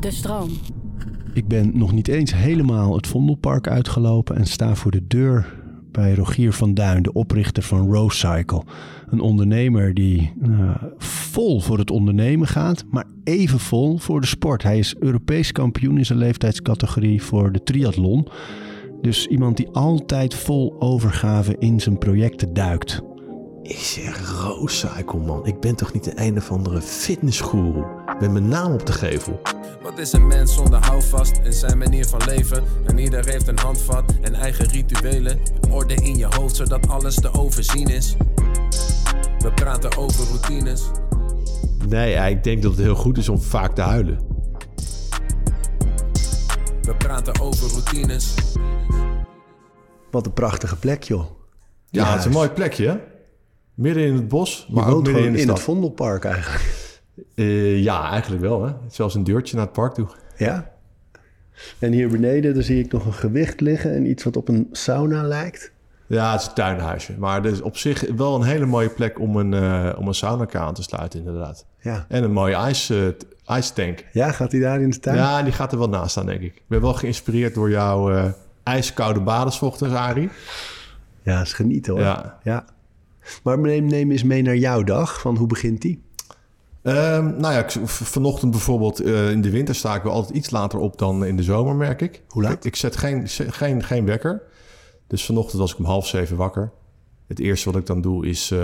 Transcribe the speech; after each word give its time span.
De 0.00 0.10
stroom. 0.10 0.50
Ik 1.34 1.48
ben 1.48 1.78
nog 1.78 1.92
niet 1.92 2.08
eens 2.08 2.34
helemaal 2.34 2.94
het 2.94 3.06
Vondelpark 3.06 3.68
uitgelopen 3.68 4.36
en 4.36 4.46
sta 4.46 4.74
voor 4.74 4.90
de 4.90 5.06
deur 5.06 5.54
bij 5.90 6.14
Rogier 6.14 6.52
van 6.52 6.74
Duin, 6.74 7.02
de 7.02 7.12
oprichter 7.12 7.62
van 7.62 7.92
Rowcycle. 7.92 8.62
Een 9.08 9.20
ondernemer 9.20 9.94
die 9.94 10.32
uh, 10.42 10.74
vol 10.98 11.60
voor 11.60 11.78
het 11.78 11.90
ondernemen 11.90 12.48
gaat, 12.48 12.84
maar 12.90 13.06
even 13.24 13.58
vol 13.58 13.98
voor 13.98 14.20
de 14.20 14.26
sport. 14.26 14.62
Hij 14.62 14.78
is 14.78 14.94
Europees 14.98 15.52
kampioen 15.52 15.98
in 15.98 16.06
zijn 16.06 16.18
leeftijdscategorie 16.18 17.22
voor 17.22 17.52
de 17.52 17.62
triathlon. 17.62 18.28
Dus 19.00 19.26
iemand 19.26 19.56
die 19.56 19.68
altijd 19.68 20.34
vol 20.34 20.76
overgave 20.78 21.56
in 21.58 21.80
zijn 21.80 21.98
projecten 21.98 22.52
duikt. 22.52 23.02
Ik 23.62 23.78
zeg 23.78 24.42
Rowcycle 24.42 25.20
man, 25.20 25.46
ik 25.46 25.60
ben 25.60 25.74
toch 25.74 25.92
niet 25.92 26.04
de 26.04 26.12
een 26.14 26.36
of 26.36 26.50
andere 26.50 26.80
fitnessguru 26.80 27.84
met 28.22 28.32
mijn 28.32 28.48
naam 28.48 28.72
op 28.72 28.86
de 28.86 28.92
gevel. 28.92 29.40
Wat 29.82 29.98
is 29.98 30.12
een 30.12 30.26
mens 30.26 30.54
zonder 30.54 30.84
houvast 30.86 31.40
in 31.44 31.52
zijn 31.52 31.78
manier 31.78 32.06
van 32.06 32.20
leven? 32.26 32.62
En 32.86 32.98
ieder 32.98 33.26
heeft 33.28 33.48
een 33.48 33.58
handvat 33.58 34.14
en 34.20 34.34
eigen 34.34 34.66
rituelen. 34.66 35.38
Orde 35.70 35.94
in 35.94 36.16
je 36.16 36.26
hoofd 36.36 36.56
zodat 36.56 36.88
alles 36.88 37.14
te 37.14 37.32
overzien 37.32 37.86
is. 37.86 38.16
We 39.38 39.52
praten 39.54 39.96
over 39.96 40.26
routines. 40.26 40.82
Nee, 41.88 42.30
ik 42.30 42.44
denk 42.44 42.62
dat 42.62 42.70
het 42.72 42.80
heel 42.80 42.94
goed 42.94 43.18
is 43.18 43.28
om 43.28 43.40
vaak 43.40 43.74
te 43.74 43.80
huilen. 43.82 44.18
We 46.82 46.94
praten 46.98 47.40
over 47.40 47.70
routines. 47.70 48.34
Wat 50.10 50.26
een 50.26 50.32
prachtige 50.32 50.76
plek, 50.76 51.02
joh. 51.02 51.24
Ja, 51.90 52.10
het 52.10 52.18
is 52.18 52.24
een 52.24 52.32
mooi 52.32 52.48
plekje, 52.48 52.88
hè? 52.88 52.96
Midden 53.74 54.04
in 54.04 54.14
het 54.14 54.28
bos, 54.28 54.68
maar 54.70 54.88
ook 54.88 55.02
midden 55.02 55.22
in 55.22 55.26
in, 55.26 55.32
de 55.32 55.38
in 55.38 55.44
stad. 55.44 55.56
het 55.56 55.64
Vondelpark 55.64 56.24
eigenlijk. 56.24 56.81
Eh, 57.34 57.82
ja, 57.82 58.10
eigenlijk 58.10 58.42
wel, 58.42 58.64
hè? 58.64 58.72
Zelfs 58.88 59.14
een 59.14 59.24
deurtje 59.24 59.56
naar 59.56 59.64
het 59.64 59.74
park 59.74 59.94
toe. 59.94 60.06
Ja. 60.36 60.70
En 61.78 61.92
hier 61.92 62.08
beneden, 62.08 62.54
daar 62.54 62.62
zie 62.62 62.84
ik 62.84 62.92
nog 62.92 63.06
een 63.06 63.12
gewicht 63.12 63.60
liggen 63.60 63.94
en 63.94 64.10
iets 64.10 64.24
wat 64.24 64.36
op 64.36 64.48
een 64.48 64.68
sauna 64.72 65.22
lijkt. 65.22 65.72
Ja, 66.06 66.32
het 66.32 66.40
is 66.40 66.46
een 66.46 66.54
tuinhuisje. 66.54 67.14
Maar 67.18 67.42
dus 67.42 67.60
op 67.60 67.76
zich 67.76 68.04
wel 68.16 68.34
een 68.34 68.42
hele 68.42 68.66
mooie 68.66 68.88
plek 68.88 69.20
om 69.20 69.36
een, 69.36 69.54
eh 69.54 69.98
om 69.98 70.08
een 70.08 70.14
sauna 70.14 70.52
aan 70.52 70.74
te 70.74 70.82
sluiten, 70.82 71.18
inderdaad. 71.18 71.66
Ja. 71.80 72.06
En 72.08 72.22
een 72.22 72.32
mooie 72.32 72.54
ijs, 72.54 72.90
eh, 72.90 72.98
ijstank. 73.44 74.04
Ja, 74.12 74.32
gaat 74.32 74.52
hij 74.52 74.60
daar 74.60 74.80
in 74.80 74.90
de 74.90 74.98
tuin? 74.98 75.16
Ja, 75.16 75.42
die 75.42 75.52
gaat 75.52 75.72
er 75.72 75.78
wel 75.78 75.88
naast 75.88 76.10
staan, 76.10 76.26
denk 76.26 76.40
ik. 76.40 76.54
Ik 76.54 76.62
ben 76.68 76.80
wel 76.80 76.94
geïnspireerd 76.94 77.54
door 77.54 77.70
jouw 77.70 78.32
ijskoude 78.62 79.20
baders 79.20 79.56
's 79.56 79.62
ochtends, 79.62 79.94
Arie. 79.94 80.30
Ja, 81.22 81.40
is 81.40 81.52
genieten 81.52 81.92
hoor. 81.92 82.02
Ja. 82.02 82.38
ja. 82.42 82.64
Maar 83.42 83.58
neem, 83.58 83.86
neem 83.86 84.10
eens 84.10 84.22
mee 84.22 84.42
naar 84.42 84.56
jouw 84.56 84.82
dag. 84.82 85.20
Van 85.20 85.36
hoe 85.36 85.46
begint 85.46 85.80
die? 85.80 86.02
Ehm, 86.82 87.24
nou 87.36 87.54
ja, 87.54 87.64
vanochtend 87.86 88.50
bijvoorbeeld 88.50 89.00
eh, 89.00 89.30
in 89.30 89.40
de 89.40 89.50
winter 89.50 89.74
sta 89.74 89.94
ik 89.94 90.02
wel 90.02 90.12
altijd 90.12 90.36
iets 90.36 90.50
later 90.50 90.78
op 90.78 90.98
dan 90.98 91.24
in 91.24 91.36
de 91.36 91.42
zomer, 91.42 91.74
merk 91.74 92.00
ik. 92.00 92.22
Hoe 92.28 92.42
laat? 92.42 92.52
Ik, 92.52 92.64
ik 92.64 92.76
zet 92.76 92.96
geen, 92.96 93.28
geen, 93.28 93.82
geen 93.82 94.04
wekker. 94.06 94.42
Dus 95.06 95.24
vanochtend 95.24 95.60
was 95.60 95.72
ik 95.72 95.78
om 95.78 95.84
half 95.84 96.06
zeven 96.06 96.36
wakker. 96.36 96.72
Het 97.26 97.38
eerste 97.38 97.70
wat 97.70 97.80
ik 97.80 97.86
dan 97.86 98.00
doe 98.00 98.26
is 98.26 98.50
eh, 98.50 98.58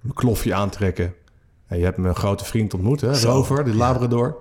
mijn 0.00 0.14
klofje 0.14 0.54
aantrekken. 0.54 1.14
En 1.66 1.78
je 1.78 1.84
hebt 1.84 1.96
mijn 1.96 2.14
grote 2.14 2.44
vriend 2.44 2.74
ontmoet, 2.74 3.00
hè? 3.00 3.14
Zo, 3.14 3.30
Rover, 3.30 3.64
de 3.64 3.74
Labrador. 3.74 4.36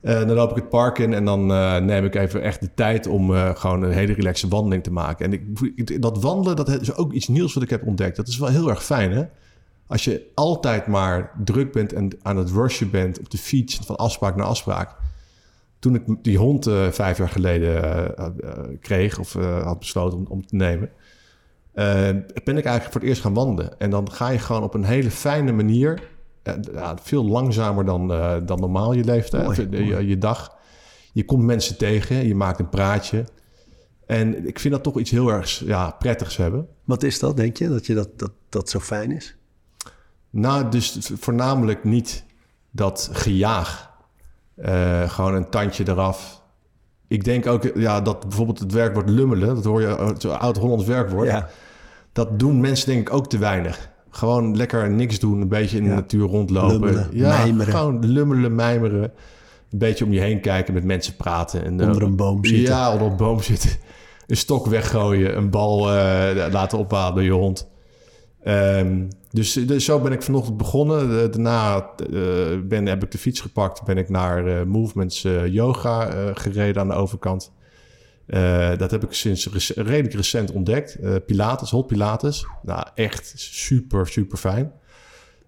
Eh, 0.00 0.18
dan 0.18 0.30
loop 0.32 0.50
ik 0.50 0.56
het 0.56 0.68
park 0.68 0.98
in 0.98 1.14
en 1.14 1.24
dan 1.24 1.46
neem 1.86 2.04
ik 2.04 2.14
even 2.14 2.42
echt 2.42 2.60
de 2.60 2.70
tijd 2.74 3.06
om 3.06 3.30
gewoon 3.54 3.82
een 3.82 3.92
hele 3.92 4.12
relaxe 4.12 4.48
wandeling 4.48 4.82
te 4.82 4.92
maken. 4.92 5.24
En 5.26 5.32
ik- 5.74 6.02
dat 6.02 6.22
wandelen, 6.22 6.56
dat 6.56 6.68
is 6.80 6.94
ook 6.96 7.12
iets 7.12 7.28
nieuws 7.28 7.54
wat 7.54 7.62
ik 7.62 7.70
heb 7.70 7.86
ontdekt. 7.86 8.16
Dat 8.16 8.28
is 8.28 8.38
wel 8.38 8.48
heel 8.48 8.68
erg 8.68 8.84
fijn, 8.84 9.12
hè? 9.12 9.24
Als 9.88 10.04
je 10.04 10.30
altijd 10.34 10.86
maar 10.86 11.32
druk 11.44 11.72
bent 11.72 11.92
en 11.92 12.10
aan 12.22 12.36
het 12.36 12.50
rushen 12.50 12.90
bent 12.90 13.18
op 13.18 13.30
de 13.30 13.38
fiets 13.38 13.78
van 13.84 13.96
afspraak 13.96 14.36
naar 14.36 14.46
afspraak. 14.46 14.96
Toen 15.78 15.94
ik 15.94 16.02
die 16.22 16.38
hond 16.38 16.66
eh, 16.66 16.88
vijf 16.90 17.18
jaar 17.18 17.28
geleden 17.28 17.82
eh, 18.16 18.26
eh, 18.26 18.32
kreeg 18.80 19.18
of 19.18 19.32
had 19.62 19.78
besloten 19.78 20.18
om, 20.18 20.26
om 20.28 20.46
te 20.46 20.56
nemen, 20.56 20.90
ben 22.44 22.56
ik 22.56 22.64
eigenlijk 22.64 22.92
voor 22.92 23.00
het 23.00 23.10
eerst 23.10 23.22
gaan 23.22 23.34
wandelen. 23.34 23.78
En 23.78 23.90
dan 23.90 24.10
ga 24.10 24.28
je 24.28 24.38
gewoon 24.38 24.62
op 24.62 24.74
een 24.74 24.84
hele 24.84 25.10
fijne 25.10 25.52
manier, 25.52 26.02
veel 27.02 27.24
langzamer 27.24 27.84
dan, 27.84 28.08
dan 28.46 28.60
normaal 28.60 28.92
je 28.92 29.04
leeft, 29.04 29.32
hè, 29.32 29.38
Mooi, 29.38 29.50
of 29.50 29.56
je, 29.56 29.84
je, 29.86 30.06
je 30.06 30.18
dag. 30.18 30.56
Je 31.12 31.24
komt 31.24 31.42
mensen 31.42 31.78
tegen, 31.78 32.26
je 32.26 32.34
maakt 32.34 32.58
een 32.58 32.68
praatje. 32.68 33.24
En 34.06 34.46
ik 34.46 34.58
vind 34.58 34.74
dat 34.74 34.82
toch 34.82 34.98
iets 34.98 35.10
heel 35.10 35.28
erg 35.28 35.58
ja, 35.64 35.90
prettigs 35.90 36.36
hebben. 36.36 36.68
Wat 36.84 37.02
is 37.02 37.18
dat, 37.18 37.36
denk 37.36 37.56
je? 37.56 37.68
Dat 37.68 37.86
je 37.86 37.94
dat, 37.94 38.18
dat, 38.18 38.32
dat 38.48 38.70
zo 38.70 38.80
fijn 38.80 39.10
is? 39.10 39.37
Nou, 40.40 40.68
dus 40.68 41.10
voornamelijk 41.20 41.84
niet 41.84 42.24
dat 42.70 43.08
gejaag. 43.12 43.90
Eh, 44.56 45.10
gewoon 45.10 45.34
een 45.34 45.48
tandje 45.50 45.88
eraf. 45.88 46.42
Ik 47.08 47.24
denk 47.24 47.46
ook 47.46 47.70
ja, 47.74 48.00
dat 48.00 48.20
bijvoorbeeld 48.20 48.58
het 48.58 48.72
werkwoord 48.72 49.08
lummelen, 49.08 49.54
dat 49.54 49.64
hoor 49.64 49.80
je, 49.80 49.86
eh, 49.86 50.10
zo'n 50.18 50.40
oud-Hollands 50.40 50.84
werkwoord. 50.84 51.28
Ja. 51.28 51.48
Dat 52.12 52.38
doen 52.38 52.60
mensen 52.60 52.86
denk 52.86 53.08
ik 53.08 53.14
ook 53.14 53.28
te 53.28 53.38
weinig. 53.38 53.90
Gewoon 54.10 54.56
lekker 54.56 54.90
niks 54.90 55.18
doen, 55.18 55.40
een 55.40 55.48
beetje 55.48 55.76
in 55.76 55.84
de 55.84 55.90
natuur 55.90 56.26
rondlopen. 56.26 56.70
Lummelen, 56.70 57.08
ja, 57.12 57.28
mijmeren. 57.28 57.74
gewoon 57.74 58.06
lummelen, 58.06 58.54
mijmeren. 58.54 59.12
Een 59.70 59.78
beetje 59.78 60.04
om 60.04 60.12
je 60.12 60.20
heen 60.20 60.40
kijken, 60.40 60.74
met 60.74 60.84
mensen 60.84 61.16
praten. 61.16 61.64
En, 61.64 61.80
eh, 61.80 61.86
Onder 61.86 62.02
een 62.02 62.16
boom 62.16 62.44
zitten. 62.44 62.74
Ja, 62.74 62.92
onder 62.92 63.06
een 63.06 63.16
boom 63.16 63.42
zitten. 63.42 63.70
Een 64.26 64.36
stok 64.36 64.66
weggooien, 64.66 65.36
een 65.36 65.50
bal 65.50 65.92
eh, 65.92 66.46
laten 66.50 66.78
ophalen 66.78 67.14
door 67.14 67.24
je 67.24 67.30
hond. 67.30 67.68
Ehm, 68.42 69.04
dus, 69.30 69.52
dus 69.52 69.84
zo 69.84 70.00
ben 70.00 70.12
ik 70.12 70.22
vanochtend 70.22 70.56
begonnen. 70.56 71.00
Eh, 71.22 71.30
daarna 71.32 71.90
eh, 71.96 72.58
ben, 72.64 72.86
heb 72.86 73.02
ik 73.04 73.10
de 73.10 73.18
fiets 73.18 73.40
gepakt. 73.40 73.84
Ben 73.84 73.96
ik 73.98 74.08
naar 74.08 74.46
eh, 74.46 74.64
Movements 74.64 75.24
eh, 75.24 75.46
Yoga 75.46 76.08
eh, 76.08 76.30
gereden 76.34 76.82
aan 76.82 76.88
de 76.88 76.94
overkant. 76.94 77.52
Eh, 78.26 78.76
dat 78.76 78.90
heb 78.90 79.04
ik 79.04 79.12
sinds 79.12 79.48
rec- 79.52 79.86
redelijk 79.86 80.14
recent 80.14 80.52
ontdekt. 80.52 80.94
Eh, 80.94 81.14
Pilates, 81.26 81.70
hot 81.70 81.86
Pilates. 81.86 82.46
Nou, 82.62 82.86
echt 82.94 83.32
super, 83.36 84.06
super 84.06 84.38
fijn. 84.38 84.72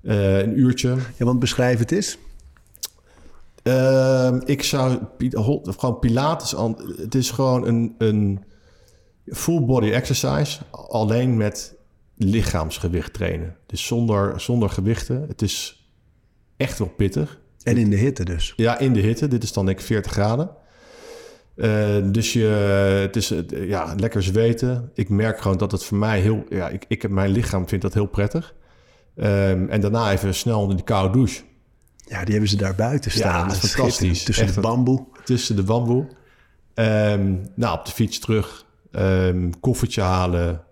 Eh, 0.02 0.38
een 0.38 0.58
uurtje. 0.58 0.96
Ja, 1.16 1.24
want 1.24 1.38
beschrijf 1.38 1.78
het 1.78 1.92
eens. 1.92 2.18
Ehm, 3.62 4.40
ik 4.44 4.62
zou 4.62 4.98
hot- 5.32 5.74
gewoon 5.78 5.98
Pilates. 5.98 6.54
Het 6.96 7.14
is 7.14 7.30
gewoon 7.30 7.66
een, 7.66 7.94
een 7.98 8.44
full 9.26 9.64
body 9.64 9.90
exercise. 9.90 10.60
Alleen 10.70 11.36
met 11.36 11.74
lichaamsgewicht 12.22 13.12
trainen. 13.12 13.56
Dus 13.66 13.86
zonder, 13.86 14.40
zonder 14.40 14.70
gewichten. 14.70 15.24
Het 15.28 15.42
is 15.42 15.84
echt 16.56 16.78
wel 16.78 16.88
pittig. 16.88 17.40
En 17.62 17.76
in 17.76 17.90
de 17.90 17.96
hitte 17.96 18.24
dus. 18.24 18.52
Ja, 18.56 18.78
in 18.78 18.92
de 18.92 19.00
hitte. 19.00 19.28
Dit 19.28 19.42
is 19.42 19.52
dan 19.52 19.66
denk 19.66 19.78
ik 19.78 19.84
40 19.84 20.12
graden. 20.12 20.50
Eh, 21.56 21.96
dus 22.04 22.32
je, 22.32 22.44
het 23.02 23.16
is 23.16 23.32
ja, 23.50 23.94
lekker 23.96 24.22
zweten. 24.22 24.90
Ik 24.94 25.08
merk 25.08 25.40
gewoon 25.40 25.58
dat 25.58 25.72
het 25.72 25.84
voor 25.84 25.98
mij 25.98 26.20
heel... 26.20 26.44
Ja, 26.48 26.68
ik, 26.68 26.84
ik, 26.88 27.02
heb- 27.02 27.10
mijn 27.10 27.30
lichaam 27.30 27.68
vindt 27.68 27.84
dat 27.84 27.94
heel 27.94 28.06
prettig. 28.06 28.54
Ehm, 29.16 29.66
en 29.68 29.80
daarna 29.80 30.12
even 30.12 30.34
snel 30.34 30.60
onder 30.60 30.76
die 30.76 30.84
koude 30.84 31.12
douche. 31.12 31.42
Ja, 31.96 32.20
die 32.24 32.30
hebben 32.32 32.50
ze 32.50 32.56
daar 32.56 32.74
buiten 32.74 33.10
staan. 33.10 33.48
dat 33.48 33.56
is 33.56 33.62
is 33.62 33.72
fantastisch. 33.74 34.22
Tussen 34.24 34.44
Echt 34.44 34.54
de 34.54 34.60
bamboe. 34.60 35.06
tussen 35.24 35.56
de 35.56 35.62
bamboe. 35.62 36.06
Ehm, 36.74 37.34
nou, 37.54 37.78
op 37.78 37.84
de 37.86 37.92
fiets 37.92 38.18
terug. 38.18 38.66
Ehm, 38.92 39.50
koffertje 39.60 40.00
halen. 40.00 40.62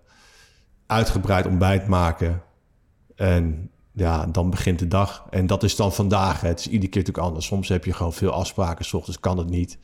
Uitgebreid 0.88 1.46
ontbijt 1.46 1.86
maken. 1.86 2.42
En 3.14 3.70
ja, 3.92 4.26
dan 4.26 4.50
begint 4.50 4.78
de 4.78 4.88
dag. 4.88 5.26
En 5.30 5.46
dat 5.46 5.62
is 5.62 5.76
dan 5.76 5.92
vandaag. 5.92 6.40
hè. 6.40 6.48
Het 6.48 6.58
is 6.58 6.66
iedere 6.68 6.90
keer 6.90 7.00
natuurlijk 7.00 7.26
anders. 7.26 7.46
Soms 7.46 7.68
heb 7.68 7.84
je 7.84 7.92
gewoon 7.92 8.12
veel 8.12 8.30
afspraken. 8.30 8.84
S 8.84 8.94
ochtends 8.94 9.20
kan 9.20 9.38
het 9.38 9.48
niet. 9.50 9.78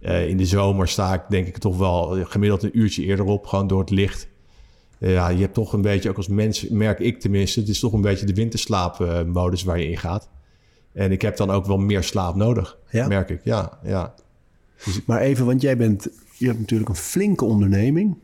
Eh, 0.00 0.28
in 0.28 0.36
de 0.36 0.46
zomer 0.46 0.88
sta 0.88 1.14
ik 1.14 1.22
denk 1.28 1.46
ik 1.46 1.58
toch 1.58 1.76
wel 1.76 2.24
gemiddeld 2.24 2.62
een 2.62 2.78
uurtje 2.78 3.02
eerder 3.04 3.24
op. 3.24 3.46
Gewoon 3.46 3.66
door 3.66 3.80
het 3.80 3.90
licht. 3.90 4.28
Eh, 4.98 5.12
ja, 5.12 5.28
je 5.28 5.40
hebt 5.40 5.54
toch 5.54 5.72
een 5.72 5.82
beetje, 5.82 6.08
ook 6.08 6.16
als 6.16 6.28
mens 6.28 6.68
merk 6.68 6.98
ik 6.98 7.20
tenminste... 7.20 7.60
het 7.60 7.68
is 7.68 7.80
toch 7.80 7.92
een 7.92 8.00
beetje 8.00 8.26
de 8.26 8.34
winterslaapmodus 8.34 9.62
waar 9.62 9.78
je 9.78 9.90
in 9.90 9.98
gaat. 9.98 10.28
En 10.92 11.12
ik 11.12 11.22
heb 11.22 11.36
dan 11.36 11.50
ook 11.50 11.66
wel 11.66 11.78
meer 11.78 12.02
slaap 12.02 12.34
nodig, 12.34 12.78
Ja? 12.90 13.06
merk 13.08 13.30
ik. 13.30 13.40
Ja, 13.44 13.78
ja. 13.82 14.14
Maar 15.06 15.20
even, 15.20 15.46
want 15.46 15.60
jij 15.60 15.76
bent... 15.76 16.08
Je 16.38 16.46
hebt 16.46 16.58
natuurlijk 16.58 16.88
een 16.88 16.96
flinke 16.96 17.44
onderneming. 17.44 18.16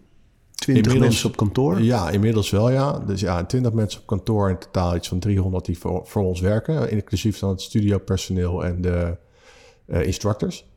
Twintig 0.63 0.85
Inmiddels- 0.93 1.13
mensen 1.15 1.29
op 1.31 1.37
kantoor. 1.37 1.83
Ja, 1.83 2.11
inmiddels 2.11 2.51
wel, 2.51 2.71
ja. 2.71 2.99
Dus 2.99 3.21
ja, 3.21 3.45
20 3.45 3.73
mensen 3.73 4.01
op 4.01 4.07
kantoor 4.07 4.51
in 4.51 4.59
totaal 4.59 4.97
iets 4.97 5.09
van 5.09 5.19
300 5.19 5.65
die 5.65 5.79
voor, 5.79 6.01
voor 6.07 6.23
ons 6.23 6.41
werken. 6.41 6.91
Inclusief 6.91 7.39
dan 7.39 7.51
het 7.51 7.61
studiopersoneel 7.61 8.65
en 8.65 8.81
de 8.81 9.17
eh, 9.87 10.07
instructors. 10.07 10.71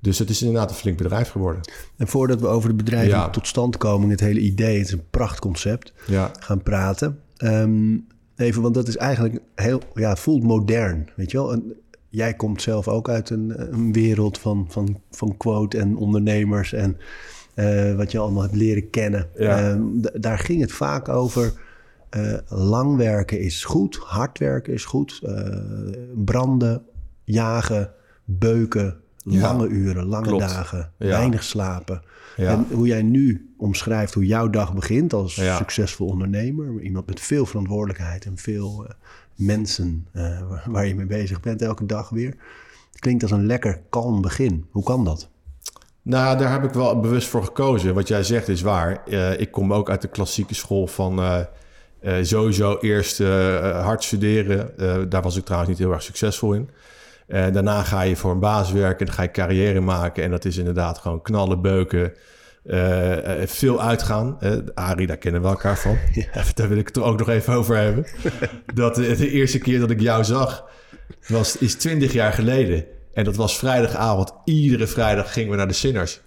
Dus 0.00 0.18
het 0.18 0.30
is 0.30 0.42
inderdaad 0.42 0.70
een 0.70 0.76
flink 0.76 0.96
bedrijf 0.96 1.28
geworden. 1.30 1.60
En 1.96 2.08
voordat 2.08 2.40
we 2.40 2.46
over 2.46 2.68
de 2.68 2.74
bedrijven 2.74 3.08
Ja. 3.18 3.30
tot 3.30 3.46
standkoming, 3.46 4.10
het 4.10 4.20
hele 4.20 4.40
idee, 4.40 4.78
het 4.78 4.86
is 4.86 4.92
een 4.92 5.08
prachtconcept, 5.10 5.92
Ja, 6.06 6.30
gaan 6.40 6.62
praten. 6.62 7.20
Ehm, 7.36 7.96
even, 8.36 8.62
want 8.62 8.74
dat 8.74 8.88
is 8.88 8.96
eigenlijk 8.96 9.38
heel, 9.54 9.80
ja, 9.94 10.16
voelt 10.16 10.42
modern, 10.42 11.10
weet 11.16 11.30
je 11.30 11.36
wel. 11.36 11.52
En 11.52 11.72
jij 12.08 12.34
komt 12.34 12.62
zelf 12.62 12.88
ook 12.88 13.08
uit 13.08 13.30
een, 13.30 13.72
een 13.72 13.92
wereld 13.92 14.38
van, 14.38 14.66
van, 14.68 15.00
van 15.10 15.36
quote 15.36 15.78
en 15.78 15.96
ondernemers 15.96 16.72
en 16.72 16.96
eh, 17.60 17.96
wat 17.96 18.12
je 18.12 18.18
allemaal 18.18 18.42
hebt 18.42 18.54
leren 18.54 18.90
kennen. 18.90 19.28
Ja. 19.38 19.58
Ehm, 19.70 19.80
daar 20.20 20.38
ging 20.38 20.60
het 20.60 20.72
vaak 20.72 21.08
over. 21.08 21.52
eh, 22.10 22.32
lang 22.48 22.96
werken 22.96 23.40
is 23.40 23.64
goed, 23.64 23.96
hard 23.96 24.38
werken 24.38 24.72
is 24.72 24.84
goed, 24.84 25.20
eh, 25.24 25.56
branden, 26.24 26.82
jagen, 27.24 27.92
beuken, 28.24 28.96
Ja, 29.16 29.40
lange 29.40 29.68
uren, 29.68 30.06
lange 30.06 30.26
klopt. 30.26 30.42
dagen, 30.48 30.92
Ja. 30.98 31.06
weinig 31.08 31.42
slapen. 31.42 32.02
En 32.36 32.66
hoe 32.72 32.86
jij 32.86 33.02
nu 33.02 33.52
omschrijft 33.56 34.14
hoe 34.14 34.26
jouw 34.26 34.50
dag 34.50 34.74
begint 34.74 35.12
als 35.12 35.34
succesvol 35.56 36.06
ondernemer. 36.08 36.80
Iemand 36.80 37.06
met 37.06 37.20
veel 37.20 37.46
verantwoordelijkheid 37.46 38.24
en 38.24 38.36
veel 38.36 38.86
mensen 39.34 40.06
waar 40.66 40.86
je 40.86 40.94
mee 40.94 41.06
bezig 41.06 41.40
bent 41.40 41.62
elke 41.62 41.86
dag 41.86 42.08
weer. 42.08 42.34
Klinkt 42.98 43.22
als 43.22 43.32
een 43.32 43.46
lekker 43.46 43.80
kalm 43.88 44.20
begin. 44.20 44.64
Hoe 44.70 44.82
kan 44.84 45.04
dat? 45.04 45.28
Nou, 46.02 46.38
daar 46.38 46.52
heb 46.52 46.64
ik 46.64 46.72
wel 46.72 47.00
bewust 47.00 47.28
voor 47.28 47.44
gekozen. 47.44 47.94
Wat 47.94 48.08
jij 48.08 48.22
zegt 48.22 48.48
is 48.48 48.62
waar. 48.62 49.02
Eh, 49.06 49.40
ik 49.40 49.50
kom 49.50 49.72
ook 49.72 49.90
uit 49.90 50.02
de 50.02 50.08
klassieke 50.08 50.54
school 50.54 50.86
van 50.86 51.18
eh, 51.18 51.40
eh, 52.00 52.24
sowieso 52.24 52.78
eerst 52.80 53.18
hard 53.18 54.04
studeren. 54.04 54.70
Daar 55.08 55.22
was 55.22 55.36
ik 55.36 55.44
trouwens 55.44 55.70
niet 55.70 55.80
heel 55.80 55.92
erg 55.92 56.02
succesvol 56.02 56.52
in. 56.52 56.70
Daarna 57.26 57.82
ga 57.82 58.02
je 58.02 58.16
voor 58.16 58.30
een 58.30 58.40
baas 58.40 58.72
werken 58.72 58.98
en 58.98 59.06
dan 59.06 59.14
ga 59.14 59.22
je 59.22 59.30
carrière 59.30 59.80
maken. 59.80 60.24
En 60.24 60.30
dat 60.30 60.44
is 60.44 60.56
inderdaad 60.56 60.98
gewoon 60.98 61.22
knallen, 61.22 61.60
beuken, 61.60 62.12
veel 63.44 63.82
uitgaan. 63.82 64.38
Arie, 64.74 65.06
daar 65.06 65.16
kennen 65.16 65.42
we 65.42 65.48
elkaar 65.48 65.78
van. 65.78 65.98
Daar 66.54 66.68
wil 66.68 66.78
ik 66.78 66.86
het 66.86 66.98
ook 66.98 67.18
nog 67.18 67.28
even 67.28 67.54
over 67.54 67.76
hebben. 67.76 68.06
dat 68.74 68.94
de, 68.94 69.16
de 69.16 69.30
eerste 69.30 69.58
keer 69.58 69.80
dat 69.80 69.90
ik 69.90 70.00
jou 70.00 70.24
zag, 70.24 70.64
was, 71.28 71.56
is 71.56 71.74
twintig 71.74 72.12
jaar 72.12 72.32
geleden. 72.32 72.84
En 73.12 73.24
dat 73.24 73.36
was 73.36 73.58
vrijdagavond. 73.58 74.32
Iedere 74.44 74.86
vrijdag 74.86 75.32
gingen 75.32 75.50
we 75.50 75.56
naar 75.56 75.68
de 75.68 75.72
Sinners. 75.72 76.20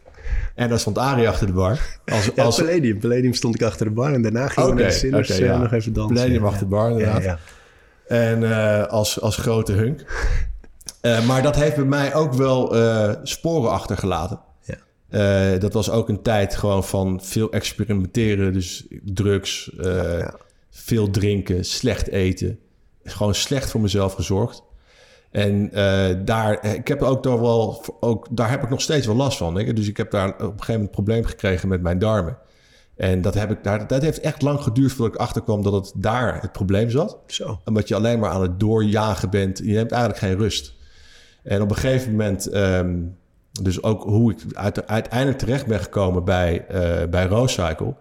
En 0.55 0.69
daar 0.69 0.79
stond 0.79 0.97
Arie 0.97 1.27
achter 1.27 1.47
de 1.47 1.53
bar. 1.53 1.99
Als, 2.05 2.29
Ja, 2.35 2.43
als, 2.43 2.55
Palladium. 2.57 2.99
Palladium 2.99 3.33
stond 3.33 3.55
ik 3.55 3.61
achter 3.61 3.85
de 3.85 3.91
bar 3.91 4.13
en 4.13 4.21
daarna 4.21 4.47
gingen 4.47 4.69
we 4.69 4.71
Oké, 4.73 4.81
naar 4.81 4.91
de 4.91 4.97
Sinners 4.97 5.31
oké, 5.31 5.39
eh, 5.39 5.45
ja. 5.47 5.57
nog 5.57 5.71
even 5.71 5.93
dansen. 5.93 6.15
Palladium 6.15 6.45
achter 6.45 6.59
de 6.59 6.65
bar, 6.65 6.91
inderdaad. 6.91 7.39
En 8.07 8.51
eh, 8.51 8.87
als, 8.87 9.21
als 9.21 9.37
grote 9.37 9.71
hunk. 9.71 10.03
Eh, 11.01 11.25
maar 11.25 11.41
dat 11.41 11.55
heeft 11.55 11.75
bij 11.75 11.85
mij 11.85 12.13
ook 12.13 12.33
wel 12.33 12.75
sporen 13.23 13.71
achtergelaten. 13.71 14.39
Ja. 15.09 15.57
Dat 15.57 15.73
was 15.73 15.89
ook 15.89 16.09
een 16.09 16.21
tijd 16.21 16.55
gewoon 16.55 16.83
van 16.83 17.19
veel 17.23 17.51
experimenteren. 17.51 18.53
Dus 18.53 18.85
drugs, 19.03 19.71
ja. 19.77 20.33
veel 20.69 21.09
drinken, 21.09 21.65
slecht 21.65 22.07
eten. 22.07 22.59
Gewoon 23.03 23.35
slecht 23.35 23.71
voor 23.71 23.81
mezelf 23.81 24.13
gezorgd. 24.13 24.63
En 25.33 25.71
eh, 25.73 26.15
daar, 26.25 26.65
ik 26.75 26.87
heb 26.87 27.01
ook 27.01 27.23
daar 27.23 27.41
wel, 27.41 27.83
ook, 27.99 28.27
daar 28.31 28.49
heb 28.49 28.63
ik 28.63 28.69
nog 28.69 28.81
steeds 28.81 29.05
wel 29.05 29.15
last 29.15 29.37
van. 29.37 29.55
Hè? 29.57 29.73
Dus 29.73 29.87
ik 29.87 29.97
heb 29.97 30.11
daar 30.11 30.27
op 30.29 30.39
een 30.39 30.45
gegeven 30.45 30.65
moment 30.67 30.83
een 30.83 30.89
probleem 31.03 31.25
gekregen 31.25 31.69
met 31.69 31.81
mijn 31.81 31.99
darmen. 31.99 32.37
En 32.95 33.21
dat, 33.21 33.33
heb 33.33 33.51
ik 33.51 33.63
daar, 33.63 33.87
dat 33.87 34.01
heeft 34.01 34.19
echt 34.19 34.41
lang 34.41 34.59
geduurd 34.61 34.91
voordat 34.91 35.15
ik 35.15 35.21
achterkwam 35.21 35.63
dat 35.63 35.73
het 35.73 35.91
daar 35.95 36.41
het 36.41 36.51
probleem 36.51 36.89
zat 36.89 37.17
Zo. 37.27 37.59
omdat 37.65 37.87
je 37.87 37.95
alleen 37.95 38.19
maar 38.19 38.29
aan 38.29 38.41
het 38.41 38.59
doorjagen 38.59 39.29
bent. 39.29 39.57
Je 39.63 39.75
hebt 39.77 39.91
eigenlijk 39.91 40.21
geen 40.21 40.37
rust. 40.37 40.73
En 41.43 41.61
op 41.61 41.69
een 41.69 41.75
gegeven 41.75 42.11
moment, 42.11 42.47
ehm, 42.47 42.95
dus 43.61 43.83
ook 43.83 44.03
hoe 44.03 44.31
ik 44.31 44.37
uit- 44.53 44.87
uiteindelijk 44.87 45.37
terecht 45.39 45.65
ben 45.65 45.79
gekomen 45.79 46.23
bij, 46.23 46.65
eh 46.67 47.09
bij 47.09 47.25
Rose 47.25 47.61
Cycle, 47.61 47.95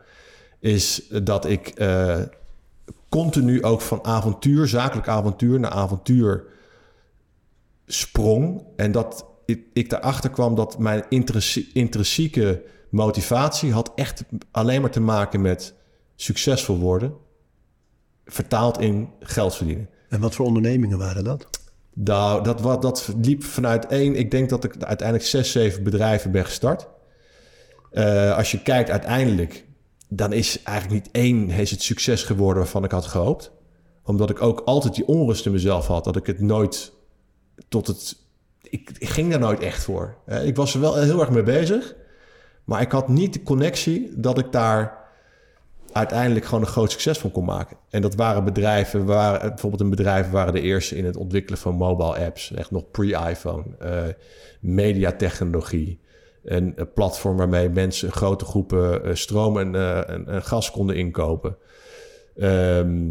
is 0.61 1.03
dat 1.23 1.47
ik 1.47 1.69
eh, 1.69 2.21
continu 3.09 3.63
ook 3.63 3.81
van 3.81 4.05
avontuur, 4.05 4.67
zakelijk 4.67 5.09
avontuur 5.09 5.61
naar 5.61 5.71
avontuur 5.71 6.45
sprong. 7.87 8.65
En 8.77 8.93
dat 8.93 9.27
ik, 9.47 9.67
ik 9.73 9.91
daarachter 9.91 10.31
kwam 10.31 10.55
dat 10.55 10.79
mijn 10.79 11.05
intrinsie- 11.09 11.71
intrinsieke 11.73 12.63
motivatie 12.91 13.73
had 13.73 13.93
echt 13.95 14.25
alleen 14.51 14.81
maar 14.81 14.91
te 14.91 15.01
maken 15.01 15.41
met 15.41 15.75
succesvol 16.17 16.79
worden 16.79 17.15
vertaald 18.25 18.81
in 18.81 19.09
geld 19.21 19.55
verdienen. 19.55 19.89
En 20.09 20.21
wat 20.21 20.35
voor 20.35 20.47
ondernemingen 20.47 20.99
waren 20.99 21.25
dat? 21.25 21.47
Nou, 21.95 22.45
dat, 22.45 22.61
wat, 22.61 22.83
dat 22.83 23.15
liep 23.21 23.45
vanuit 23.45 23.87
één. 23.87 24.17
Ik 24.17 24.31
denk 24.31 24.49
dat 24.49 24.65
ik 24.65 24.85
uiteindelijk 24.85 25.29
zes, 25.29 25.53
zeven 25.53 25.83
bedrijven 25.83 26.31
ben 26.31 26.45
gestart. 26.45 26.89
Eh, 27.91 28.37
als 28.37 28.51
je 28.51 28.63
kijkt 28.63 28.91
uiteindelijk, 28.91 29.65
dan 30.09 30.33
is 30.33 30.63
eigenlijk 30.63 31.05
niet 31.05 31.15
één 31.15 31.51
is 31.51 31.71
het 31.71 31.83
succes 31.83 32.23
geworden 32.23 32.63
waarvan 32.63 32.85
ik 32.85 32.91
had 32.91 33.07
gehoopt. 33.07 33.53
Omdat 34.05 34.31
ik 34.31 34.43
ook 34.43 34.61
altijd 34.61 34.95
die 34.95 35.07
onrust 35.07 35.47
in 35.47 35.53
mezelf 35.53 35.87
had. 35.87 36.05
Dat 36.05 36.17
ik 36.17 36.27
het 36.27 36.41
nooit 36.41 36.93
tot 37.69 37.87
het... 37.87 38.17
Ik, 38.63 38.91
ging 38.99 39.31
daar 39.31 39.41
nooit 39.41 39.61
echt 39.61 39.83
voor. 39.83 40.17
Eh, 40.27 40.47
ik 40.47 40.57
was 40.57 40.75
er 40.75 40.81
wel 40.81 40.97
heel 40.97 41.21
erg 41.21 41.31
mee 41.31 41.43
bezig. 41.43 41.95
Maar 42.65 42.81
ik 42.81 42.93
had 42.93 43.09
niet 43.09 43.33
de 43.33 43.43
connectie 43.43 44.13
dat 44.17 44.39
ik 44.39 44.53
daar 44.53 45.01
uiteindelijk 45.93 46.45
gewoon 46.45 46.61
een 46.61 46.67
groot 46.67 46.91
succes 46.91 47.19
van 47.19 47.31
kon 47.31 47.45
maken. 47.45 47.77
En 47.91 48.03
dat 48.03 48.15
waren 48.15 48.45
bedrijven, 48.45 49.05
waren, 49.05 49.49
bijvoorbeeld 49.49 49.83
een 49.83 49.91
bedrijf 49.91 50.31
waren 50.31 50.53
de 50.53 50.61
eerste 50.61 50.97
in 50.97 51.05
het 51.05 51.17
ontwikkelen 51.17 51.59
van 51.59 51.75
mobile 51.75 52.25
apps, 52.25 52.53
echt 52.53 52.71
nog 52.71 52.91
pre-iPhone, 52.91 53.65
eh, 53.79 54.03
mediatechnologie, 54.61 56.01
een, 56.45 56.73
een 56.77 56.93
platform 56.93 57.37
waarmee 57.37 57.69
mensen 57.69 58.13
grote 58.13 58.45
groepen 58.45 59.05
eh, 59.05 59.15
stroom 59.15 59.59
en, 59.59 59.75
en, 60.07 60.27
en 60.27 60.43
gas 60.43 60.71
konden 60.71 60.97
inkopen. 60.97 61.57
Ehm, 62.37 63.11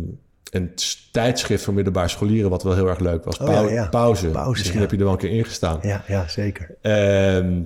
een 0.51 0.71
tijdschrift 1.11 1.63
voor 1.63 1.73
middelbare 1.73 2.07
scholieren, 2.07 2.49
wat 2.49 2.63
wel 2.63 2.75
heel 2.75 2.87
erg 2.87 2.99
leuk 2.99 3.23
was. 3.23 3.37
Oh 3.37 3.47
ja, 3.47 3.53
Pau- 3.53 3.71
ja. 3.71 3.87
Pauze. 3.87 4.27
Pauze, 4.27 4.49
Misschien 4.49 4.73
ja. 4.73 4.81
heb 4.81 4.91
je 4.91 4.97
er 4.97 5.03
wel 5.03 5.13
een 5.13 5.19
keer 5.19 5.29
ingestaan. 5.29 5.79
Ja, 5.81 6.03
ja 6.07 6.27
zeker. 6.27 6.75
Ehm, 6.81 7.61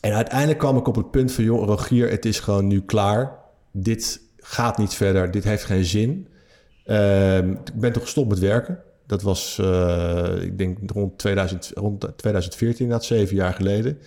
en 0.00 0.12
uiteindelijk 0.12 0.58
kwam 0.58 0.76
ik 0.76 0.86
op 0.86 0.96
het 0.96 1.10
punt 1.10 1.32
van... 1.32 1.44
joh, 1.44 1.66
Rogier, 1.66 2.10
het 2.10 2.24
is 2.24 2.40
gewoon 2.40 2.66
nu 2.66 2.80
klaar. 2.80 3.38
Dit 3.72 4.20
gaat 4.36 4.78
niet 4.78 4.94
verder. 4.94 5.30
Dit 5.30 5.44
heeft 5.44 5.64
geen 5.64 5.84
zin. 5.84 6.28
Ehm, 6.84 7.50
ik 7.50 7.74
ben 7.74 7.92
toch 7.92 8.02
gestopt 8.02 8.28
met 8.28 8.38
werken. 8.38 8.78
Dat 9.06 9.22
was, 9.22 9.58
eh, 9.60 10.32
ik 10.40 10.58
denk, 10.58 10.78
rond, 10.90 11.18
2000, 11.18 11.70
rond 11.74 12.00
2014, 12.16 12.84
inderdaad, 12.84 13.06
zeven 13.06 13.36
jaar 13.36 13.54
geleden. 13.54 13.98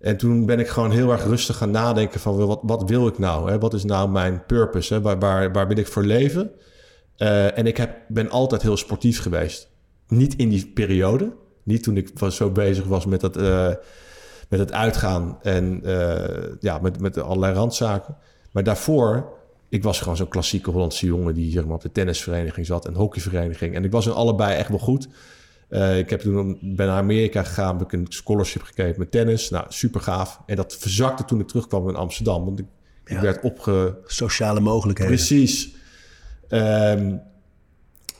En 0.00 0.16
toen 0.16 0.46
ben 0.46 0.58
ik 0.58 0.68
gewoon 0.68 0.90
heel 0.90 1.12
erg 1.12 1.24
rustig 1.24 1.56
gaan 1.56 1.70
nadenken 1.70 2.20
van... 2.20 2.46
wat, 2.46 2.60
wat 2.62 2.88
wil 2.90 3.06
ik 3.06 3.18
nou? 3.18 3.50
Hè? 3.50 3.58
Wat 3.58 3.74
is 3.74 3.84
nou 3.84 4.08
mijn 4.10 4.42
purpose? 4.46 4.94
Hè? 4.94 5.00
Waar, 5.00 5.18
waar, 5.18 5.52
waar 5.52 5.68
wil 5.68 5.76
ik 5.76 5.86
voor 5.86 6.04
leven? 6.04 6.50
Eh, 7.16 7.58
en 7.58 7.66
ik 7.66 7.76
heb, 7.76 7.96
ben 8.08 8.30
altijd 8.30 8.62
heel 8.62 8.76
sportief 8.76 9.20
geweest. 9.20 9.68
Niet 10.08 10.36
in 10.36 10.48
die 10.48 10.66
periode. 10.66 11.32
Niet 11.62 11.82
toen 11.82 11.96
ik 11.96 12.10
was 12.14 12.36
zo 12.36 12.50
bezig 12.50 12.84
was 12.84 13.06
met 13.06 13.22
het, 13.22 13.36
eh, 13.36 13.68
met 14.48 14.60
het 14.60 14.72
uitgaan 14.72 15.38
en 15.42 15.80
eh, 15.84 16.52
ja, 16.60 16.78
met, 16.78 17.00
met 17.00 17.18
allerlei 17.18 17.54
randzaken. 17.54 18.16
Maar 18.52 18.62
daarvoor, 18.62 19.32
ik 19.68 19.82
was 19.82 20.00
gewoon 20.00 20.16
zo'n 20.16 20.28
klassieke 20.28 20.70
Hollandse 20.70 21.06
jongen 21.06 21.34
die 21.34 21.52
zeg 21.52 21.64
maar, 21.64 21.74
op 21.74 21.82
de 21.82 21.92
tennisvereniging 21.92 22.66
zat 22.66 22.86
en 22.86 22.94
hockeyvereniging. 22.94 23.74
En 23.74 23.84
ik 23.84 23.90
was 23.90 24.06
in 24.06 24.12
allebei 24.12 24.56
echt 24.56 24.68
wel 24.68 24.78
goed. 24.78 25.08
Ik 25.96 26.10
heb 26.10 26.20
toen 26.20 26.58
ben 26.62 26.86
naar 26.86 26.96
Amerika 26.96 27.42
gegaan, 27.42 27.78
heb 27.78 27.86
ik 27.86 27.92
een 27.92 28.06
scholarship 28.08 28.62
gekregen 28.62 28.98
met 28.98 29.10
tennis. 29.10 29.50
Nou, 29.50 29.64
super 29.68 30.00
gaaf. 30.00 30.40
En 30.46 30.56
dat 30.56 30.76
verzakte 30.76 31.24
toen 31.24 31.40
ik 31.40 31.48
terugkwam 31.48 31.88
in 31.88 31.96
Amsterdam. 31.96 32.44
Want 32.44 32.58
ik, 32.58 32.66
ik 33.04 33.18
werd 33.18 33.42
opge, 33.42 33.98
Sociale 34.06 34.60
mogelijkheden. 34.60 35.14
Precies. 35.14 35.74
Ehm, 36.52 37.14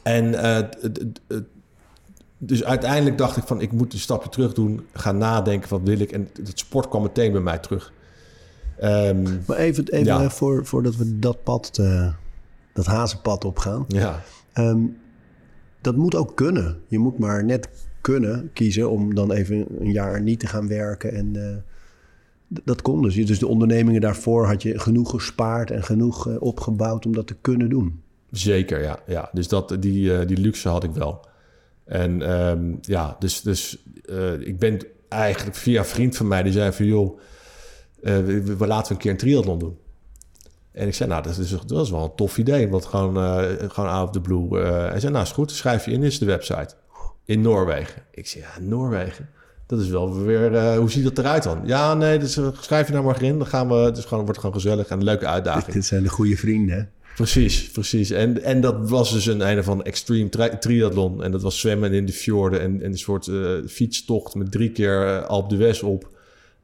en 0.02 0.34
eh, 0.34 0.68
dus 2.38 2.64
uiteindelijk 2.64 3.18
dacht 3.18 3.36
ik 3.36 3.44
van 3.44 3.60
ik 3.60 3.72
moet 3.72 3.92
een 3.92 3.98
stapje 3.98 4.28
terug 4.28 4.52
doen, 4.52 4.86
gaan 4.92 5.18
nadenken 5.18 5.68
wat 5.70 5.80
wil 5.84 5.98
ik. 5.98 6.12
En 6.12 6.28
dat 6.42 6.58
sport 6.58 6.88
kwam 6.88 7.02
meteen 7.02 7.32
bij 7.32 7.40
mij 7.40 7.58
terug. 7.58 7.92
Ehm, 8.78 9.22
Maar 9.46 9.56
even, 9.56 9.88
even 9.88 10.04
Ja. 10.06 10.22
eh, 10.22 10.30
voor, 10.30 10.66
voordat 10.66 10.96
we 10.96 11.18
dat 11.18 11.42
pad, 11.42 11.78
eh, 11.80 12.12
dat 12.72 12.86
hazenpad 12.86 13.44
opgaan. 13.44 13.84
ja, 13.88 14.22
Ehm, 14.52 14.80
dat 15.80 15.96
moet 15.96 16.14
ook 16.14 16.36
kunnen. 16.36 16.78
Je 16.86 16.98
moet 16.98 17.18
maar 17.18 17.44
net 17.44 17.68
kunnen 18.00 18.50
kiezen 18.52 18.90
om 18.90 19.14
dan 19.14 19.32
even 19.32 19.66
een 19.78 19.92
jaar 19.92 20.22
niet 20.22 20.40
te 20.40 20.46
gaan 20.46 20.68
werken. 20.68 21.12
En 21.14 21.64
dat 22.48 22.82
kon 22.82 23.02
dus. 23.02 23.14
Dus 23.26 23.38
de 23.38 23.46
ondernemingen 23.46 24.00
daarvoor 24.00 24.46
had 24.46 24.62
je 24.62 24.78
genoeg 24.78 25.10
gespaard 25.10 25.70
en 25.70 25.82
genoeg 25.82 26.38
opgebouwd 26.38 27.06
om 27.06 27.12
dat 27.12 27.26
te 27.26 27.36
kunnen 27.40 27.68
doen. 27.68 28.01
Zeker. 28.32 28.82
Ja, 28.82 28.98
ja. 29.06 29.28
Dus 29.32 29.48
dat, 29.48 29.76
die, 29.80 30.16
eh, 30.16 30.26
die 30.26 30.38
luxe 30.38 30.68
had 30.68 30.84
ik 30.84 30.90
wel. 30.90 31.30
En 31.84 32.22
ehm, 32.22 32.74
ja, 32.80 33.16
dus, 33.18 33.40
dus 33.40 33.78
eh, 34.04 34.40
ik 34.40 34.58
ben 34.58 34.80
eigenlijk 35.08 35.56
via 35.56 35.78
een 35.78 35.84
vriend 35.84 36.16
van 36.16 36.28
mij 36.28 36.42
die 36.42 36.52
zei 36.52 36.72
van 36.72 36.86
joh, 36.86 37.18
eh, 38.02 38.16
we, 38.56 38.66
laten 38.66 38.88
we 38.88 38.94
een 38.94 39.00
keer 39.00 39.10
een 39.10 39.16
triathlon 39.16 39.58
doen. 39.58 39.76
En 40.72 40.86
ik 40.86 40.94
zei, 40.94 41.08
nou, 41.08 41.22
dat 41.22 41.38
is, 41.38 41.90
wel 41.90 42.04
een 42.04 42.14
tof 42.14 42.38
idee. 42.38 42.68
Want 42.68 42.84
gewoon, 42.84 43.16
eh, 43.16 43.68
gewoon 43.70 43.90
out 43.90 44.06
of 44.06 44.10
the 44.10 44.20
blue. 44.20 44.58
hij 44.64 45.00
zei, 45.00 45.12
nou, 45.12 45.24
is 45.24 45.32
goed, 45.32 45.50
schrijf 45.50 45.84
je 45.84 45.90
in, 45.90 46.02
is 46.02 46.18
de 46.18 46.26
website. 46.26 46.74
In 47.24 47.40
Noorwegen. 47.40 48.02
Ik 48.10 48.26
zei, 48.26 48.44
ja, 48.44 48.60
Noorwegen? 48.60 49.28
Dat 49.66 49.80
is 49.80 49.88
wel 49.88 50.22
weer, 50.22 50.76
hoe 50.76 50.90
ziet 50.90 51.04
dat 51.04 51.18
eruit 51.18 51.42
dan? 51.42 51.60
Ja, 51.64 51.94
nee, 51.94 52.18
dus, 52.18 52.38
schrijf 52.60 52.86
je 52.86 52.92
nou 52.92 53.04
maar 53.04 53.22
in. 53.22 53.38
Dan 53.38 53.46
gaan 53.46 53.68
we, 53.68 53.74
het 53.74 53.96
is 53.96 54.04
gewoon, 54.04 54.24
wordt 54.24 54.40
gewoon 54.40 54.54
gezellig 54.54 54.88
en 54.88 54.98
een 54.98 55.04
leuke 55.04 55.26
uitdaging. 55.26 55.74
Dit 55.74 55.84
zijn 55.84 56.02
de 56.02 56.08
goede 56.08 56.36
vrienden. 56.36 56.90
Precies, 57.14 57.70
precies. 57.70 58.10
En, 58.10 58.42
en 58.42 58.60
dat 58.60 58.88
was 58.90 59.12
dus 59.12 59.26
een 59.26 59.42
einde 59.42 59.62
van 59.62 59.82
extreme 59.84 60.28
tri- 60.28 60.58
triathlon. 60.58 61.22
En 61.22 61.30
dat 61.30 61.42
was 61.42 61.60
zwemmen 61.60 61.92
in 61.92 62.06
de 62.06 62.12
fjorden 62.12 62.60
en, 62.60 62.82
en 62.82 62.90
een 62.90 62.98
soort 62.98 63.26
eh, 63.26 63.50
fietstocht 63.68 64.34
met 64.34 64.52
drie 64.52 64.70
keer 64.72 65.06
eh, 65.06 65.22
Alp 65.28 65.50
de 65.50 65.56
West 65.56 65.82
op. 65.82 66.10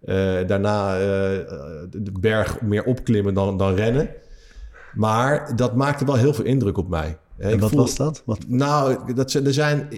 Eh, 0.05 0.15
daarna 0.47 0.95
eh, 0.95 1.01
de 1.91 2.13
berg 2.21 2.61
meer 2.61 2.85
opklimmen 2.85 3.35
dan, 3.35 3.57
dan 3.57 3.75
rennen. 3.75 4.09
Maar 4.95 5.57
dat 5.57 5.77
maakte 5.77 6.05
wel 6.05 6.15
heel 6.15 6.35
veel 6.35 6.45
indruk 6.45 6.79
op 6.79 6.89
mij. 6.89 7.19
En 7.39 7.53
ik 7.53 7.61
wat 7.61 7.71
voel- 7.71 7.79
was 7.79 7.97
dat? 7.97 8.23
Wat, 8.25 8.39
Nou, 8.49 9.15
dat, 9.15 9.33
er 9.33 9.53
zijn 9.53 9.89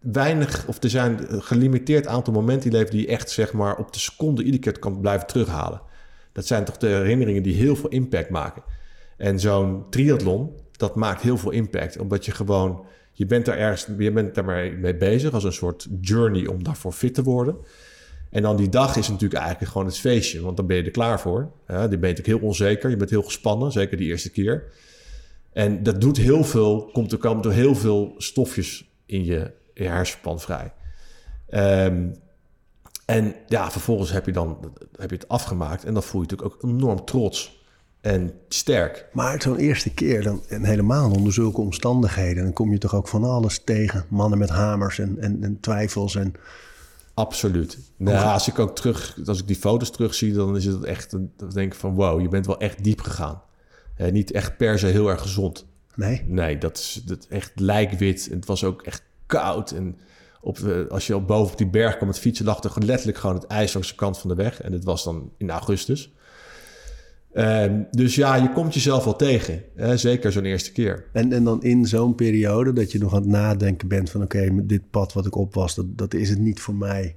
weinig, 0.00 0.64
of 0.66 0.82
er 0.82 0.90
zijn 0.90 1.32
een 1.34 1.42
gelimiteerd 1.42 2.06
aantal 2.06 2.32
momenten 2.32 2.64
in 2.70 2.70
je 2.70 2.76
leven 2.78 2.92
die 2.96 3.06
je 3.06 3.12
echt 3.12 3.30
zeg 3.30 3.52
maar 3.52 3.76
op 3.76 3.92
de 3.92 3.98
seconde 3.98 4.42
iedere 4.42 4.62
keer 4.62 4.78
kan 4.78 5.00
blijven 5.00 5.26
terughalen. 5.26 5.80
Dat 6.32 6.46
zijn 6.46 6.64
toch 6.64 6.76
de 6.76 6.86
herinneringen 6.86 7.42
die 7.42 7.54
heel 7.54 7.76
veel 7.76 7.88
impact 7.90 8.30
maken. 8.30 8.62
En 9.18 9.40
zo'n 9.40 9.84
triathlon, 9.90 10.50
dat 10.72 10.94
maakt 10.94 11.22
heel 11.22 11.36
veel 11.36 11.50
impact, 11.50 11.98
omdat 11.98 12.24
je 12.24 12.32
gewoon, 12.32 12.84
je 13.12 13.26
bent 13.26 13.44
daar 13.44 13.58
ergens, 13.58 13.86
je 13.98 14.12
bent 14.12 14.34
daar 14.34 14.44
mee 14.78 14.96
bezig 14.96 15.32
als 15.32 15.44
een 15.44 15.52
soort 15.52 15.88
journey 16.00 16.46
om 16.46 16.62
daarvoor 16.62 16.92
fit 16.92 17.14
te 17.14 17.22
worden. 17.22 17.56
En 18.30 18.42
dan 18.42 18.56
die 18.56 18.68
dag 18.68 18.96
is 18.96 19.08
natuurlijk 19.08 19.40
eigenlijk 19.40 19.72
gewoon 19.72 19.86
het 19.86 19.98
feestje, 19.98 20.40
want 20.40 20.56
dan 20.56 20.66
ben 20.66 20.76
je 20.76 20.82
er 20.82 20.90
klaar 20.90 21.20
voor. 21.20 21.50
Dan 21.66 21.76
ben 21.76 21.90
je 21.90 21.96
natuurlijk 21.96 22.26
heel 22.26 22.38
onzeker, 22.38 22.90
je 22.90 22.96
bent 22.96 23.10
heel 23.10 23.22
gespannen, 23.22 23.72
zeker 23.72 23.96
die 23.96 24.08
eerste 24.08 24.30
keer. 24.30 24.64
En 25.52 25.82
dat 25.82 26.00
doet 26.00 26.16
heel 26.16 26.44
veel, 26.44 26.90
komt 26.92 27.12
er 27.12 27.18
komen 27.18 27.44
er 27.44 27.52
heel 27.52 27.74
veel 27.74 28.14
stofjes 28.16 28.90
in 29.06 29.24
je, 29.24 29.52
in 29.74 29.84
je 29.84 29.90
hersenpan 29.90 30.40
vrij. 30.40 30.72
Ehm, 31.48 32.06
en 33.04 33.34
ja, 33.46 33.70
vervolgens 33.70 34.10
heb 34.12 34.26
je 34.26 34.32
dan 34.32 34.72
heb 34.96 35.10
je 35.10 35.16
het 35.16 35.28
afgemaakt 35.28 35.84
en 35.84 35.94
dan 35.94 36.02
voel 36.02 36.20
je 36.20 36.26
natuurlijk 36.28 36.54
ook 36.54 36.70
enorm 36.70 37.04
trots 37.04 37.57
en 38.00 38.32
sterk. 38.48 39.06
Maar 39.12 39.42
zo'n 39.42 39.56
eerste 39.56 39.90
keer, 39.90 40.22
dan, 40.22 40.42
en 40.48 40.64
helemaal 40.64 41.10
onder 41.10 41.32
zulke 41.32 41.60
omstandigheden, 41.60 42.42
dan 42.42 42.52
kom 42.52 42.72
je 42.72 42.78
toch 42.78 42.94
ook 42.94 43.08
van 43.08 43.24
alles 43.24 43.64
tegen. 43.64 44.04
Mannen 44.08 44.38
met 44.38 44.48
hamers 44.48 44.98
en, 44.98 45.18
en, 45.18 45.42
en 45.42 45.60
twijfels 45.60 46.14
en... 46.14 46.34
Absoluut. 47.14 47.78
Nou, 47.96 48.32
als 48.32 48.48
ik 48.48 48.58
ook 48.58 48.74
terug, 48.76 49.18
als 49.26 49.38
ik 49.38 49.46
die 49.46 49.56
foto's 49.56 49.90
terugzie, 49.90 50.32
dan 50.32 50.56
is 50.56 50.64
het 50.64 50.84
echt, 50.84 51.10
dan 51.10 51.30
denk 51.52 51.72
ik 51.72 51.78
van 51.78 51.94
wow, 51.94 52.20
je 52.20 52.28
bent 52.28 52.46
wel 52.46 52.58
echt 52.58 52.84
diep 52.84 53.00
gegaan. 53.00 53.42
Eh, 53.96 54.12
niet 54.12 54.30
echt 54.32 54.56
per 54.56 54.78
se 54.78 54.86
heel 54.86 55.08
erg 55.08 55.20
gezond. 55.20 55.66
Nee? 55.94 56.24
Nee, 56.26 56.58
dat 56.58 56.76
is 56.76 57.02
dat 57.06 57.26
echt 57.28 57.52
lijkwit. 57.54 58.28
En 58.30 58.36
het 58.36 58.46
was 58.46 58.64
ook 58.64 58.82
echt 58.82 59.02
koud. 59.26 59.70
En 59.70 59.96
op, 60.40 60.58
als 60.88 61.06
je 61.06 61.16
op 61.16 61.26
boven 61.26 61.52
op 61.52 61.58
die 61.58 61.66
berg 61.66 61.96
kwam 61.96 62.08
met 62.08 62.18
fietsen, 62.18 62.44
lag 62.44 62.62
er 62.62 62.84
letterlijk 62.84 63.18
gewoon 63.18 63.36
het 63.36 63.46
ijs 63.46 63.72
langs 63.72 63.88
de 63.88 63.94
kant 63.94 64.18
van 64.18 64.28
de 64.28 64.36
weg. 64.36 64.60
En 64.60 64.70
dit 64.70 64.84
was 64.84 65.04
dan 65.04 65.32
in 65.36 65.50
augustus. 65.50 66.12
Ehm, 67.38 67.82
dus 67.90 68.14
ja, 68.14 68.36
je 68.36 68.52
komt 68.52 68.74
jezelf 68.74 69.04
wel 69.04 69.16
tegen. 69.16 69.62
Hè? 69.74 69.96
Zeker 69.96 70.32
zo'n 70.32 70.44
eerste 70.44 70.72
keer. 70.72 71.04
En, 71.12 71.32
en 71.32 71.44
dan 71.44 71.62
in 71.62 71.86
zo'n 71.86 72.14
periode 72.14 72.72
dat 72.72 72.92
je 72.92 72.98
nog 72.98 73.14
aan 73.14 73.20
het 73.20 73.30
nadenken 73.30 73.88
bent 73.88 74.10
van... 74.10 74.22
oké, 74.22 74.66
dit 74.66 74.90
pad 74.90 75.12
wat 75.12 75.26
ik 75.26 75.36
op 75.36 75.54
was, 75.54 75.74
dat, 75.74 75.86
dat 75.98 76.14
is 76.14 76.30
het 76.30 76.38
niet 76.38 76.60
voor 76.60 76.74
mij. 76.74 77.16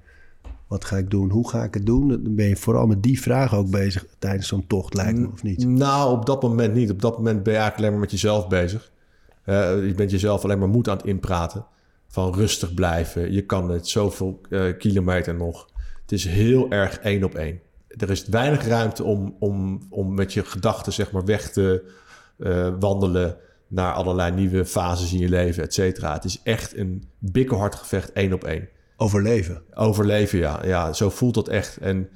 Wat 0.68 0.86
ga 0.86 0.98
ik 0.98 1.10
doen? 1.10 1.30
Hoe 1.30 1.50
ga 1.50 1.64
ik 1.64 1.74
het 1.74 1.86
doen? 1.86 2.08
Dan 2.08 2.36
ben 2.36 2.48
je 2.48 2.56
vooral 2.56 2.88
met 2.88 3.04
die 3.04 3.22
vraag 3.22 3.56
ook 3.56 3.70
bezig 3.70 4.06
tijdens 4.20 4.48
zo'n 4.48 4.68
tocht, 4.68 4.94
lijkt 4.94 5.20
me, 5.20 5.28
of 5.32 5.44
niet? 5.44 5.68
Nou, 5.68 6.12
op 6.12 6.26
dat 6.26 6.42
moment 6.42 6.74
niet. 6.74 6.92
Op 6.92 7.02
dat 7.02 7.18
moment 7.18 7.44
ben 7.44 7.54
je 7.54 7.60
eigenlijk 7.60 7.78
alleen 7.78 7.92
maar 7.92 8.10
met 8.10 8.12
jezelf 8.12 8.48
bezig. 8.48 8.92
Uh, 9.46 9.56
je 9.88 9.94
bent 9.96 10.12
jezelf 10.12 10.44
alleen 10.44 10.60
maar 10.60 10.70
moed 10.70 10.90
aan 10.90 10.98
het 10.98 11.06
inpraten. 11.06 11.66
Van 12.08 12.34
rustig 12.34 12.74
blijven. 12.74 13.32
Je 13.34 13.42
kan 13.42 13.70
het 13.70 13.88
zoveel 13.88 14.42
uh, 14.50 14.78
kilometer 14.78 15.36
nog. 15.36 15.68
Het 16.02 16.12
is 16.12 16.26
heel 16.26 16.72
erg 16.72 17.00
één 17.00 17.24
op 17.24 17.36
één 17.36 17.60
er 17.98 18.10
is 18.10 18.26
weinig 18.26 18.68
ruimte 18.68 19.04
om, 19.04 19.36
om, 19.40 19.82
om 19.90 20.14
met 20.14 20.34
je 20.34 20.46
gedachten 20.46 20.94
zeg 20.94 21.12
maar, 21.12 21.26
weg 21.26 21.52
te 21.52 21.92
uh, 22.38 22.68
wandelen 22.80 23.38
naar 23.68 23.94
allerlei 23.94 24.32
nieuwe 24.32 24.66
fases 24.66 25.14
in 25.14 25.20
je 25.20 25.30
leven, 25.30 25.64
et 25.64 25.74
cetera. 25.74 26.14
Het 26.14 26.24
is 26.24 26.40
echt 26.44 26.78
een 26.78 27.04
bikkelhard 27.20 27.76
gevecht, 27.76 28.12
één 28.12 28.34
op 28.34 28.44
één. 28.44 28.68
Overleven. 28.98 29.62
Overleven, 29.74 30.40
ja. 30.40 30.66
ja. 30.66 30.94
Zo 30.94 31.10
voelt 31.10 31.34
dat 31.34 31.48
echt. 31.48 31.78
En 31.78 32.10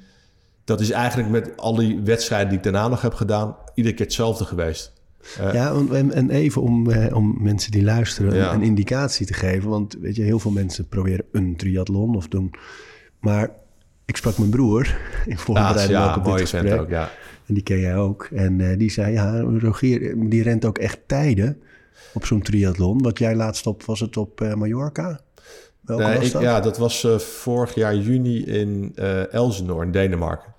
dat 0.64 0.80
is 0.80 0.90
eigenlijk 0.90 1.28
met 1.28 1.56
al 1.56 1.74
die 1.74 2.00
wedstrijden 2.00 2.48
die 2.48 2.56
ik 2.56 2.62
daarna 2.62 2.88
nog 2.88 3.02
heb 3.02 3.14
gedaan, 3.14 3.56
iedere 3.74 3.94
keer 3.94 4.04
hetzelfde 4.06 4.44
geweest. 4.44 4.92
Uh, 5.40 5.52
ja, 5.52 5.74
en, 5.90 6.12
en 6.12 6.30
even 6.30 6.62
om, 6.62 6.90
uh, 6.90 7.16
om 7.16 7.36
mensen 7.42 7.70
die 7.70 7.84
luisteren 7.84 8.34
ja. 8.34 8.52
een 8.52 8.62
indicatie 8.62 9.26
te 9.26 9.34
geven. 9.34 9.70
Want 9.70 9.96
weet 10.00 10.16
je, 10.16 10.22
heel 10.22 10.38
veel 10.38 10.50
mensen 10.50 10.88
proberen 10.88 11.24
een 11.32 11.56
triathlon 11.56 12.16
of 12.16 12.28
doen. 12.28 12.54
Maar 13.20 13.50
ik 14.06 14.16
sprak 14.16 14.38
mijn 14.38 14.50
broer 14.50 14.96
in 15.26 15.38
voorbereiding 15.38 15.90
ja, 15.90 16.16
op 16.16 16.24
dit 16.24 16.40
gesprek. 16.40 16.80
Ook, 16.80 16.88
ja. 16.88 17.10
En 17.46 17.54
die 17.54 17.62
ken 17.62 17.78
jij 17.78 17.96
ook. 17.96 18.28
En 18.34 18.58
uh, 18.58 18.78
die 18.78 18.90
zei, 18.90 19.12
ja, 19.12 19.40
Rogier, 19.40 20.14
die 20.28 20.42
rent 20.42 20.64
ook 20.64 20.78
echt 20.78 20.98
tijden 21.06 21.62
op 22.14 22.24
zo'n 22.26 22.42
triathlon. 22.42 23.02
Wat 23.02 23.18
jij 23.18 23.34
laatst 23.34 23.66
op, 23.66 23.82
was 23.82 24.00
het 24.00 24.16
op 24.16 24.40
uh, 24.40 24.54
Mallorca? 24.54 25.20
Welke 25.80 26.02
nee, 26.02 26.18
was 26.18 26.30
dat? 26.30 26.42
Ik, 26.42 26.48
ja, 26.48 26.60
dat 26.60 26.78
was 26.78 27.04
uh, 27.04 27.18
vorig 27.18 27.74
jaar 27.74 27.96
juni 27.96 28.44
in 28.44 28.96
Elsenor 29.30 29.82
in 29.82 29.90
Denemarken. 29.90 30.54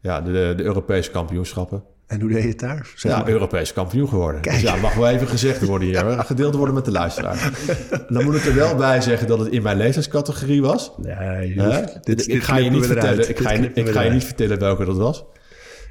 Ja, 0.00 0.20
de, 0.20 0.52
de 0.56 0.62
Europese 0.62 1.10
kampioenschappen. 1.10 1.82
En 2.10 2.20
hoe 2.20 2.30
deed 2.30 2.42
je 2.42 2.48
het 2.48 2.58
daar? 2.58 2.90
Zeg 2.94 3.12
ja, 3.12 3.18
maar. 3.18 3.28
Europees 3.28 3.72
kampioen 3.72 4.08
geworden. 4.08 4.42
Dus 4.42 4.60
ja, 4.60 4.76
mag 4.76 4.94
wel 4.94 5.08
even 5.08 5.26
gezegd 5.26 5.64
worden 5.64 5.88
hier. 5.88 6.24
Gedeeld 6.24 6.54
worden 6.54 6.74
met 6.74 6.84
de 6.84 6.90
luisteraar. 6.90 7.50
Dan 8.08 8.24
moet 8.24 8.34
ik 8.34 8.44
er 8.44 8.54
wel 8.54 8.74
bij 8.74 9.00
zeggen 9.00 9.26
dat 9.26 9.38
het 9.38 9.48
in 9.48 9.62
mijn 9.62 9.76
leeftijdscategorie 9.76 10.62
was. 10.62 10.92
Nee, 10.96 11.54
dit, 12.02 12.28
ik 12.28 12.42
ga 12.42 12.56
je 12.56 12.70
niet 12.70 12.86
vertellen. 12.86 13.28
Ik 13.28 13.38
ga, 13.38 13.50
je, 13.50 13.70
ik 13.72 13.88
ga 13.88 14.00
je 14.00 14.10
niet 14.10 14.24
vertellen 14.24 14.58
welke 14.58 14.84
dat 14.84 14.96
was. 14.96 15.24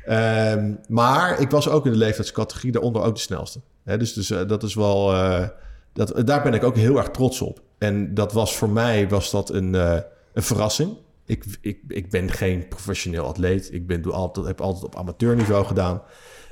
Um, 0.09 0.79
maar 0.87 1.39
ik 1.39 1.49
was 1.49 1.69
ook 1.69 1.85
in 1.85 1.91
de 1.91 1.97
leeftijdscategorie, 1.97 2.71
daaronder 2.71 3.01
ook 3.01 3.15
de 3.15 3.21
snelste. 3.21 3.59
He, 3.83 3.97
dus, 3.97 4.13
dus 4.13 4.31
uh, 4.31 4.39
dat 4.47 4.63
is 4.63 4.73
wel. 4.75 5.13
Uh, 5.13 5.47
dat, 5.93 6.27
daar 6.27 6.43
ben 6.43 6.53
ik 6.53 6.63
ook 6.63 6.75
heel 6.75 6.97
erg 6.97 7.09
trots 7.09 7.41
op. 7.41 7.61
En 7.77 8.13
dat 8.13 8.33
was 8.33 8.55
voor 8.55 8.69
mij 8.69 9.09
was 9.09 9.31
dat 9.31 9.49
een, 9.49 9.73
uh, 9.73 9.97
een 10.33 10.43
verrassing. 10.43 10.97
Ik, 11.29 11.45
ik, 11.61 11.79
ik 11.87 12.09
ben 12.09 12.31
geen 12.31 12.67
professioneel 12.67 13.25
atleet. 13.25 13.73
Ik 13.73 13.87
ben, 13.87 14.01
doe 14.01 14.11
altijd, 14.11 14.45
heb 14.45 14.61
altijd 14.61 14.85
op 14.85 14.95
amateurniveau 14.95 15.65
gedaan. 15.65 16.01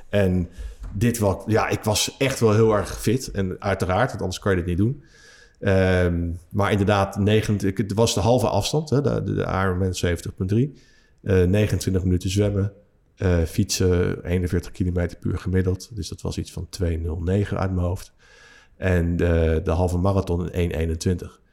En 0.08 0.48
dit 0.94 1.18
was, 1.18 1.44
ja, 1.46 1.68
ik 1.68 1.82
was 1.84 2.16
echt 2.18 2.40
wel 2.40 2.54
heel 2.54 2.72
erg 2.72 3.00
fit. 3.00 3.30
En 3.30 3.60
uiteraard, 3.60 4.08
want 4.08 4.20
anders 4.20 4.38
kan 4.38 4.50
je 4.50 4.58
dit 4.58 4.66
niet 4.66 4.76
doen. 4.76 5.02
Um, 5.60 6.38
maar 6.50 6.70
inderdaad, 6.70 7.16
29, 7.16 7.86
het 7.86 7.96
was 7.96 8.14
de 8.14 8.20
halve 8.20 8.48
afstand, 8.48 8.90
hè, 8.90 9.00
de, 9.00 9.22
de, 9.22 9.42
Ironman 9.42 9.96
70.3. 10.04 10.82
Uh, 11.22 11.44
29 11.44 12.02
minuten 12.02 12.30
zwemmen, 12.30 12.72
uh, 13.16 13.42
fietsen 13.42 14.24
41 14.24 14.72
kilometer 14.72 15.18
puur 15.18 15.38
gemiddeld. 15.38 15.96
Dus 15.96 16.08
dat 16.08 16.20
was 16.20 16.38
iets 16.38 16.52
van 16.52 16.68
2.09 16.82 16.88
uit 17.56 17.72
mijn 17.72 17.86
hoofd. 17.86 18.12
En 18.76 19.16
de, 19.16 19.60
de 19.64 19.70
halve 19.70 19.96
marathon 19.96 20.50
in 20.52 20.98
1.21. 21.18 21.47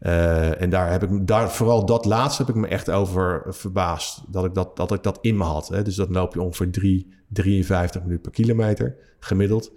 Uh, 0.00 0.60
en 0.60 0.70
daar 0.70 0.90
heb 0.90 1.02
ik 1.02 1.26
daar, 1.26 1.50
vooral 1.50 1.86
dat 1.86 2.04
laatste 2.04 2.44
heb 2.44 2.54
ik 2.54 2.60
me 2.60 2.66
echt 2.66 2.90
over 2.90 3.42
verbaasd. 3.48 4.20
Dat 4.28 4.44
ik 4.44 4.54
dat, 4.54 4.76
dat, 4.76 4.92
ik 4.92 5.02
dat 5.02 5.18
in 5.20 5.36
me 5.36 5.44
had. 5.44 5.68
Hè. 5.68 5.82
Dus 5.82 5.94
dat 5.94 6.10
loop 6.10 6.34
je 6.34 6.42
ongeveer 6.42 6.70
3, 6.70 7.08
53 7.28 8.02
minuten 8.02 8.22
per 8.22 8.32
kilometer 8.32 8.96
gemiddeld. 9.20 9.72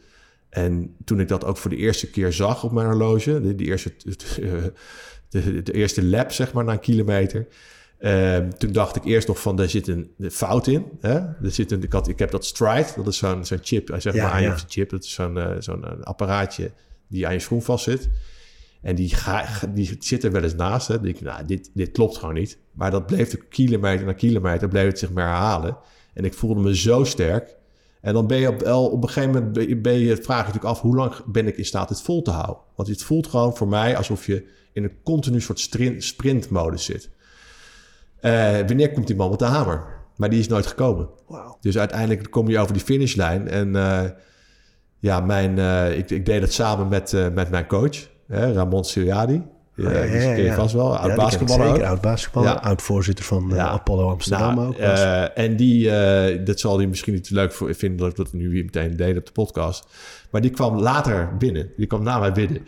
En 0.50 0.96
toen 1.06 1.20
ik 1.20 1.28
dat 1.28 1.46
ook 1.46 1.58
voor 1.58 1.70
de 1.70 1.75
eerste 1.75 2.10
keer 2.10 2.34
zag 2.34 2.63
op 2.63 2.72
mijn 2.72 2.88
horloge, 2.88 3.42
de, 3.42 3.56
de 3.56 3.63
eerste, 3.63 3.94
de, 5.30 5.62
de, 5.63 5.74
eerste 5.74 6.06
lap 6.06 6.32
zeg 6.32 6.54
maar 6.54 6.63
na 6.63 6.72
een 6.72 6.80
kilometer. 6.80 7.48
Uh, 8.00 8.38
toen 8.38 8.72
dacht 8.72 8.96
ik 8.96 9.06
eerst 9.06 9.28
nog 9.28 9.42
van, 9.42 9.56
daar 9.56 9.70
zit 9.70 9.88
een 9.88 10.13
fout 10.32 10.68
in. 10.68 10.86
Hè? 11.00 11.13
Er 11.18 11.51
zit 11.51 11.72
een, 11.72 11.84
ik, 11.84 11.94
had, 11.94 12.08
ik 12.08 12.20
heb 12.20 12.32
dat 12.32 12.46
Stride, 12.46 12.88
dat 12.96 13.08
is 13.08 13.18
zo'n 13.18 13.46
zo'n 13.46 13.60
chip, 13.62 13.96
zeg 13.98 14.13
ja, 14.13 14.24
maar 14.24 14.32
aan 14.32 14.42
je 14.42 14.48
ja. 14.48 14.58
chip. 14.68 14.90
Dat 14.90 15.04
is 15.04 15.13
zo'n 15.13 15.38
uh, 15.38 15.51
zo'n 15.60 16.04
apparaatje 16.04 16.72
die 17.08 17.28
aan 17.28 17.34
je 17.34 17.40
schoen 17.40 17.62
vast 17.62 17.84
zit. 17.84 18.10
En 18.82 18.96
die, 18.96 19.16
ga, 19.16 19.46
die 19.74 19.98
zit 20.00 20.24
er 20.24 20.32
wel 20.32 20.44
eens 20.44 20.56
naast. 20.56 20.88
Hè. 20.88 21.02
denk 21.02 21.16
ik, 21.16 21.22
nou, 21.22 21.46
dit, 21.46 21.72
dit 21.74 21.92
klopt 21.92 22.18
gewoon 22.18 22.36
niet. 22.36 22.58
Maar 22.72 22.92
dat 22.92 23.06
bleef 23.06 23.30
de 23.30 23.48
kilometer 23.48 24.06
na 24.06 24.14
kilometer, 24.14 24.68
bleef 24.68 24.86
het 24.86 25.00
zich 25.00 25.12
maar 25.12 25.28
herhalen. 25.28 25.78
En 26.14 26.26
ik 26.26 26.34
voelde 26.34 26.62
me 26.62 26.76
zo 26.78 27.04
sterk. 27.04 27.56
En 28.02 28.14
dan 28.14 28.28
ben 28.28 28.38
je 28.38 28.48
op, 28.48 28.66
op 28.92 29.04
een 29.04 29.10
gegeven 29.10 29.32
moment, 29.32 29.82
ben 29.82 30.00
je, 30.00 30.16
vraag 30.16 30.40
je 30.40 30.46
natuurlijk 30.46 30.66
af... 30.66 30.82
hoe 30.82 30.96
lang 30.96 31.14
ben 31.26 31.48
ik 31.48 31.58
in 31.58 31.66
staat 31.66 31.88
dit 31.88 32.02
vol 32.02 32.22
te 32.22 32.32
houden? 32.32 32.58
Want 32.76 32.90
het 32.90 33.04
voelt 33.04 33.28
gewoon 33.28 33.56
voor 33.56 33.68
mij 33.68 33.98
alsof 33.98 34.26
je 34.26 34.48
in 34.74 34.84
een 34.84 35.02
continu 35.04 35.42
soort 35.42 35.60
sprintmodus 35.98 36.86
zit. 36.86 37.10
Uh, 38.22 38.32
wanneer 38.52 38.92
komt 38.92 39.08
die 39.08 39.16
man 39.16 39.30
met 39.30 39.40
de 39.40 39.46
hamer? 39.46 40.00
Maar 40.16 40.30
die 40.30 40.40
is 40.40 40.48
nooit 40.48 40.66
gekomen. 40.66 41.10
Wow. 41.28 41.56
Dus 41.62 41.78
uiteindelijk 41.78 42.32
kom 42.32 42.50
je 42.50 42.60
over 42.60 42.74
die 42.74 42.84
finishlijn. 42.84 43.48
En 43.48 43.68
uh, 43.68 44.04
ja, 45.00 45.20
mijn, 45.20 45.58
uh, 45.58 45.98
ik, 45.98 46.10
ik, 46.10 46.26
deed 46.26 46.42
het 46.42 46.54
samen 46.54 46.88
met, 46.88 47.12
met 47.34 47.50
mijn 47.50 47.68
coach... 47.68 48.10
Hè, 48.32 48.54
Ramon 48.54 48.84
Siriadi. 48.84 49.44
Ja, 49.76 49.88
oh, 49.88 49.94
ja, 49.94 50.04
ja, 50.04 50.22
ja, 50.22 50.36
ken 50.36 50.44
je 50.44 50.54
vast 50.54 50.74
wel. 50.74 50.98
Oud 50.98 51.16
basketballer 51.16 51.68
Zeker, 51.68 51.86
oud 51.86 52.02
basketballer. 52.02 52.60
Oud 52.60 52.82
voorzitter 52.82 53.26
van 53.26 53.54
uh, 53.54 53.66
Apollo 53.66 54.10
Amsterdam 54.10 54.56
nou, 54.56 54.68
ook. 54.68 54.78
Uh, 54.78 55.38
en 55.38 55.56
die, 55.56 55.86
uh, 55.86 56.46
dat 56.46 56.60
zal 56.60 56.78
hij 56.78 56.88
misschien 56.88 57.14
niet 57.14 57.30
leuk 57.30 57.52
voor 57.52 57.76
vinden 57.76 57.98
dat 57.98 58.10
ik 58.10 58.16
dat 58.16 58.34
nu 58.34 58.50
weer 58.50 58.64
meteen 58.64 58.96
deed 58.96 59.18
op 59.18 59.26
de 59.26 59.32
podcast. 59.32 59.88
Maar 60.30 60.42
die 60.42 60.52
kwam 60.52 60.80
later 60.80 61.38
binnen. 61.38 61.70
Die 61.78 61.88
kwam 61.88 62.04
na 62.04 62.20
mij 62.20 62.32
binnen. 62.32 62.62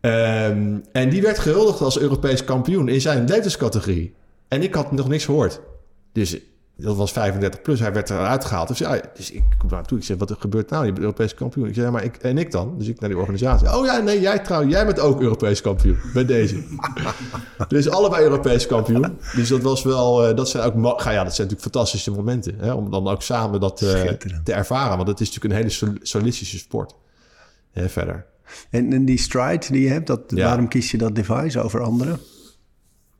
Um, 0.00 0.84
en 0.92 1.08
die 1.08 1.22
werd 1.22 1.38
gehuldigd 1.38 1.80
als 1.80 1.98
Europees 1.98 2.44
kampioen 2.44 2.88
in 2.88 3.00
zijn 3.00 3.18
leeftijdscategorie. 3.18 4.14
En 4.48 4.62
ik 4.62 4.74
had 4.74 4.92
nog 4.92 5.08
niks 5.08 5.24
gehoord. 5.24 5.60
Dus 6.12 6.38
dat 6.80 6.96
was 6.96 7.12
35 7.12 7.62
plus. 7.62 7.80
Hij 7.80 7.92
werd 7.92 8.10
eruit 8.10 8.44
gehaald. 8.44 8.68
Dus, 8.68 8.78
ja, 8.78 9.00
dus 9.14 9.30
ik 9.30 9.42
kom 9.58 9.68
naar 9.70 9.84
toe. 9.84 9.98
Ik 9.98 10.04
zeg, 10.04 10.16
wat 10.16 10.30
er 10.30 10.36
gebeurt 10.38 10.70
nou? 10.70 10.84
Je 10.84 10.90
bent 10.92 11.02
Europees 11.04 11.34
kampioen. 11.34 11.66
Ik 11.66 11.74
zeg, 11.74 11.84
ja, 11.84 11.90
maar 11.90 12.04
ik, 12.04 12.16
en 12.16 12.38
ik 12.38 12.50
dan? 12.50 12.74
Dus 12.78 12.88
ik 12.88 13.00
naar 13.00 13.08
die 13.08 13.18
organisatie. 13.18 13.76
Oh 13.76 13.86
ja, 13.86 13.98
nee, 13.98 14.20
jij 14.20 14.38
trouwens. 14.38 14.72
Jij 14.72 14.86
bent 14.86 15.00
ook 15.00 15.20
Europees 15.20 15.60
kampioen. 15.60 15.98
Bij 16.12 16.24
deze. 16.24 16.62
dus 17.68 17.90
allebei 17.90 18.22
Europees 18.22 18.66
kampioen. 18.66 19.18
Dus 19.34 19.48
dat 19.48 19.62
was 19.62 19.82
wel... 19.82 20.28
Uh, 20.28 20.36
dat 20.36 20.48
zijn 20.48 20.64
ook... 20.64 20.74
Ja, 20.74 20.94
dat 20.94 21.04
zijn 21.04 21.22
natuurlijk 21.24 21.60
fantastische 21.60 22.10
momenten. 22.10 22.54
Hè, 22.58 22.72
om 22.72 22.90
dan 22.90 23.08
ook 23.08 23.22
samen 23.22 23.60
dat 23.60 23.80
uh, 23.80 24.02
te 24.44 24.52
ervaren. 24.52 24.96
Want 24.96 25.08
het 25.08 25.20
is 25.20 25.26
natuurlijk 25.32 25.54
een 25.54 25.70
hele 25.70 25.98
solistische 26.02 26.58
sport. 26.58 26.94
Hè, 27.70 27.88
verder. 27.88 28.26
En, 28.70 28.92
en 28.92 29.04
die 29.04 29.18
stride 29.18 29.66
die 29.70 29.82
je 29.82 29.88
hebt, 29.88 30.06
dat, 30.06 30.20
Ja. 30.26 30.44
waarom 30.44 30.68
kies 30.68 30.90
je 30.90 30.98
dat 30.98 31.14
device 31.14 31.60
over 31.60 31.80
andere? 31.80 32.18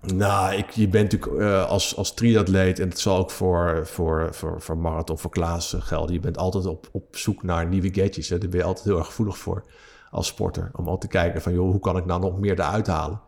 Nou, 0.00 0.54
ik, 0.54 0.70
je 0.70 0.88
bent 0.88 1.12
natuurlijk 1.12 1.40
eh, 1.40 1.68
als, 1.68 1.96
als 1.96 2.14
triatleet, 2.14 2.78
en 2.78 2.88
het 2.88 2.98
zal 2.98 3.18
ook 3.18 3.30
voor, 3.30 3.86
voor, 3.86 4.34
voor, 4.34 4.60
voor 4.60 4.78
marathon, 4.78 5.18
voor 5.18 5.30
Klaas 5.30 5.74
eh, 5.74 5.82
gelden. 5.82 6.14
Je 6.14 6.20
bent 6.20 6.38
altijd 6.38 6.66
op, 6.66 6.88
op 6.92 7.16
zoek 7.16 7.42
naar 7.42 7.66
nieuwe 7.66 7.94
gadgets. 7.94 8.28
Hè. 8.28 8.38
Daar 8.38 8.48
ben 8.48 8.58
je 8.58 8.64
altijd 8.64 8.84
heel 8.84 8.98
erg 8.98 9.06
gevoelig 9.06 9.38
voor 9.38 9.64
als 10.10 10.26
sporter. 10.26 10.70
Om 10.72 10.84
altijd 10.84 11.10
te 11.10 11.18
kijken 11.18 11.42
van, 11.42 11.52
joh, 11.52 11.70
hoe 11.70 11.80
kan 11.80 11.96
ik 11.96 12.04
nou 12.04 12.20
nog 12.20 12.38
meer 12.38 12.52
eruit 12.52 12.86
halen? 12.86 13.20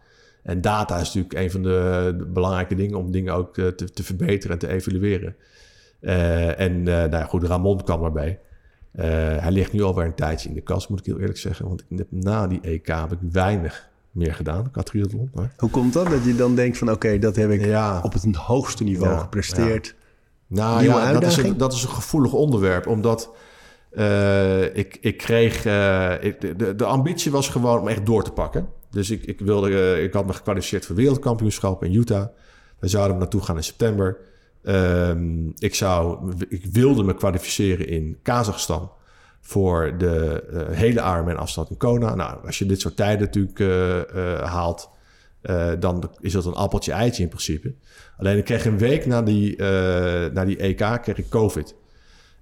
En 0.42 0.60
data 0.60 0.98
is 0.98 1.06
natuurlijk 1.14 1.34
een 1.34 1.50
van 1.50 1.62
de, 1.62 2.26
belangrijke 2.32 2.74
dingen 2.74 2.98
om 2.98 3.10
dingen 3.10 3.34
ook 3.34 3.58
eh, 3.58 3.66
te, 3.66 3.90
te 3.90 4.02
verbeteren 4.02 4.52
en 4.52 4.58
te 4.58 4.68
evalueren. 4.68 5.36
En 6.56 6.82
nou 6.82 7.10
ja, 7.10 7.24
goed, 7.24 7.42
Ramon 7.42 7.82
kwam 7.84 8.04
erbij. 8.04 8.40
Hij 9.40 9.50
ligt 9.50 9.72
nu 9.72 9.82
alweer 9.82 10.04
een 10.04 10.14
tijdje 10.14 10.48
in 10.48 10.54
de 10.54 10.60
kast, 10.60 10.88
moet 10.88 10.98
ik 10.98 11.06
heel 11.06 11.18
eerlijk 11.18 11.38
zeggen. 11.38 11.68
Want 11.68 11.84
na 12.08 12.46
die 12.46 12.60
EK 12.60 12.86
heb 12.86 13.12
ik 13.12 13.18
weinig 13.32 13.90
meer 14.12 14.35
gedaan 14.35 14.71
qua 14.71 14.83
triathlon. 14.83 15.31
Maar 15.35 15.52
Hoe 15.57 15.71
komt 15.71 15.92
dat? 15.92 16.11
Dat 16.11 16.25
je 16.25 16.35
dan 16.35 16.54
denkt 16.54 16.78
van 16.78 16.90
oké, 16.90 17.19
dat 17.19 17.37
heb 17.37 17.50
ik 17.50 17.64
Ja. 17.64 18.00
op 18.02 18.12
het 18.12 18.25
hoogste 18.37 18.85
niveau 18.85 19.12
Ja, 19.12 19.19
gepresteerd. 19.19 19.95
Nou 20.47 20.81
Nieuwe 20.81 20.97
ja, 20.97 21.12
dat 21.12 21.23
is, 21.23 21.37
een, 21.37 21.57
dat 21.57 21.73
is 21.73 21.83
een 21.83 21.88
gevoelig 21.88 22.33
onderwerp, 22.33 22.87
omdat 22.87 23.35
eh, 23.90 24.76
ik, 24.76 24.99
ik 25.00 25.16
kreeg... 25.16 25.64
eh, 25.64 26.14
ik, 26.25 26.40
de- 26.40 26.57
de, 26.57 26.75
de 26.75 26.85
ambitie 26.85 27.31
was 27.31 27.49
gewoon 27.49 27.81
om 27.81 27.88
echt 27.88 28.07
door 28.07 28.25
te 28.25 28.31
pakken. 28.33 28.69
Dus 28.90 29.11
ik, 29.11 29.25
ik, 29.25 29.40
wilde, 29.40 29.69
eh, 29.95 30.02
ik 30.02 30.12
had 30.12 30.26
me 30.26 30.33
gekwalificeerd 30.33 30.87
voor 30.87 30.97
wereldkampioenschap 30.97 31.85
in 31.85 31.95
Utah. 31.95 32.26
We 32.78 32.88
zouden 32.88 33.19
naartoe 33.19 33.40
gaan 33.42 33.57
in 33.57 33.64
september. 33.64 34.16
Ehm, 34.62 35.47
ik, 35.59 35.75
zou, 35.75 36.33
ik 36.49 36.64
wilde 36.73 37.02
me 37.02 37.14
kwalificeren 37.14 37.88
in 37.88 38.19
Kazachstan 38.23 38.90
voor 39.44 39.94
de 39.99 40.44
eh, 40.52 40.76
hele 40.76 41.00
Ironman 41.00 41.37
afstand 41.37 41.70
in 41.70 41.76
Kona. 41.76 42.14
Nou, 42.14 42.46
als 42.46 42.58
je 42.58 42.66
dit 42.66 42.80
soort 42.80 42.96
tijden 42.96 43.20
natuurlijk 43.26 43.61
eh, 43.61 44.00
eh, 44.00 44.42
haalt, 44.49 44.90
dan 45.78 46.11
is 46.20 46.32
dat 46.32 46.44
een 46.44 46.54
appeltje 46.54 46.92
eitje 46.92 47.22
in 47.22 47.28
principe. 47.28 47.75
Alleen 48.18 48.37
ik 48.38 48.44
kreeg 48.44 48.64
een 48.64 48.78
week 48.78 49.06
na 49.06 49.22
die, 49.22 49.56
na 50.32 50.44
die 50.44 50.56
EK 50.56 50.76
kreeg 51.02 51.18
ik 51.18 51.28
COVID. 51.28 51.75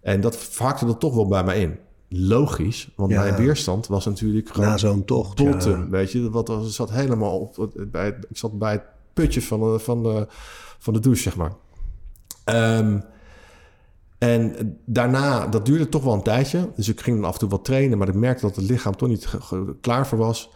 En 0.00 0.20
dat 0.20 0.50
hakte 0.56 0.86
er 0.86 0.98
toch 0.98 1.14
wel 1.14 1.28
bij 1.28 1.44
mij 1.44 1.60
in. 1.60 1.78
Logisch, 2.08 2.90
want 2.96 3.10
Ja. 3.10 3.22
mijn 3.22 3.36
weerstand 3.36 3.86
was 3.86 4.04
natuurlijk 4.04 4.48
gewoon 4.48 4.68
Na 4.68 4.76
zo'n 4.78 5.04
tocht. 5.04 5.36
botten, 5.44 5.78
ja. 5.78 5.88
weet 5.88 6.12
je. 6.12 6.30
Wat 6.30 6.48
er 6.48 6.70
zat 6.70 6.90
helemaal 6.90 7.38
op, 7.38 7.70
bij 7.90 8.04
het, 8.04 8.26
ik 8.28 8.36
zat 8.36 8.58
bij 8.58 8.72
het 8.72 8.82
putje 9.12 9.42
van 9.42 9.60
de, 9.60 9.78
van 9.78 10.02
de, 10.02 10.26
van 10.78 10.92
de 10.92 11.00
douche, 11.00 11.22
zeg 11.22 11.36
maar. 11.36 11.52
Ehm, 12.44 13.00
en 14.20 14.76
daarna, 14.84 15.46
dat 15.46 15.66
duurde 15.66 15.88
toch 15.88 16.04
wel 16.04 16.12
een 16.12 16.22
tijdje. 16.22 16.68
Dus 16.76 16.88
ik 16.88 17.00
ging 17.00 17.16
dan 17.16 17.24
af 17.26 17.32
en 17.32 17.38
toe 17.38 17.48
wat 17.48 17.64
trainen, 17.64 17.98
maar 17.98 18.08
ik 18.08 18.14
merkte 18.14 18.46
dat 18.46 18.56
het 18.56 18.64
lichaam 18.70 18.96
toch 18.96 19.08
niet 19.08 19.28
klaar 19.80 20.06
voor 20.06 20.18
was. 20.18 20.50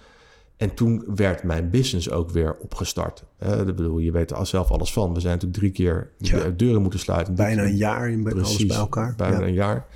En 0.57 0.75
toen 0.75 1.05
werd 1.15 1.43
mijn 1.43 1.71
business 1.71 2.11
ook 2.11 2.31
weer 2.31 2.57
opgestart. 2.61 3.25
Eh, 3.39 3.59
ik 3.61 3.65
bedoel, 3.77 3.99
je 3.99 4.13
weet 4.13 4.31
er 4.31 4.47
zelf 4.47 4.71
alles 4.71 4.93
van. 4.93 5.15
We 5.15 5.21
zijn 5.21 5.33
natuurlijk 5.33 5.59
drie 5.61 5.73
keer 5.73 6.11
Ja. 6.19 6.43
de 6.43 6.57
deuren 6.57 6.81
moeten 6.83 7.01
sluiten. 7.01 7.35
Bijna 7.35 7.63
een 7.63 7.77
jaar 7.77 8.11
in 8.11 8.21
alles 8.21 8.33
Precies, 8.33 8.67
bij 8.67 8.77
elkaar. 8.77 9.15
Bijna 9.17 9.39
Ja. 9.39 9.47
een 9.47 9.53
jaar. 9.53 9.87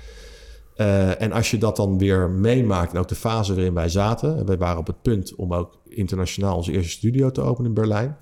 Eh, 0.75 1.21
en 1.21 1.31
als 1.31 1.51
je 1.51 1.57
dat 1.57 1.75
dan 1.75 1.97
weer 1.97 2.29
meemaakt, 2.29 2.93
en 2.93 2.99
ook 2.99 3.07
de 3.07 3.15
fase 3.15 3.53
waarin 3.55 3.73
wij 3.73 3.89
zaten, 3.89 4.37
en 4.37 4.45
wij 4.45 4.57
waren 4.57 4.79
op 4.79 4.87
het 4.87 5.01
punt 5.01 5.35
om 5.35 5.53
ook 5.53 5.79
internationaal 5.87 6.55
onze 6.55 6.71
eerste 6.71 6.89
studio 6.91 7.31
te 7.31 7.41
openen 7.41 7.67
in 7.67 7.73
Berlijn. 7.73 8.17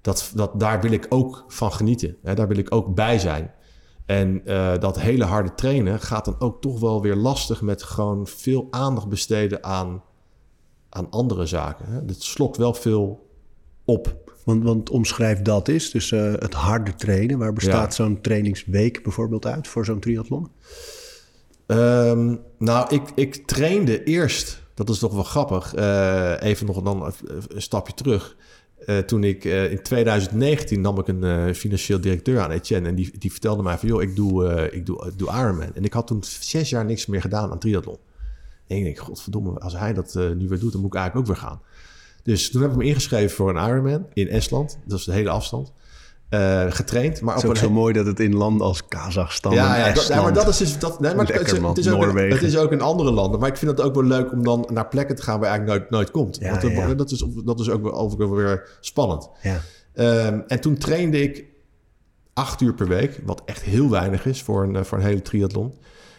Dat, 0.00 0.32
dat, 0.34 0.60
daar 0.60 0.80
wil 0.80 0.92
ik 0.92 1.06
ook 1.08 1.44
van 1.48 1.72
genieten. 1.72 2.16
Hè, 2.22 2.34
daar 2.34 2.48
wil 2.48 2.58
ik 2.58 2.74
ook 2.74 2.94
bij 2.94 3.18
zijn. 3.18 3.50
En 4.06 4.46
eh, 4.46 4.78
dat 4.78 5.00
hele 5.00 5.24
harde 5.24 5.54
trainen 5.54 6.00
gaat 6.00 6.24
dan 6.24 6.36
ook 6.38 6.60
toch 6.60 6.80
wel 6.80 7.02
weer 7.02 7.16
lastig 7.16 7.62
met 7.62 7.82
gewoon 7.82 8.26
veel 8.26 8.66
aandacht 8.70 9.08
besteden 9.08 9.64
aan, 9.64 10.02
aan 10.88 11.10
andere 11.10 11.46
zaken. 11.46 11.86
Hè. 11.88 12.04
Dat 12.04 12.22
slokt 12.22 12.56
wel 12.56 12.74
veel 12.74 13.28
op. 13.84 14.22
Want, 14.44 14.62
want 14.62 14.90
omschrijf 14.90 15.42
dat 15.42 15.68
is, 15.68 15.90
dus 15.90 16.12
eh, 16.12 16.32
het 16.32 16.54
harde 16.54 16.94
trainen. 16.94 17.38
Waar 17.38 17.52
bestaat 17.52 17.94
zo'n 17.94 18.20
trainingsweek 18.20 19.02
bijvoorbeeld 19.02 19.46
uit 19.46 19.68
voor 19.68 19.84
zo'n 19.84 20.00
triathlon? 20.00 20.48
Ehm, 21.66 22.36
nou, 22.58 22.94
ik, 22.94 23.02
ik 23.14 23.46
trainde 23.46 24.04
eerst, 24.04 24.62
dat 24.74 24.88
is 24.88 24.98
toch 24.98 25.12
wel 25.12 25.22
grappig, 25.22 25.74
eh, 25.74 26.34
even 26.40 26.66
nog 26.66 26.82
dan 26.82 27.04
een, 27.04 27.12
een 27.48 27.62
stapje 27.62 27.94
terug. 27.94 28.36
Eh, 28.86 28.98
toen 28.98 29.24
ik 29.24 29.44
eh, 29.44 29.70
in 29.70 29.82
2019 29.82 30.80
nam 30.80 30.98
ik 30.98 31.08
een 31.08 31.24
eh, 31.24 31.54
financieel 31.54 32.00
directeur 32.00 32.40
aan, 32.40 32.50
Etienne, 32.50 32.88
en 32.88 32.94
die, 32.94 33.18
die 33.18 33.30
vertelde 33.30 33.62
mij 33.62 33.78
van, 33.78 33.88
joh, 33.88 34.02
ik 34.02 34.16
doe, 34.16 34.68
ik 34.72 34.86
doe, 34.86 35.06
ik 35.06 35.18
doe 35.18 35.28
Ironman. 35.28 35.74
En 35.74 35.84
ik 35.84 35.92
had 35.92 36.06
toen 36.06 36.22
zes 36.40 36.70
jaar 36.70 36.84
niks 36.84 37.06
meer 37.06 37.20
gedaan 37.20 37.50
aan 37.50 37.58
triathlon. 37.58 37.98
En 38.66 38.76
ik 38.76 38.84
denk, 38.84 38.98
godverdomme, 38.98 39.58
als 39.58 39.76
hij 39.78 39.92
dat 39.92 40.14
nu 40.14 40.48
weer 40.48 40.58
doet, 40.58 40.72
dan 40.72 40.80
moet 40.80 40.94
ik 40.94 41.00
eigenlijk 41.00 41.16
ook 41.16 41.36
weer 41.36 41.48
gaan. 41.48 41.60
Dus 42.22 42.50
toen 42.50 42.62
heb 42.62 42.70
ik 42.70 42.76
me 42.76 42.84
ingeschreven 42.84 43.36
voor 43.36 43.50
een 43.50 43.68
Ironman 43.68 44.06
in 44.12 44.28
Estland. 44.28 44.78
Dat 44.86 44.98
is 44.98 45.04
de 45.04 45.12
hele 45.12 45.30
afstand. 45.30 45.72
Eh, 46.28 46.64
getraind, 46.68 47.20
maar 47.20 47.34
Het 47.34 47.42
is 47.44 47.48
ook 47.50 47.56
zo 47.56 47.70
mooi 47.70 47.92
dat 47.92 48.06
het 48.06 48.20
in 48.20 48.34
landen 48.34 48.66
als 48.66 48.86
Kazachstan 48.88 49.52
ja, 49.52 49.76
ja, 50.08 50.22
maar 50.22 50.32
dat 50.32 50.48
is 50.48 50.56
dus... 50.56 50.78
Dat, 50.78 51.00
nee, 51.00 51.14
maar 51.14 51.26
het, 51.26 51.34
Lekker, 51.36 51.54
is, 51.54 51.60
man. 51.60 51.68
het, 51.70 51.78
is 51.78 51.88
ook 51.88 52.00
in, 52.00 52.06
Noorwegen. 52.06 52.34
het 52.38 52.42
is 52.46 52.56
ook 52.56 52.72
in 52.72 52.80
andere 52.80 53.10
landen. 53.10 53.40
Maar 53.40 53.48
ik 53.48 53.56
vind 53.56 53.70
het 53.70 53.80
ook 53.80 53.94
wel 53.94 54.04
leuk 54.04 54.32
om 54.32 54.42
dan 54.44 54.68
naar 54.72 54.88
plekken 54.88 55.16
te 55.16 55.22
gaan 55.22 55.40
waar 55.40 55.48
je 55.50 55.56
eigenlijk 55.56 55.80
nooit, 55.80 55.90
nooit 55.90 56.10
komt. 56.10 56.36
Ja, 56.40 56.50
Want 56.50 56.62
dat- 56.62 56.70
ja. 56.72 56.94
Dat, 56.94 57.10
is, 57.10 57.24
dat 57.44 57.60
is 57.60 57.70
ook 57.70 57.82
wel, 57.82 57.92
ook 57.94 58.18
wel 58.18 58.30
weer 58.34 58.68
spannend. 58.80 59.28
Ja. 59.42 59.60
Ehm, 59.94 60.40
en 60.46 60.60
toen 60.60 60.78
trainde 60.78 61.22
ik 61.22 61.44
acht 62.32 62.60
uur 62.60 62.74
per 62.74 62.88
week, 62.88 63.20
wat 63.24 63.42
echt 63.44 63.62
heel 63.62 63.90
weinig 63.90 64.26
is 64.26 64.42
voor 64.42 64.62
een, 64.62 64.76
eh, 64.76 64.82
voor 64.84 64.98
een 64.98 65.04
hele 65.04 65.22
triathlon. 65.22 65.74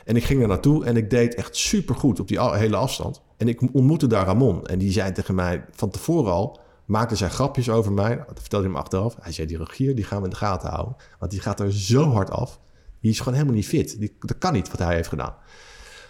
En 0.06 0.16
ik 0.16 0.24
ging 0.24 0.42
er 0.42 0.48
naartoe 0.48 0.86
en 0.86 0.98
ik 0.98 1.10
deed 1.10 1.36
echt 1.36 1.56
supergoed 1.56 2.20
op 2.20 2.28
die 2.28 2.42
hele 2.42 2.76
afstand. 2.76 3.22
En 3.38 3.48
ik 3.48 3.62
ontmoette 3.62 4.08
daar 4.08 4.26
Ramon. 4.26 4.66
En 4.66 4.78
die 4.80 4.92
zei 4.92 5.12
tegen 5.12 5.36
mij 5.36 5.66
van 5.72 5.90
tevoren 5.90 6.32
al, 6.32 6.60
maakte 6.86 7.16
zij 7.16 7.30
grapjes 7.30 7.70
over 7.70 7.92
mij. 7.92 8.24
Dat 8.28 8.40
vertelde 8.40 8.66
hij 8.66 8.74
me 8.74 8.80
achteraf. 8.82 9.16
Hij 9.22 9.32
zei, 9.32 9.48
die 9.48 9.58
regier, 9.58 9.96
die 9.96 10.04
gaan 10.04 10.18
we 10.18 10.24
in 10.24 10.30
de 10.30 10.36
gaten 10.36 10.70
houden. 10.70 10.96
Want 11.20 11.32
die 11.32 11.42
gaat 11.42 11.60
er 11.60 11.74
zo 11.74 12.04
hard 12.12 12.32
af. 12.32 12.60
Die 13.02 13.12
is 13.12 13.18
gewoon 13.18 13.34
helemaal 13.34 13.56
niet 13.56 13.68
fit. 13.68 14.00
Die, 14.00 14.16
dat 14.20 14.38
kan 14.38 14.54
niet 14.54 14.70
wat 14.72 14.80
hij 14.80 14.96
heeft 14.96 15.10
gedaan. 15.10 15.36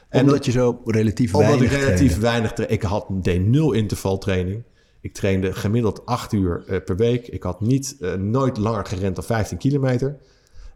En 0.09 0.25
Omdat 0.25 0.45
je 0.45 0.51
zo 0.51 0.81
relatief 0.85 1.33
omdat 1.33 1.49
weinig 1.49 1.71
ik 1.71 1.79
relatief 1.79 2.19
weinig 2.19 2.53
Ik 2.53 2.81
had 2.81 3.05
deed 3.09 3.45
nul 3.45 3.71
intervaltraining. 3.71 4.63
Ik 5.01 5.13
trainde 5.13 5.53
gemiddeld 5.53 6.05
acht 6.05 6.33
uur 6.33 6.63
eh, 6.67 6.83
per 6.83 6.95
week. 6.95 7.27
Ik 7.27 7.43
had 7.43 7.61
niet, 7.61 7.97
eh, 7.99 8.13
nooit 8.13 8.57
langer 8.57 8.85
gerend 8.85 9.15
dan 9.15 9.23
15 9.23 9.57
kilometer. 9.57 10.17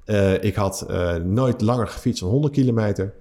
Eh, 0.06 0.44
ik 0.44 0.56
had 0.56 0.88
nooit 1.24 1.62
langer 1.62 1.88
gefietst 1.88 2.22
dan 2.22 2.30
100 2.30 2.54
kilometer. 2.54 3.14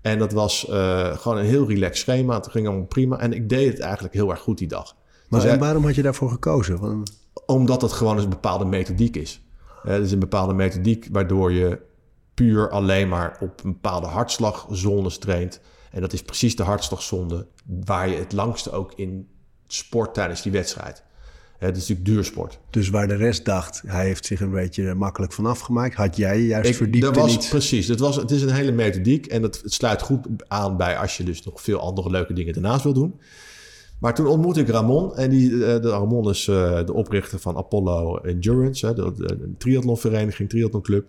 En 0.00 0.18
dat 0.18 0.32
was 0.32 0.66
gewoon 1.12 1.38
een 1.38 1.44
heel 1.44 1.68
relaxed 1.68 1.96
schema. 1.96 2.34
Het 2.34 2.48
ging 2.48 2.66
allemaal 2.66 2.86
prima. 2.86 3.18
En 3.18 3.32
ik 3.32 3.48
deed 3.48 3.72
het 3.72 3.80
eigenlijk 3.80 4.14
heel 4.14 4.30
erg 4.30 4.40
goed 4.40 4.58
die 4.58 4.68
dag. 4.68 4.96
Maar 5.28 5.44
en 5.44 5.58
waarom 5.58 5.84
had 5.84 5.94
je 5.94 6.02
daarvoor 6.02 6.30
gekozen? 6.30 6.78
Want- 6.78 7.24
omdat 7.46 7.82
het 7.82 7.92
gewoon 7.92 8.18
een 8.18 8.28
bepaalde 8.28 8.64
methodiek 8.64 9.16
is. 9.16 9.42
Het 9.82 10.02
is 10.04 10.12
een 10.12 10.18
bepaalde 10.18 10.54
methodiek 10.54 11.08
waardoor 11.12 11.52
je 11.52 11.78
puur 12.34 12.70
alleen 12.70 13.08
maar 13.08 13.36
op 13.40 13.64
een 13.64 13.72
bepaalde 13.72 14.06
hartslagzones 14.06 15.18
traint. 15.18 15.60
En 15.90 16.00
dat 16.00 16.12
is 16.12 16.22
precies 16.22 16.56
de 16.56 16.62
hartslagzone 16.62 17.46
waar 17.84 18.08
je 18.08 18.16
het 18.16 18.32
langste 18.32 18.70
ook 18.72 18.92
in 18.96 19.28
sport 19.66 20.14
tijdens 20.14 20.42
die 20.42 20.52
wedstrijd. 20.52 21.04
Het 21.58 21.76
is 21.76 21.80
natuurlijk 21.88 22.08
duursport. 22.08 22.58
Dus 22.70 22.88
waar 22.88 23.08
de 23.08 23.14
rest 23.14 23.44
dacht, 23.44 23.82
hij 23.86 24.04
heeft 24.04 24.26
zich 24.26 24.40
een 24.40 24.50
beetje 24.50 24.94
makkelijk 24.94 25.32
vanaf 25.32 25.60
gemaakt, 25.60 25.94
had 25.94 26.16
jij 26.16 26.38
je 26.38 26.46
juist 26.46 26.70
Ik- 26.70 26.76
verdiept 26.76 27.04
dat 27.04 27.16
in 27.16 27.22
was. 27.22 27.48
Precies, 27.48 27.88
het, 27.88 28.00
was, 28.00 28.16
het 28.16 28.30
is 28.30 28.42
een 28.42 28.52
hele 28.52 28.72
methodiek 28.72 29.26
en 29.26 29.42
het 29.42 29.62
sluit 29.64 30.02
goed 30.02 30.26
aan 30.48 30.76
bij 30.76 30.98
als 30.98 31.16
je 31.16 31.24
dus 31.24 31.42
nog 31.42 31.60
veel 31.62 31.80
andere 31.80 32.10
leuke 32.10 32.32
dingen 32.32 32.52
daarnaast 32.52 32.82
wil 32.82 32.92
doen. 32.92 33.20
Maar 33.98 34.14
toen 34.14 34.26
ontmoette 34.26 34.60
ik 34.60 34.68
Ramon 34.68 35.16
en 35.16 35.30
die, 35.30 35.50
eh, 35.52 35.82
de 35.82 35.88
Ramon 35.88 36.28
is 36.30 36.48
eh, 36.48 36.84
de 36.84 36.92
oprichter 36.92 37.38
van 37.38 37.56
Apollo 37.56 38.16
Endurance, 38.16 38.86
hè, 38.86 38.94
de, 38.94 39.12
de, 39.16 39.52
triathlonvereniging, 39.58 40.48
triathlonclub. 40.48 41.06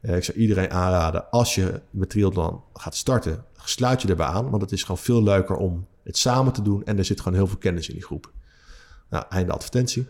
Eh, 0.00 0.16
ik 0.16 0.24
zou 0.24 0.38
iedereen 0.38 0.70
aanraden, 0.70 1.30
als 1.30 1.54
je 1.54 1.80
met 1.90 2.10
triathlon 2.10 2.60
gaat 2.74 2.96
starten, 2.96 3.44
sluit 3.64 4.02
je 4.02 4.08
erbij 4.08 4.26
aan, 4.26 4.50
want 4.50 4.62
het 4.62 4.72
is 4.72 4.82
gewoon 4.82 4.98
veel 4.98 5.22
leuker 5.22 5.56
om 5.56 5.86
het 6.02 6.16
samen 6.16 6.52
te 6.52 6.62
doen 6.62 6.84
en 6.84 6.98
er 6.98 7.04
zit 7.04 7.20
gewoon 7.20 7.38
heel 7.38 7.46
veel 7.46 7.58
kennis 7.58 7.88
in 7.88 7.94
die 7.94 8.04
groep. 8.04 8.32
Nou, 9.10 9.24
einde 9.28 9.52
advertentie. 9.52 10.06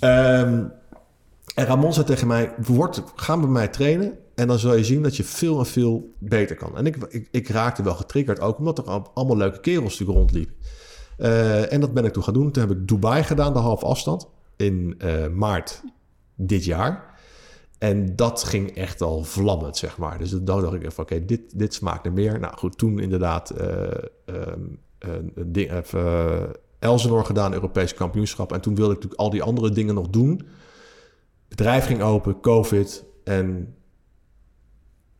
Ehm, 0.00 0.64
en 1.54 1.66
Ramon 1.66 1.92
zei 1.92 2.06
tegen 2.06 2.26
mij, 2.26 2.54
word, 2.58 3.02
ga 3.14 3.38
bij 3.38 3.48
mij 3.48 3.68
trainen 3.68 4.18
en 4.34 4.46
dan 4.46 4.58
zul 4.58 4.74
je 4.74 4.84
zien 4.84 5.02
dat 5.02 5.16
je 5.16 5.24
veel 5.24 5.58
en 5.58 5.66
veel 5.66 6.14
beter 6.18 6.56
kan. 6.56 6.76
En 6.76 6.86
ik, 6.86 6.96
ik, 6.96 7.28
ik 7.30 7.48
raakte 7.48 7.82
wel 7.82 7.94
getriggerd 7.94 8.40
ook, 8.40 8.58
omdat 8.58 8.78
er 8.78 8.84
al- 8.84 9.10
allemaal 9.14 9.36
leuke 9.36 9.60
kerels 9.60 9.90
natuurlijk 9.90 10.18
rondliepen. 10.18 10.54
Eh, 11.18 11.72
en 11.72 11.80
dat 11.80 11.94
ben 11.94 12.04
ik 12.04 12.12
toen 12.12 12.22
gaan 12.22 12.34
doen. 12.34 12.50
Toen 12.50 12.68
heb 12.68 12.76
ik 12.76 12.88
Dubai 12.88 13.22
gedaan, 13.22 13.52
de 13.52 13.58
halve 13.58 13.86
afstand, 13.86 14.28
in 14.56 14.94
eh, 14.98 15.28
maart 15.28 15.82
dit 16.34 16.64
jaar. 16.64 17.16
En 17.78 18.16
dat 18.16 18.44
ging 18.44 18.76
echt 18.76 19.02
al 19.02 19.24
vlammend, 19.24 19.76
zeg 19.76 19.98
maar. 19.98 20.18
Dus 20.18 20.30
dan 20.30 20.44
dacht 20.44 20.74
ik 20.74 20.92
van, 20.92 21.04
oké, 21.04 21.24
dit, 21.24 21.58
dit 21.58 21.74
smaakt 21.74 22.06
er 22.06 22.12
meer. 22.12 22.40
Nou 22.40 22.56
goed, 22.56 22.78
toen 22.78 22.98
inderdaad 22.98 23.50
eh 23.50 23.86
ehm, 24.24 24.60
ding, 25.46 25.72
even, 25.72 26.50
Elsenor 26.78 27.24
gedaan, 27.24 27.52
Europees 27.52 27.94
kampioenschap. 27.94 28.52
En 28.52 28.60
toen 28.60 28.74
wilde 28.74 28.90
ik 28.90 28.96
natuurlijk 28.96 29.20
al 29.20 29.30
die 29.30 29.42
andere 29.42 29.70
dingen 29.70 29.94
nog 29.94 30.08
doen. 30.08 30.48
Bedrijf 31.48 31.86
ging 31.86 32.02
open, 32.02 32.40
COVID. 32.40 33.04
En 33.24 33.74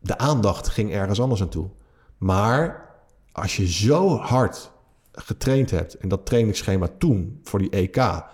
de 0.00 0.18
aandacht 0.18 0.68
ging 0.68 0.92
ergens 0.92 1.20
anders 1.20 1.40
naartoe. 1.40 1.70
Maar 2.18 2.88
als 3.32 3.56
je 3.56 3.68
zo 3.68 4.16
hard 4.16 4.72
getraind 5.20 5.70
hebt 5.70 5.94
en 5.94 6.09
dat 6.09 6.26
trainingsschema 6.26 6.88
toen 6.98 7.40
voor 7.42 7.59
die 7.59 7.70
EK, 7.70 8.24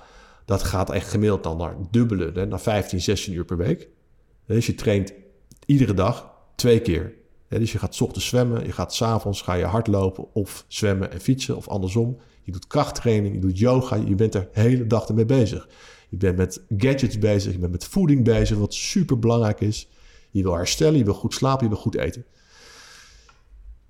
dat 0.45 0.63
gaat 0.63 0.91
echt 0.91 1.09
gemiddeld 1.09 1.43
dan 1.43 1.57
naar 1.57 1.77
dubbele, 1.91 2.31
hè, 2.35 2.47
naar 2.47 2.61
15, 2.61 3.01
16 3.01 3.35
uur 3.35 3.45
per 3.45 3.57
week. 3.57 3.89
Dus 4.47 4.67
je 4.67 4.75
traint 4.75 5.13
iedere 5.67 5.95
dag 5.95 6.31
twee 6.55 6.81
keer. 6.81 7.15
Dus 7.49 7.73
je 7.73 7.79
gaat 7.79 8.01
ochtends 8.01 8.27
zwemmen, 8.27 8.65
je 8.65 8.73
gaat 8.73 8.95
s'avonds 8.95 9.43
ga 9.43 9.55
je 9.55 9.65
hardlopen 9.65 10.35
of 10.35 10.65
zwemmen 10.69 11.11
en 11.11 11.21
fietsen 11.21 11.57
of 11.57 11.69
andersom. 11.69 12.19
Je 12.43 12.53
doet 12.53 12.67
krachttraining, 12.67 13.35
je 13.35 13.41
doet 13.41 13.59
yoga, 13.59 13.97
je 13.97 14.15
bent 14.15 14.35
er 14.35 14.49
de 14.53 14.61
hele 14.61 14.87
dag 14.87 15.09
ermee 15.09 15.25
bezig. 15.25 15.69
Je 16.09 16.17
bent 16.17 16.37
met 16.37 16.63
gadgets 16.77 17.19
bezig, 17.19 17.53
je 17.53 17.59
bent 17.59 17.73
met 17.73 17.85
voeding 17.85 18.25
bezig, 18.25 18.59
wat 18.59 18.75
super 18.75 19.19
belangrijk 19.19 19.61
is. 19.61 19.89
Je 20.31 20.43
wil 20.43 20.55
herstellen, 20.55 20.99
je 20.99 21.05
wil 21.05 21.15
goed 21.15 21.35
slapen, 21.35 21.65
je 21.65 21.73
wil 21.73 21.83
goed 21.83 21.97
eten. 21.97 22.25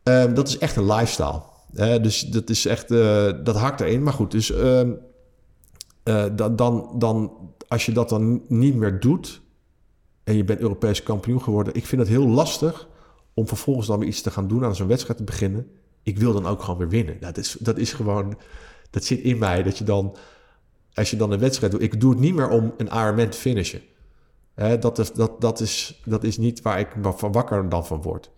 Ehm, 0.02 0.34
dat 0.34 0.48
is 0.48 0.58
echt 0.58 0.76
een 0.76 0.86
lifestyle. 0.86 1.42
Dus 1.74 2.20
dat 2.20 2.50
is 2.50 2.66
echt, 2.66 2.90
uh, 2.90 3.32
dat 3.44 3.56
hakt 3.56 3.80
erin. 3.80 4.02
Maar 4.02 4.12
goed, 4.12 4.30
dus 4.30 4.50
uh, 4.50 4.80
uh, 6.04 6.24
dan, 6.32 6.56
dan, 6.56 6.94
dan, 6.98 7.32
als 7.68 7.86
je 7.86 7.92
dat 7.92 8.08
dan 8.08 8.42
niet 8.48 8.74
meer 8.74 9.00
doet 9.00 9.40
en 10.24 10.36
je 10.36 10.44
bent 10.44 10.60
Europees 10.60 11.02
kampioen 11.02 11.42
geworden, 11.42 11.74
ik 11.74 11.86
vind 11.86 12.00
het 12.00 12.10
heel 12.10 12.28
lastig 12.28 12.88
om 13.34 13.48
vervolgens 13.48 13.86
dan 13.86 13.98
weer 13.98 14.08
iets 14.08 14.22
te 14.22 14.30
gaan 14.30 14.48
doen 14.48 14.64
aan 14.64 14.76
zo'n 14.76 14.86
wedstrijd 14.88 15.18
te 15.18 15.24
beginnen. 15.24 15.70
Ik 16.02 16.18
wil 16.18 16.32
dan 16.32 16.46
ook 16.46 16.62
gewoon 16.62 16.78
weer 16.78 16.88
winnen. 16.88 17.16
Dat, 17.20 17.36
is, 17.36 17.56
dat 17.60 17.78
is 17.78 17.92
gewoon, 17.92 18.38
dat 18.90 19.04
zit 19.04 19.20
in 19.20 19.38
mij. 19.38 19.62
Dat 19.62 19.78
je 19.78 19.84
dan, 19.84 20.16
als 20.94 21.10
je 21.10 21.16
dan 21.16 21.30
een 21.30 21.38
wedstrijd 21.38 21.72
doet, 21.72 21.82
ik 21.82 22.00
doe 22.00 22.10
het 22.10 22.20
niet 22.20 22.34
meer 22.34 22.48
om 22.48 22.74
een 22.76 22.86
Ironman 22.86 23.28
te 23.28 23.38
finishen. 23.38 23.80
Dat, 24.80 24.98
is, 24.98 25.12
dat, 25.12 25.40
dat, 25.40 25.60
is, 25.60 26.02
dat 26.04 26.24
is 26.24 26.38
niet 26.38 26.62
waar 26.62 26.78
ik 26.78 26.88
van 27.02 27.32
wakker 27.32 27.68
dan 27.68 27.86
van 27.86 28.02
word. 28.02 28.30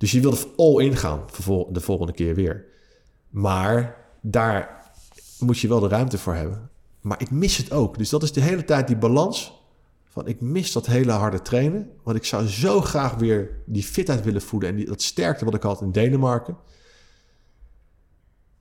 Dus 0.00 0.10
je 0.10 0.20
wil 0.20 0.32
er 0.32 0.46
all 0.56 0.84
in 0.84 0.96
gaan 0.96 1.24
de 1.70 1.80
volgende 1.80 2.12
keer 2.12 2.34
weer. 2.34 2.64
Maar 3.30 3.96
daar 4.20 4.92
moet 5.38 5.58
je 5.58 5.68
wel 5.68 5.80
de 5.80 5.88
ruimte 5.88 6.18
voor 6.18 6.34
hebben. 6.34 6.70
Maar 7.00 7.20
ik 7.20 7.30
mis 7.30 7.56
het 7.56 7.72
ook. 7.72 7.98
Dus 7.98 8.08
dat 8.08 8.22
is 8.22 8.32
de 8.32 8.40
hele 8.40 8.64
tijd 8.64 8.86
die 8.86 8.96
balans 8.96 9.62
van 10.04 10.26
ik 10.26 10.40
mis 10.40 10.72
dat 10.72 10.86
hele 10.86 11.12
harde 11.12 11.42
trainen. 11.42 11.90
Want 12.02 12.16
ik 12.16 12.24
zou 12.24 12.46
zo 12.46 12.80
graag 12.80 13.14
weer 13.14 13.50
die 13.66 13.82
fitheid 13.82 14.24
willen 14.24 14.42
voeden. 14.42 14.68
En 14.68 14.76
die, 14.76 14.86
dat 14.86 15.02
sterkte 15.02 15.44
wat 15.44 15.54
ik 15.54 15.62
had 15.62 15.80
in 15.80 15.92
Denemarken. 15.92 16.56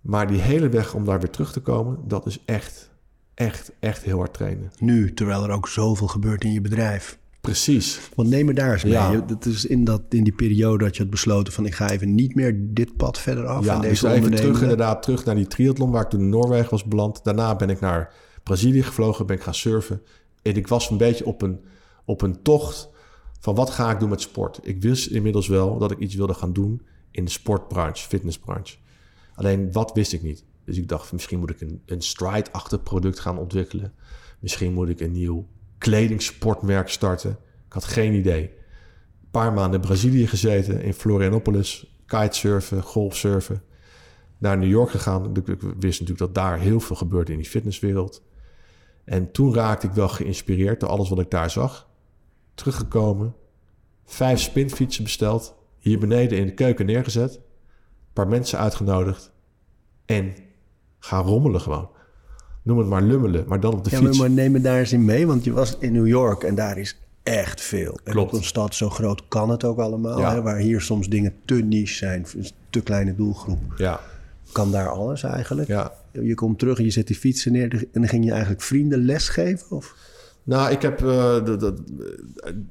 Maar 0.02 0.28
die 0.28 0.42
hele 0.42 0.70
weg 0.70 0.94
om 0.94 1.06
daar 1.06 1.20
weer 1.20 1.30
terug 1.30 1.52
te 1.52 1.60
komen, 1.60 2.08
dat 2.08 2.26
is 2.26 2.40
echt, 2.46 2.90
echt, 3.34 3.72
echt 3.80 4.04
heel 4.04 4.18
hard 4.18 4.34
trainen. 4.34 4.72
Nu, 4.80 5.14
terwijl 5.14 5.44
er 5.44 5.52
ook 5.52 5.68
zoveel 5.68 6.08
gebeurt 6.08 6.44
in 6.44 6.52
je 6.52 6.62
bedrijf. 6.62 7.19
Precies. 7.42 8.00
Want 8.16 8.30
neem 8.30 8.46
me 8.46 8.54
daar 8.54 8.72
eens 8.72 8.84
mee. 8.84 8.94
Ja. 8.94 9.22
Dat 9.28 9.46
is 9.46 9.66
in, 9.66 9.84
dat, 9.84 10.02
in 10.10 10.24
die 10.24 10.34
periode 10.34 10.84
dat 10.84 10.96
je 10.96 11.02
had 11.02 11.12
besloten 11.12 11.54
van... 11.54 11.66
ik 11.66 11.76
ga 11.76 11.90
even 11.90 12.16
niet 12.16 12.36
meer 12.36 12.74
dit 12.74 12.98
pad 12.98 13.20
verder 13.20 13.46
af. 13.46 13.66
Ja, 13.66 13.80
deze 13.80 14.08
dus 14.08 14.14
even 14.14 14.36
terug 14.36 14.62
inderdaad 14.62 15.04
terug 15.04 15.26
naar 15.26 15.36
die 15.36 15.48
triathlon... 15.48 15.92
waar 15.92 16.04
ik 16.04 16.10
toen 16.10 16.20
in 16.20 16.30
Noorwegen 16.30 16.70
was 16.70 16.84
beland. 16.84 17.24
Daarna 17.24 17.56
ben 17.56 17.70
ik 17.70 17.80
naar 17.80 18.14
Brazilië 18.44 18.84
gevlogen, 18.84 19.26
ben 19.26 19.36
ik 19.36 19.42
gaan 19.42 19.54
surfen. 19.54 20.02
En 20.42 20.56
ik 20.56 20.68
was 20.68 20.90
een 20.90 20.98
beetje 20.98 21.26
op 21.26 21.42
een, 21.42 21.60
op 22.06 22.22
een 22.22 22.42
tocht 22.42 22.90
van 23.40 23.56
wat 23.56 23.70
ga 23.70 23.92
ik 23.92 24.00
doen 24.00 24.10
met 24.10 24.22
sport. 24.22 24.60
Ik 24.62 24.82
wist 24.82 25.08
inmiddels 25.08 25.48
wel 25.48 25.78
dat 25.78 25.92
ik 25.92 26.00
iets 26.00 26.16
wilde 26.16 26.34
gaan 26.34 26.54
doen 26.54 26.82
in 27.12 27.26
de 27.26 27.32
sportbranche, 27.32 28.08
fitnessbranche. 28.08 28.78
Alleen 29.36 29.72
wat 29.72 29.92
wist 29.94 30.14
ik 30.14 30.22
niet. 30.22 30.44
Dus 30.66 30.78
ik 30.78 30.88
dacht, 30.88 31.12
misschien 31.12 31.40
moet 31.40 31.50
ik 31.50 31.62
een, 31.62 31.82
een 31.86 32.02
stride-achtig 32.02 32.84
product 32.84 33.20
gaan 33.20 33.38
ontwikkelen. 33.38 33.94
Misschien 34.40 34.74
moet 34.74 34.90
ik 34.90 35.00
een 35.00 35.12
nieuw 35.12 35.48
kledingsportmerk 35.80 36.90
starten. 36.90 37.32
Ik 37.66 37.74
had 37.74 37.84
geen 37.84 38.14
idee. 38.14 38.42
Een 38.42 39.30
paar 39.32 39.54
maanden 39.54 39.82
in 39.82 39.88
Brazilië 39.88 40.28
gezeten, 40.28 40.82
in 40.82 40.94
Florianopolis, 40.94 42.00
kitesurfen, 42.06 42.84
golfsurfen. 42.84 43.64
Naar 44.38 44.58
New 44.58 44.70
York 44.70 44.90
gegaan. 44.90 45.36
Ik 45.36 45.46
wist 45.60 46.00
natuurlijk 46.00 46.18
dat 46.18 46.36
daar 46.36 46.60
heel 46.60 46.80
veel 46.80 46.96
gebeurde 46.96 47.32
in 47.32 47.38
die 47.38 47.48
fitnesswereld. 47.48 48.24
En 49.04 49.32
toen 49.32 49.54
raakte 49.54 49.88
ik 49.88 49.94
wel 49.94 50.10
geïnspireerd 50.10 50.80
door 50.80 50.90
alles 50.90 51.10
wat 51.10 51.20
ik 51.20 51.32
daar 51.32 51.50
zag. 51.50 51.90
Teruggekomen, 52.54 53.36
vijf 54.06 54.40
spinfietsen 54.40 55.04
besteld, 55.04 55.56
hier 55.78 56.00
beneden 56.00 56.38
in 56.38 56.46
de 56.46 56.54
keuken 56.54 56.86
neergezet, 56.86 57.36
een 57.36 58.14
paar 58.14 58.28
mensen 58.28 58.60
uitgenodigd 58.60 59.32
en 60.06 60.36
gaan 61.00 61.24
rommelen 61.24 61.62
gewoon. 61.62 61.90
Noem 62.70 62.78
het 62.78 62.88
maar 62.88 63.02
lummelen, 63.02 63.44
maar 63.48 63.60
dan 63.60 63.74
op 63.74 63.84
de 63.84 63.90
ja, 63.90 63.98
fiets. 63.98 64.18
Maar 64.20 64.30
neem 64.30 64.52
me 64.52 64.62
daar 64.62 64.80
eens 64.80 64.94
in 64.94 65.06
mee, 65.06 65.28
want 65.28 65.44
je 65.44 65.52
was 65.52 65.76
in 65.80 65.92
New 65.92 66.08
York 66.08 66.44
en 66.44 66.56
daar 66.56 66.78
is 66.78 67.00
echt 67.24 67.62
veel. 67.62 68.00
En 68.04 68.12
Klopt. 68.12 68.34
op 68.34 68.38
een 68.40 68.46
stad 68.46 68.76
zo 68.76 68.90
groot 68.90 69.28
kan 69.28 69.50
het 69.50 69.64
ook 69.64 69.80
allemaal. 69.80 70.20
Ja. 70.20 70.34
Hè, 70.34 70.42
waar 70.42 70.58
hier 70.58 70.82
soms 70.82 71.08
dingen 71.10 71.34
te 71.46 71.54
niche 71.56 71.94
zijn, 71.96 72.26
een 72.38 72.48
te 72.70 72.82
kleine 72.82 73.16
doelgroep. 73.16 73.60
Ja, 73.78 74.00
Kan 74.52 74.72
daar 74.72 74.90
alles 74.90 75.24
eigenlijk. 75.24 75.68
ja. 75.68 75.94
Je 76.12 76.34
komt 76.34 76.60
terug 76.60 76.78
en 76.78 76.84
je 76.84 76.90
zet 76.92 77.08
die 77.08 77.16
fietsen 77.16 77.52
neer 77.52 77.74
en 77.74 77.88
dan 78.02 78.08
ging 78.08 78.26
je 78.26 78.32
eigenlijk 78.32 78.62
vrienden 78.62 79.06
lesgeven? 79.06 79.70
Of? 79.78 79.96
Nou, 80.44 80.72
ik 80.72 80.82
heb. 80.82 81.02
eh, 81.04 81.46
dat- 81.46 81.60
dat- 81.60 81.82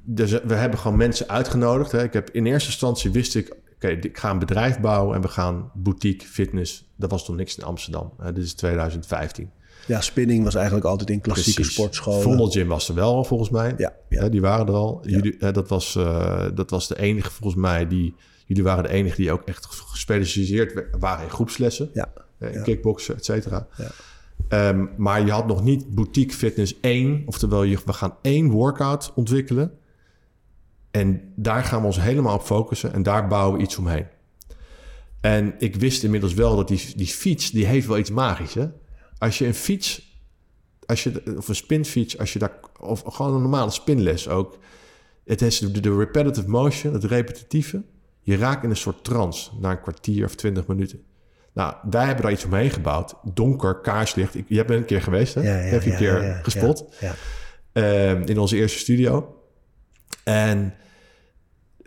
dus 0.05 0.31
we 0.45 0.55
hebben 0.55 0.79
gewoon 0.79 0.97
mensen 0.97 1.29
uitgenodigd. 1.29 1.93
Hè. 1.93 2.03
Ik 2.03 2.13
heb 2.13 2.31
in 2.31 2.47
eerste 2.47 2.69
instantie 2.69 3.11
wist 3.11 3.35
ik. 3.35 3.57
Oké, 3.75 3.89
ik 3.89 4.19
ga 4.19 4.31
een 4.31 4.39
bedrijf 4.39 4.81
bouwen 4.81 5.15
en 5.17 5.23
we 5.23 5.29
gaan 5.29 5.71
boutique, 5.75 6.27
fitness. 6.29 6.89
Dat 6.97 7.11
was 7.11 7.25
toen 7.25 7.37
niks 7.37 7.57
in 7.59 7.65
Amsterdam. 7.65 8.13
Hè. 8.19 8.33
Dit 8.33 8.45
is 8.45 8.55
2015. 8.55 9.51
Ja, 9.87 10.01
spinning 10.01 10.45
was 10.45 10.55
eigenlijk 10.55 10.87
altijd 10.87 11.11
in 11.11 11.21
klassieke 11.21 11.55
Precies. 11.61 11.75
sportscholen. 11.75 12.23
Vondel 12.23 12.51
Gym 12.51 12.69
was 12.69 12.89
er 12.89 12.95
wel 12.95 13.25
volgens 13.25 13.51
mij. 13.51 13.75
Ja, 14.09 14.29
die 14.29 14.41
waren 14.41 14.67
er 14.67 14.73
al. 14.73 15.01
Jullie, 15.03 15.37
hè, 15.39 15.53
dat, 15.53 15.69
was, 15.69 15.97
eh, 15.97 16.47
dat 16.55 16.71
was 16.71 16.89
de 16.89 16.99
enige 16.99 17.31
volgens 17.31 17.63
mij 17.63 17.87
die. 17.89 18.15
Jullie 18.47 18.63
waren 18.63 18.83
de 18.83 18.91
enige 18.91 19.17
die 19.17 19.33
ook 19.33 19.43
echt 19.45 19.67
gespecialiseerd 19.67 20.87
waren 20.99 21.25
in 21.25 21.31
groepslessen. 21.31 21.91
Ja, 21.93 22.13
kickboksen, 22.63 23.17
et 23.17 23.25
cetera. 23.25 23.67
Ja. 23.77 23.91
Ehm, 24.49 24.87
maar 24.97 25.25
je 25.25 25.31
had 25.31 25.47
nog 25.47 25.63
niet 25.65 25.95
boutique 25.95 26.37
fitness 26.37 26.75
1. 26.81 27.23
Oftewel, 27.27 27.63
je, 27.63 27.79
we 27.85 27.93
gaan 27.93 28.15
één 28.23 28.51
workout 28.51 29.13
ontwikkelen. 29.15 29.73
En 30.91 31.33
daar 31.37 31.65
gaan 31.65 31.81
we 31.81 31.87
ons 31.87 32.01
helemaal 32.01 32.35
op 32.35 32.43
focussen. 32.43 32.93
En 32.93 33.03
daar 33.03 33.29
bouwen 33.29 33.59
we 33.59 33.65
iets 33.65 33.77
omheen. 33.77 34.07
En 35.21 35.55
ik 35.59 35.77
wist 35.77 36.03
inmiddels 36.03 36.35
wel 36.35 36.57
dat 36.57 36.69
die, 36.69 36.93
die 36.97 37.07
fiets, 37.07 37.51
die 37.51 37.67
heeft 37.67 37.87
wel 37.87 37.99
iets 37.99 38.11
magisch. 38.11 38.55
Hè? 38.55 38.67
Als 39.19 39.39
je 39.39 39.47
een 39.47 39.55
fiets, 39.55 40.17
als 40.87 41.03
je, 41.03 41.23
of 41.37 41.49
een 41.49 41.55
spinfiets, 41.55 42.19
als 42.19 42.33
je 42.33 42.39
daar, 42.39 42.53
of 42.81 43.03
gewoon 43.07 43.35
een 43.35 43.43
normale 43.43 43.71
spinles 43.71 44.29
ook. 44.29 44.59
Het 45.25 45.43
is 45.43 45.59
de, 45.59 45.81
de 45.81 45.97
repetitive 45.97 46.49
motion, 46.49 46.93
het 46.93 47.05
repetitieve. 47.05 47.83
Je 48.21 48.37
raakt 48.37 48.65
in 48.65 48.71
een 48.71 48.77
soort 48.77 49.05
trance 49.05 49.51
na 49.61 49.71
een 49.71 49.81
kwartier 49.81 50.25
of 50.25 50.35
twintig 50.35 50.67
minuten. 50.67 51.03
Nou, 51.53 51.75
wij 51.91 52.05
hebben 52.05 52.23
daar 52.23 52.33
iets 52.33 52.45
omheen 52.45 52.71
gebouwd. 52.71 53.15
Donker, 53.35 53.81
kaarslicht. 53.81 54.35
Ik, 54.35 54.45
jij 54.49 54.65
bent 54.65 54.81
een 54.81 54.87
keer 54.87 55.03
geweest, 55.03 55.35
hè? 55.35 55.41
Ja, 55.41 55.57
ja, 55.57 55.71
Heb 55.71 55.83
je 55.83 55.93
een 55.93 56.03
ja, 56.03 56.19
keer 56.19 56.41
gespot. 56.43 56.85
Ehm, 57.73 58.23
in 58.23 58.39
onze 58.39 58.57
eerste 58.57 58.79
studio. 58.79 59.43
En 60.25 60.75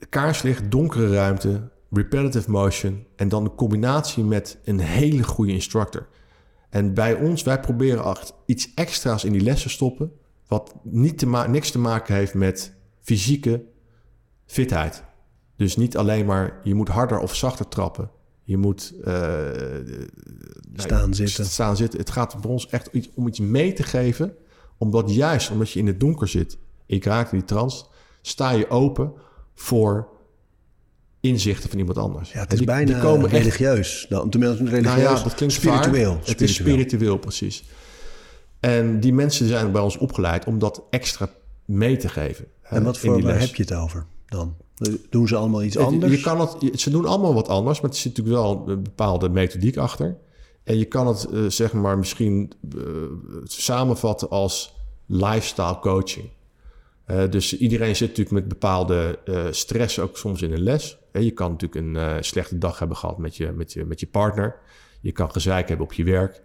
kaarslicht, 0.10 0.72
donkere 0.72 1.14
ruimte, 1.14 1.70
repetitive 1.92 2.52
motion... 2.52 3.06
en 3.16 3.30
dan 3.30 3.44
de 3.44 3.56
combinatie 3.56 4.24
met 4.24 4.58
een 4.64 4.80
hele 4.80 5.24
goede 5.24 5.52
instructor. 5.52 6.08
En 6.72 6.94
bij 6.94 7.14
ons, 7.14 7.44
wij 7.44 7.60
proberen 7.60 8.04
echt 8.04 8.34
iets 8.46 8.74
extra's 8.76 9.24
in 9.24 9.32
die 9.32 9.42
lessen 9.42 9.70
stoppen... 9.70 10.12
wat 10.48 10.76
niet 10.84 11.18
te 11.18 11.26
niks 11.26 11.72
te 11.72 11.80
maken 11.80 12.16
heeft 12.16 12.34
met 12.34 12.74
fysieke 13.00 13.64
fitheid. 14.46 15.04
Dus 15.56 15.78
niet 15.78 15.98
alleen 15.98 16.26
maar, 16.26 16.60
je 16.64 16.74
moet 16.74 16.88
harder 16.88 17.20
of 17.20 17.36
zachter 17.36 17.68
trappen. 17.68 18.12
Je 18.44 18.58
moet... 18.58 18.94
eh, 19.04 19.14
nou, 19.14 20.08
Staan 20.76 21.14
zitten. 21.14 21.46
Staan 21.46 21.78
zitten. 21.78 22.00
Het 22.00 22.10
gaat 22.10 22.42
bij 22.42 22.52
ons 22.52 22.68
echt 22.68 22.90
iets, 22.92 23.10
om 23.14 23.28
iets 23.28 23.40
mee 23.40 23.74
te 23.74 23.84
geven. 23.84 24.36
Omdat 24.78 25.14
juist 25.14 25.52
omdat 25.52 25.72
je 25.72 25.80
in 25.80 25.88
het 25.88 26.00
donker 26.00 26.28
zit, 26.28 26.58
ik 26.86 27.06
raak 27.06 27.32
in 27.32 27.38
die 27.38 27.48
trance, 27.48 27.86
sta 28.22 28.52
je 28.52 28.70
open 28.70 29.14
voor 29.54 30.08
inzichten 31.22 31.70
van 31.70 31.80
iemand 31.80 31.98
anders. 31.98 32.32
Ja, 32.32 32.40
het 32.40 32.52
is 32.52 32.58
die- 32.58 32.68
bijna 32.68 32.86
die 32.94 33.02
komen 33.02 33.30
echt 33.30 33.34
religieus. 33.44 34.06
Dan, 34.10 34.30
tenminste, 34.30 34.64
religieus. 34.64 34.86
nou 34.86 35.00
ja, 35.18 35.24
dat 35.24 35.34
klinkt 35.36 35.54
spiritueel. 35.56 36.20
Het 36.24 36.42
is 36.42 36.54
spiritueel, 36.56 37.18
precies. 37.18 37.64
En 38.60 39.00
die 39.00 39.14
mensen 39.14 39.48
zijn 39.48 39.72
bij 39.72 39.82
ons 39.82 39.98
opgeleid 39.98 40.46
om 40.46 40.60
dat 40.60 40.84
extra 40.90 41.30
mee 41.66 41.98
te 41.98 42.10
geven. 42.10 42.46
hè, 42.62 42.76
En 42.76 42.84
wat 42.84 42.98
voor, 42.98 43.22
waar 43.22 43.40
heb 43.40 43.56
je 43.56 43.64
het 43.64 43.74
over 43.74 44.06
dan? 44.26 44.56
Doen 45.10 45.28
ze 45.28 45.36
allemaal 45.36 45.64
iets 45.64 45.78
anders? 45.78 46.14
Je 46.14 46.22
kan 46.22 46.40
het, 46.40 46.80
ze 46.82 46.90
doen 46.90 47.06
allemaal 47.06 47.34
wat 47.34 47.48
anders, 47.48 47.82
maar 47.82 47.90
er 47.92 47.96
zit 47.98 48.18
natuurlijk 48.18 48.44
wel 48.44 48.64
een 48.68 48.84
bepaalde 48.84 49.30
methodiek 49.30 49.78
achter. 49.78 50.18
En 50.64 50.78
je 50.78 50.86
kan 50.86 51.08
het 51.08 51.26
eh, 51.26 51.46
zeg 51.48 51.74
maar 51.74 51.98
misschien 51.98 52.52
eh, 52.78 52.82
samenvatten 53.44 54.30
als 54.30 54.74
lifestyle 55.06 55.80
coaching. 55.80 56.30
Eh, 57.06 57.30
dus 57.30 57.58
iedereen 57.58 57.96
zit 57.96 58.08
natuurlijk 58.08 58.36
met 58.36 58.48
bepaalde 58.48 59.20
eh, 59.26 59.46
stress 59.52 60.00
ook 60.00 60.18
soms 60.18 60.42
in 60.42 60.52
een 60.52 60.64
les. 60.64 60.98
Je 61.12 61.32
kan 61.32 61.52
natuurlijk 61.52 61.86
een 61.86 61.96
eh, 61.96 62.16
slechte 62.20 62.58
dag 62.58 62.80
hebben 62.80 62.98
gehad 62.98 63.18
met 63.18 63.36
je, 63.36 63.52
met, 63.52 63.74
je, 63.74 63.86
met 63.86 64.00
je 64.00 64.08
partner. 64.08 64.56
Je 65.02 65.12
kan 65.12 65.32
gezeik 65.32 65.68
hebben 65.68 65.86
op 65.86 65.94
je 65.94 66.04
werk. 66.04 66.42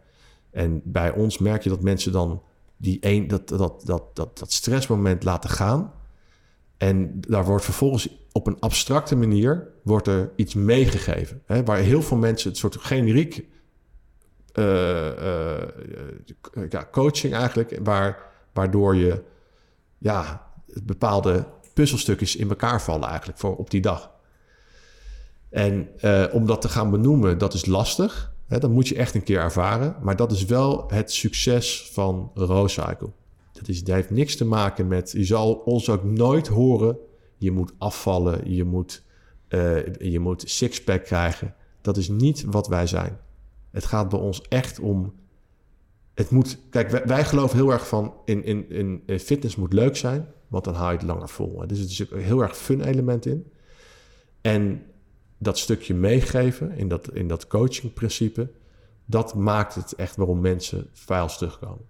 En 0.50 0.80
bij 0.84 1.10
ons 1.10 1.38
merk 1.38 1.62
je 1.62 1.68
dat 1.68 1.82
mensen 1.82 2.12
dan 2.12 2.42
die 2.76 2.98
een, 3.00 3.28
dat, 3.28 3.48
dat, 3.48 3.82
dat, 3.84 4.16
dat, 4.16 4.38
dat 4.38 4.52
stressmoment 4.52 5.24
laten 5.24 5.50
gaan. 5.50 5.92
En 6.76 7.20
daar 7.20 7.44
wordt 7.44 7.64
vervolgens 7.64 8.08
op 8.32 8.46
een 8.46 8.60
abstracte 8.60 9.16
manier 9.16 9.68
wordt 9.82 10.06
er 10.06 10.32
iets 10.36 10.54
meegegeven. 10.54 11.42
Hè, 11.46 11.64
waar 11.64 11.78
heel 11.78 12.02
veel 12.02 12.16
mensen 12.16 12.48
het 12.48 12.58
soort 12.58 12.76
generiek 12.76 13.46
ja, 16.68 16.88
coaching 16.90 17.34
eigenlijk, 17.34 17.78
waar, 17.82 18.22
waardoor 18.52 18.96
je 18.96 19.22
ja, 19.98 20.45
bepaalde 20.84 21.46
puzzelstukjes 21.74 22.36
in 22.36 22.48
elkaar 22.48 22.82
vallen 22.82 23.08
eigenlijk 23.08 23.38
voor 23.38 23.56
op 23.56 23.70
die 23.70 23.80
dag. 23.80 24.10
En 25.48 25.88
uh, 26.02 26.24
om 26.32 26.46
dat 26.46 26.60
te 26.60 26.68
gaan 26.68 26.90
benoemen, 26.90 27.38
dat 27.38 27.54
is 27.54 27.66
lastig. 27.66 28.34
Hè, 28.46 28.58
dat 28.58 28.70
moet 28.70 28.88
je 28.88 28.94
echt 28.94 29.14
een 29.14 29.22
keer 29.22 29.40
ervaren. 29.40 29.96
Maar 30.02 30.16
dat 30.16 30.32
is 30.32 30.44
wel 30.44 30.84
het 30.88 31.12
succes 31.12 31.90
van 31.92 32.30
Roadcycle. 32.34 33.10
Dat, 33.52 33.68
is, 33.68 33.84
dat 33.84 33.94
heeft 33.94 34.10
niks 34.10 34.36
te 34.36 34.44
maken 34.44 34.88
met... 34.88 35.12
Je 35.12 35.24
zal 35.24 35.54
ons 35.54 35.90
ook 35.90 36.04
nooit 36.04 36.46
horen... 36.46 36.98
je 37.38 37.50
moet 37.50 37.72
afvallen, 37.78 38.54
je 38.54 38.64
moet, 38.64 39.02
uh, 39.48 39.94
je 39.98 40.20
moet 40.20 40.42
sixpack 40.46 41.04
krijgen. 41.04 41.54
Dat 41.80 41.96
is 41.96 42.08
niet 42.08 42.44
wat 42.44 42.68
wij 42.68 42.86
zijn. 42.86 43.18
Het 43.70 43.84
gaat 43.84 44.08
bij 44.08 44.18
ons 44.18 44.42
echt 44.48 44.80
om... 44.80 45.14
Het 46.14 46.30
moet, 46.30 46.58
kijk, 46.70 46.90
wij, 46.90 47.02
wij 47.04 47.24
geloven 47.24 47.56
heel 47.56 47.72
erg 47.72 47.88
van... 47.88 48.14
In, 48.24 48.44
in, 48.44 49.02
in 49.06 49.20
fitness 49.20 49.56
moet 49.56 49.72
leuk 49.72 49.96
zijn, 49.96 50.28
want 50.48 50.64
dan 50.64 50.74
hou 50.74 50.92
je 50.92 50.98
het 50.98 51.06
langer 51.06 51.28
vol. 51.28 51.62
Dus 51.66 51.78
er 51.80 51.88
zit 51.88 52.10
een 52.10 52.20
heel 52.20 52.42
erg 52.42 52.56
fun 52.56 52.80
element 52.80 53.26
in. 53.26 53.52
En 54.40 54.82
dat 55.38 55.58
stukje 55.58 55.94
meegeven 55.94 56.72
in 56.76 56.88
dat, 56.88 57.10
in 57.12 57.28
dat 57.28 57.46
coachingprincipe, 57.46 58.50
dat 59.04 59.34
maakt 59.34 59.74
het 59.74 59.92
echt 59.92 60.16
waarom 60.16 60.40
mensen 60.40 60.86
vuils 60.92 61.38
terugkomen. 61.38 61.84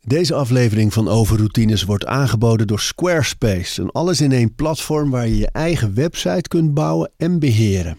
Deze 0.00 0.34
aflevering 0.34 0.92
van 0.92 1.08
Overroutines 1.08 1.82
wordt 1.82 2.06
aangeboden 2.06 2.66
door 2.66 2.80
Squarespace. 2.80 3.82
Een 3.82 3.90
alles-in-één 3.90 4.54
platform 4.54 5.10
waar 5.10 5.28
je 5.28 5.36
je 5.36 5.50
eigen 5.52 5.94
website 5.94 6.48
kunt 6.48 6.74
bouwen 6.74 7.10
en 7.16 7.38
beheren. 7.38 7.98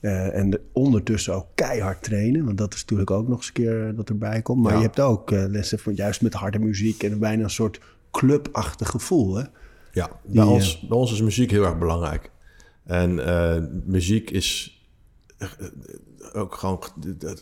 uh, 0.04 0.36
en 0.36 0.60
ondertussen 0.72 1.34
ook 1.34 1.46
keihard 1.54 2.02
trainen. 2.02 2.44
Want 2.44 2.58
dat 2.58 2.74
is 2.74 2.80
natuurlijk 2.80 3.10
ook 3.10 3.28
nog 3.28 3.36
eens 3.36 3.46
een 3.46 3.52
keer 3.52 3.94
dat 3.96 4.08
erbij 4.08 4.42
komt. 4.42 4.62
Maar 4.62 4.76
je 4.76 4.82
hebt 4.82 5.00
ook 5.00 5.30
uh, 5.30 5.44
lessen 5.48 5.78
van 5.78 5.94
juist 5.94 6.22
met 6.22 6.34
harde 6.34 6.58
muziek 6.58 7.02
en 7.02 7.18
bijna 7.18 7.42
een 7.42 7.50
soort 7.50 7.80
clubachtig 8.10 8.90
gevoel. 8.90 9.34
Hè? 9.34 9.44
Ja, 9.92 10.10
bij, 10.24 10.44
ons, 10.44 10.80
bij 10.80 10.98
ons 10.98 11.12
is 11.12 11.22
muziek 11.22 11.50
heel 11.50 11.64
erg 11.64 11.78
belangrijk. 11.78 12.30
En 12.84 13.14
muziek 13.86 14.30
is 14.30 14.78
ook 16.32 16.54
gewoon 16.54 16.82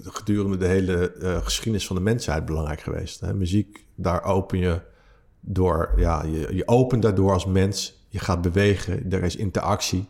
gedurende 0.03 0.57
de 0.57 0.67
hele 0.67 1.13
geschiedenis 1.45 1.87
van 1.87 1.97
de 1.97 2.03
mensheid 2.03 2.45
belangrijk 2.45 2.81
geweest. 2.81 3.21
Hè? 3.21 3.35
Muziek, 3.35 3.87
daar 3.95 4.25
open 4.25 4.59
je 4.59 4.81
door, 5.41 5.93
ja, 5.97 6.25
je, 6.25 6.55
je 6.55 6.69
opent 6.69 7.03
daardoor 7.03 7.33
als 7.33 7.47
mens. 7.47 8.07
Je 8.09 8.19
gaat 8.19 8.43
bewegen, 8.43 9.13
er 9.13 9.23
is 9.23 9.37
interactie. 9.37 10.09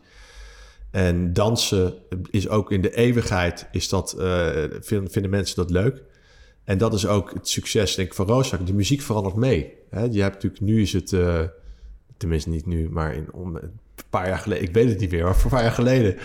En 0.93 1.33
dansen 1.33 1.93
is 2.29 2.49
ook 2.49 2.71
in 2.71 2.81
de 2.81 2.95
eeuwigheid, 2.95 3.67
is 3.71 3.89
dat, 3.89 4.15
uh, 4.17 4.47
vinden, 4.79 5.11
vinden, 5.11 5.31
mensen 5.31 5.55
dat 5.55 5.69
leuk. 5.69 6.03
En 6.63 6.77
dat 6.77 6.93
is 6.93 7.07
ook 7.07 7.33
het 7.33 7.47
succes, 7.47 7.95
denk 7.95 8.07
ik, 8.07 8.13
van 8.13 8.27
Roosak. 8.27 8.67
De 8.67 8.73
muziek 8.73 9.01
verandert 9.01 9.35
mee. 9.35 9.73
Hè? 9.89 10.03
Je 10.11 10.21
hebt 10.21 10.33
natuurlijk, 10.33 10.61
nu 10.61 10.81
is 10.81 10.93
het, 10.93 11.11
uh, 11.11 11.39
tenminste 12.17 12.49
niet 12.49 12.65
nu, 12.65 12.89
maar 12.89 13.15
in, 13.15 13.33
om, 13.33 13.55
een 13.55 13.71
paar 14.09 14.27
jaar 14.27 14.37
geleden, 14.37 14.63
ik 14.63 14.73
weet 14.73 14.89
het 14.89 14.99
niet 14.99 15.11
meer, 15.11 15.23
maar 15.23 15.35
voor 15.35 15.43
een 15.43 15.57
paar 15.57 15.63
jaar 15.63 15.73
geleden. 15.73 16.15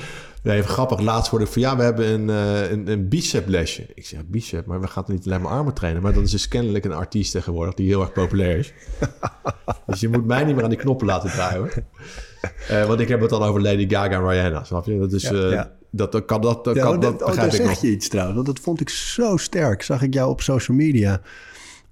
Even 0.43 0.69
grappig, 0.69 1.01
laatst 1.01 1.31
hoorde 1.31 1.45
ik 1.45 1.53
van 1.53 1.63
ja, 1.63 1.77
we 1.77 1.83
hebben 1.83 2.07
een, 2.07 2.29
uh, 2.29 2.71
een, 2.71 2.89
een 2.89 3.09
bicep 3.09 3.49
lesje. 3.49 3.87
Ik 3.95 4.07
zeg 4.07 4.27
bicep, 4.27 4.67
maar 4.67 4.81
we 4.81 4.87
gaan 4.87 5.05
niet 5.07 5.27
alleen 5.27 5.41
maar 5.41 5.53
armen 5.53 5.75
trainen. 5.75 6.03
Maar 6.03 6.13
dat 6.13 6.25
is 6.25 6.31
dus 6.31 6.49
kennelijk 6.49 6.85
een 6.85 6.93
artiest 6.93 7.33
tegenwoordig 7.33 7.75
die 7.75 7.87
heel 7.87 8.01
erg 8.01 8.13
populair 8.13 8.59
is. 8.59 8.73
dus 9.87 10.01
je 10.01 10.09
moet 10.09 10.27
mij 10.27 10.45
niet 10.45 10.55
meer 10.55 10.65
aan 10.65 10.71
die 10.71 10.79
knoppen 10.79 11.07
laten 11.07 11.31
draaien 11.31 11.59
hoor. 11.59 11.75
Uh, 12.71 12.87
want 12.89 13.01
ik 13.01 13.09
heb 13.09 13.21
het 13.21 13.31
dan 13.31 13.43
over 13.43 13.63
Lady 13.63 13.89
Gaga 13.89 14.11
en 14.11 14.29
Rihanna, 14.29 14.65
snap 14.65 14.87
je? 14.87 14.99
Dat 14.99 15.13
is... 15.13 15.33
Uh, 15.33 15.51
ja. 15.51 15.77
Dat, 15.91 16.13
dat 16.13 16.25
kan 16.25 16.41
dat, 16.41 16.65
dat, 16.65 16.77
ja, 16.77 16.83
kan, 16.83 17.01
dat, 17.01 17.19
dat 17.19 17.29
oh, 17.29 17.51
zeg 17.51 17.67
nog. 17.67 17.81
je 17.81 17.91
iets 17.91 18.09
trouwens, 18.09 18.37
want 18.37 18.47
dat 18.47 18.65
vond 18.65 18.81
ik 18.81 18.89
zo 18.89 19.37
sterk. 19.37 19.83
Zag 19.83 20.03
ik 20.03 20.15
jou 20.15 20.31
op 20.31 20.41
social 20.41 20.77
media 20.77 21.21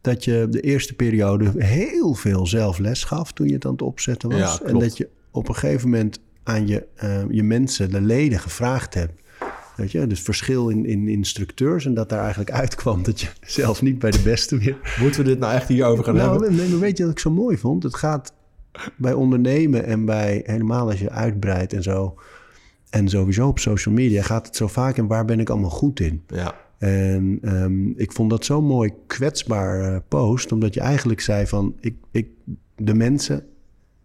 dat 0.01 0.25
je 0.25 0.47
de 0.51 0.61
eerste 0.61 0.95
periode 0.95 1.53
heel 1.57 2.15
veel 2.15 2.47
zelf 2.47 2.79
les 2.79 3.05
gaf 3.05 3.33
toen 3.33 3.47
je 3.47 3.55
het 3.55 3.65
aan 3.65 3.73
het 3.73 3.83
opzetten 3.83 4.29
was. 4.29 4.39
Ja, 4.39 4.61
en 4.67 4.79
dat 4.79 4.97
je 4.97 5.09
op 5.31 5.49
een 5.49 5.55
gegeven 5.55 5.91
moment 5.91 6.19
aan 6.43 6.67
je, 6.67 6.87
uh, 7.05 7.23
je 7.31 7.43
mensen, 7.43 7.91
de 7.91 8.01
leden, 8.01 8.39
gevraagd 8.39 8.95
hebt. 8.95 9.13
Weet 9.77 9.93
je, 9.93 10.07
dus 10.07 10.21
verschil 10.21 10.69
in, 10.69 10.87
in 10.87 11.09
instructeurs 11.09 11.87
en 11.87 11.95
dat 11.95 12.09
daar 12.09 12.21
eigenlijk 12.21 12.51
uitkwam 12.51 13.03
dat 13.03 13.21
je 13.21 13.29
zelf 13.61 13.83
niet 13.83 13.99
bij 13.99 14.11
de 14.11 14.21
beste 14.21 14.59
weer. 14.59 14.77
Moeten 15.01 15.23
we 15.23 15.29
dit 15.29 15.39
nou 15.39 15.55
echt 15.55 15.69
hierover 15.69 16.05
gaan 16.05 16.15
nou, 16.15 16.31
hebben? 16.31 16.57
Nee, 16.57 16.69
maar 16.69 16.79
weet 16.79 16.97
je 16.97 17.03
wat 17.03 17.13
ik 17.13 17.19
zo 17.19 17.31
mooi 17.31 17.59
vond? 17.59 17.83
Het 17.83 17.95
gaat 17.95 18.33
bij 18.97 19.13
ondernemen 19.13 19.85
en 19.85 20.05
bij 20.05 20.43
helemaal 20.45 20.91
als 20.91 21.01
je 21.01 21.11
uitbreidt 21.11 21.73
en 21.73 21.83
zo. 21.83 22.15
En 22.91 23.09
sowieso 23.09 23.49
op 23.49 23.59
social 23.59 23.95
media 23.95 24.23
gaat 24.23 24.47
het 24.47 24.57
zo 24.57 24.67
vaak 24.67 24.97
in 24.97 25.07
waar 25.07 25.25
ben 25.25 25.41
ik 25.41 25.51
allemaal 25.51 25.71
goed 25.71 26.01
in. 26.01 26.23
Ja. 26.27 26.55
En 26.79 27.39
um, 27.43 27.95
ik 27.97 28.13
vond 28.13 28.31
dat 28.31 28.45
zo 28.45 28.63
mooi 28.63 28.93
kwetsbaar 29.07 29.93
uh, 29.93 29.99
post, 30.09 30.53
omdat 30.53 30.75
je 30.75 30.81
eigenlijk 30.81 31.21
zei 31.21 31.47
van 31.47 31.77
ik, 31.81 31.95
ik, 32.11 32.29
de 32.77 32.95
mensen 32.95 33.47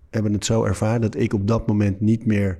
hebben 0.09 0.33
het 0.33 0.45
zo 0.45 0.63
ervaren 0.63 1.01
dat 1.01 1.15
ik 1.15 1.33
op 1.33 1.47
dat 1.47 1.67
moment 1.67 2.01
niet 2.01 2.25
meer 2.25 2.59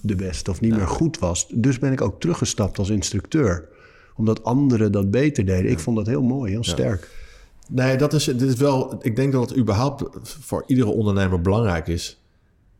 de 0.00 0.14
beste 0.14 0.50
of 0.50 0.60
niet 0.60 0.76
meer 0.76 0.88
goed 0.88 1.18
was. 1.18 1.48
Dus 1.54 1.78
ben 1.78 1.92
ik 1.92 2.00
ook 2.00 2.20
teruggestapt 2.20 2.78
als 2.78 2.90
instructeur, 2.90 3.68
omdat 4.14 4.44
anderen 4.44 4.92
dat 4.92 5.10
beter 5.10 5.44
deden. 5.44 5.64
Ja. 5.64 5.70
Ik 5.70 5.78
vond 5.78 5.96
dat 5.96 6.06
heel 6.06 6.22
mooi, 6.22 6.50
heel 6.50 6.64
sterk. 6.64 7.25
Nee, 7.68 7.96
dat 7.96 8.12
is, 8.12 8.24
dit 8.24 8.42
is 8.42 8.54
wel. 8.54 8.96
Ik 9.00 9.16
denk 9.16 9.32
dat 9.32 9.48
het 9.48 9.58
überhaupt 9.58 10.04
voor 10.22 10.64
iedere 10.66 10.90
ondernemer 10.90 11.40
belangrijk 11.40 11.86
is. 11.86 12.20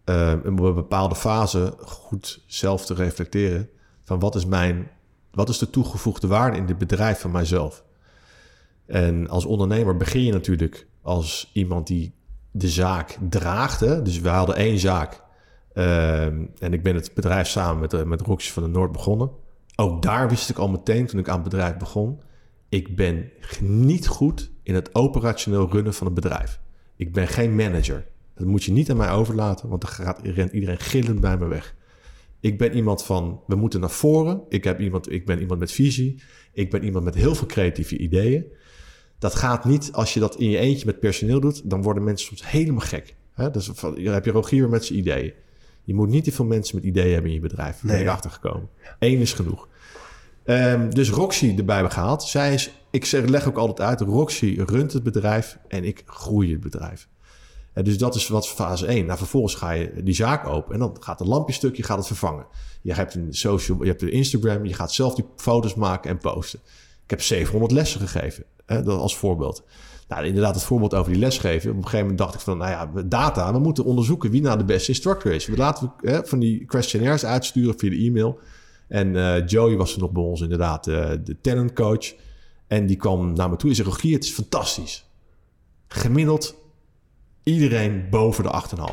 Uh, 0.04 0.32
een 0.42 0.54
bepaalde 0.56 1.14
fase 1.14 1.74
goed 1.78 2.44
zelf 2.46 2.86
te 2.86 2.94
reflecteren. 2.94 3.68
Van 4.02 4.18
wat 4.18 4.34
is 4.34 4.46
mijn. 4.46 4.90
Wat 5.30 5.48
is 5.48 5.58
de 5.58 5.70
toegevoegde 5.70 6.26
waarde 6.26 6.56
in 6.56 6.66
dit 6.66 6.78
bedrijf 6.78 7.20
van 7.20 7.30
mijzelf? 7.30 7.84
En 8.86 9.28
als 9.28 9.44
ondernemer 9.44 9.96
begin 9.96 10.22
je 10.22 10.32
natuurlijk 10.32 10.86
als 11.02 11.50
iemand 11.52 11.86
die 11.86 12.14
de 12.50 12.68
zaak 12.68 13.18
draagt. 13.28 13.80
Hè? 13.80 14.02
Dus 14.02 14.20
we 14.20 14.28
hadden 14.28 14.56
één 14.56 14.78
zaak. 14.78 15.24
Uh, 15.74 16.24
en 16.24 16.72
ik 16.72 16.82
ben 16.82 16.94
het 16.94 17.14
bedrijf 17.14 17.48
samen 17.48 17.80
met, 17.80 18.04
met 18.04 18.20
Roxy 18.20 18.52
van 18.52 18.62
de 18.62 18.68
Noord 18.68 18.92
begonnen. 18.92 19.30
Ook 19.76 20.02
daar 20.02 20.28
wist 20.28 20.50
ik 20.50 20.58
al 20.58 20.68
meteen 20.68 21.06
toen 21.06 21.20
ik 21.20 21.28
aan 21.28 21.40
het 21.40 21.48
bedrijf 21.48 21.76
begon 21.76 22.20
ik 22.68 22.96
ben 22.96 23.30
niet 23.60 24.06
goed 24.06 24.50
in 24.66 24.74
het 24.74 24.94
operationeel 24.94 25.68
runnen 25.70 25.94
van 25.94 26.06
een 26.06 26.14
bedrijf. 26.14 26.60
Ik 26.96 27.12
ben 27.12 27.28
geen 27.28 27.54
manager. 27.54 28.06
Dat 28.34 28.46
moet 28.46 28.64
je 28.64 28.72
niet 28.72 28.90
aan 28.90 28.96
mij 28.96 29.10
overlaten, 29.10 29.68
want 29.68 29.80
dan 29.80 29.90
gaat 29.90 30.20
iedereen 30.52 30.78
gillend 30.78 31.20
bij 31.20 31.36
me 31.38 31.46
weg. 31.46 31.74
Ik 32.40 32.58
ben 32.58 32.74
iemand 32.76 33.04
van, 33.04 33.40
we 33.46 33.54
moeten 33.54 33.80
naar 33.80 33.90
voren. 33.90 34.42
Ik, 34.48 34.64
heb 34.64 34.80
iemand, 34.80 35.12
ik 35.12 35.26
ben 35.26 35.40
iemand 35.40 35.60
met 35.60 35.72
visie. 35.72 36.22
Ik 36.52 36.70
ben 36.70 36.84
iemand 36.84 37.04
met 37.04 37.14
heel 37.14 37.34
veel 37.34 37.46
creatieve 37.46 37.96
ideeën. 37.96 38.44
Dat 39.18 39.34
gaat 39.34 39.64
niet 39.64 39.92
als 39.92 40.14
je 40.14 40.20
dat 40.20 40.36
in 40.36 40.50
je 40.50 40.58
eentje 40.58 40.86
met 40.86 41.00
personeel 41.00 41.40
doet. 41.40 41.70
Dan 41.70 41.82
worden 41.82 42.04
mensen 42.04 42.26
soms 42.26 42.50
helemaal 42.50 42.80
gek. 42.80 43.14
Dus 43.52 43.66
dan 43.66 43.96
heb 43.98 44.24
je 44.24 44.30
Rogier 44.30 44.68
met 44.68 44.84
zijn 44.84 44.98
ideeën. 44.98 45.32
Je 45.84 45.94
moet 45.94 46.08
niet 46.08 46.24
te 46.24 46.32
veel 46.32 46.44
mensen 46.44 46.76
met 46.76 46.84
ideeën 46.84 47.12
hebben 47.12 47.30
in 47.30 47.36
je 47.36 47.42
bedrijf. 47.42 47.80
Daar 47.80 47.92
ben 47.92 48.00
ik 48.00 48.08
achtergekomen. 48.08 48.68
Eén 48.98 49.18
is 49.18 49.32
genoeg. 49.32 49.68
Um, 50.44 50.94
dus 50.94 51.10
Roxy 51.10 51.54
erbij 51.56 51.90
gehaald. 51.90 52.22
Zij 52.22 52.54
is, 52.54 52.70
ik 52.96 53.04
zeg, 53.04 53.24
leg 53.24 53.48
ook 53.48 53.56
altijd 53.56 53.88
uit, 53.88 54.00
Roxy 54.00 54.62
runt 54.66 54.92
het 54.92 55.02
bedrijf 55.02 55.58
en 55.68 55.84
ik 55.84 56.02
groei 56.06 56.52
het 56.52 56.60
bedrijf. 56.60 57.08
Dus 57.82 57.98
dat 57.98 58.14
is 58.14 58.28
wat 58.28 58.48
fase 58.48 58.86
1. 58.86 59.06
Nou, 59.06 59.18
vervolgens 59.18 59.54
ga 59.54 59.70
je 59.70 60.02
die 60.02 60.14
zaak 60.14 60.46
open 60.46 60.74
en 60.74 60.78
dan 60.78 60.96
gaat 61.00 61.20
een 61.20 61.26
lampjestukje 61.26 61.82
gaat 61.82 61.98
het 61.98 62.06
vervangen. 62.06 62.46
Je 62.82 62.92
hebt 62.92 63.14
een 63.14 63.34
social, 63.34 63.82
je 63.82 63.88
hebt 63.88 64.02
een 64.02 64.12
Instagram, 64.12 64.64
je 64.64 64.74
gaat 64.74 64.92
zelf 64.92 65.14
die 65.14 65.24
foto's 65.36 65.74
maken 65.74 66.10
en 66.10 66.18
posten. 66.18 66.60
Ik 67.04 67.10
heb 67.10 67.22
700 67.22 67.72
lessen 67.72 68.00
gegeven, 68.00 68.44
hè, 68.66 68.82
als 68.82 69.16
voorbeeld. 69.16 69.64
Nou, 70.08 70.26
inderdaad, 70.26 70.54
het 70.54 70.64
voorbeeld 70.64 70.94
over 70.94 71.12
die 71.12 71.20
lesgeven. 71.20 71.70
Op 71.70 71.76
een 71.76 71.82
gegeven 71.82 72.00
moment 72.00 72.18
dacht 72.18 72.34
ik 72.34 72.40
van, 72.40 72.58
nou 72.58 72.70
ja, 72.70 73.02
data. 73.02 73.52
We 73.52 73.58
moeten 73.58 73.84
onderzoeken 73.84 74.30
wie 74.30 74.42
nou 74.42 74.58
de 74.58 74.64
beste 74.64 74.88
instructor 74.88 75.32
is. 75.32 75.46
We 75.46 75.56
laten 75.56 75.92
we 76.00 76.10
hè, 76.10 76.24
van 76.24 76.38
die 76.38 76.64
questionnaires 76.64 77.24
uitsturen 77.24 77.78
via 77.78 77.90
de 77.90 77.96
e-mail. 77.96 78.38
En 78.88 79.16
eh, 79.16 79.46
Joey 79.46 79.76
was 79.76 79.94
er 79.94 80.00
nog 80.00 80.12
bij 80.12 80.22
ons 80.22 80.40
inderdaad, 80.40 80.86
uh, 80.86 81.10
de 81.24 81.40
talent 81.40 81.72
coach. 81.72 82.14
En 82.66 82.86
die 82.86 82.96
kwam 82.96 83.32
naar 83.32 83.50
me 83.50 83.56
toe 83.56 83.70
en 83.70 83.76
zei, 83.76 83.88
Rogier, 83.88 84.14
het 84.14 84.24
is 84.24 84.32
fantastisch. 84.32 85.06
Gemiddeld 85.88 86.54
iedereen 87.42 88.06
boven 88.10 88.44
de 88.44 88.62
8,5. 88.76 88.84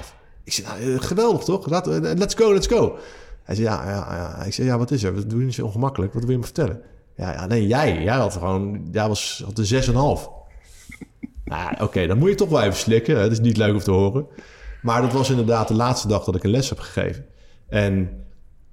Ik 0.43 0.53
zei, 0.53 0.85
nou, 0.85 0.99
geweldig 0.99 1.43
toch? 1.43 1.67
let's 1.99 2.35
go, 2.35 2.53
let's 2.53 2.67
go. 2.67 2.97
Hij 3.43 3.55
zei, 3.55 3.67
ja, 3.67 3.89
ja, 3.89 4.15
ja. 4.15 4.43
Ik 4.43 4.53
zei, 4.53 4.67
ja, 4.67 4.77
wat 4.77 4.91
is 4.91 5.03
er? 5.03 5.15
We 5.15 5.27
doen 5.27 5.45
niet 5.45 5.53
zo 5.53 5.65
ongemakkelijk. 5.65 6.13
Wat 6.13 6.21
wil 6.21 6.31
je 6.31 6.37
me 6.37 6.43
vertellen? 6.43 6.81
Ja, 7.15 7.31
ja 7.31 7.45
nee, 7.45 7.67
jij. 7.67 8.03
Jij 8.03 8.15
had 8.15 8.33
gewoon, 8.33 8.87
jij 8.91 9.07
was, 9.07 9.43
had 9.45 9.57
een 9.57 9.83
6,5. 9.83 10.41
Nou, 11.45 11.81
oké, 11.81 12.07
dan 12.07 12.17
moet 12.17 12.29
je 12.29 12.35
toch 12.35 12.49
wel 12.49 12.61
even 12.61 12.77
slikken. 12.77 13.19
Het 13.19 13.31
is 13.31 13.39
niet 13.39 13.57
leuk 13.57 13.73
om 13.73 13.79
te 13.79 13.91
horen. 13.91 14.27
Maar 14.81 15.01
dat 15.01 15.13
was 15.13 15.29
inderdaad 15.29 15.67
de 15.67 15.73
laatste 15.73 16.07
dag 16.07 16.23
dat 16.23 16.35
ik 16.35 16.43
een 16.43 16.49
les 16.49 16.69
heb 16.69 16.79
gegeven. 16.79 17.25
En, 17.69 18.09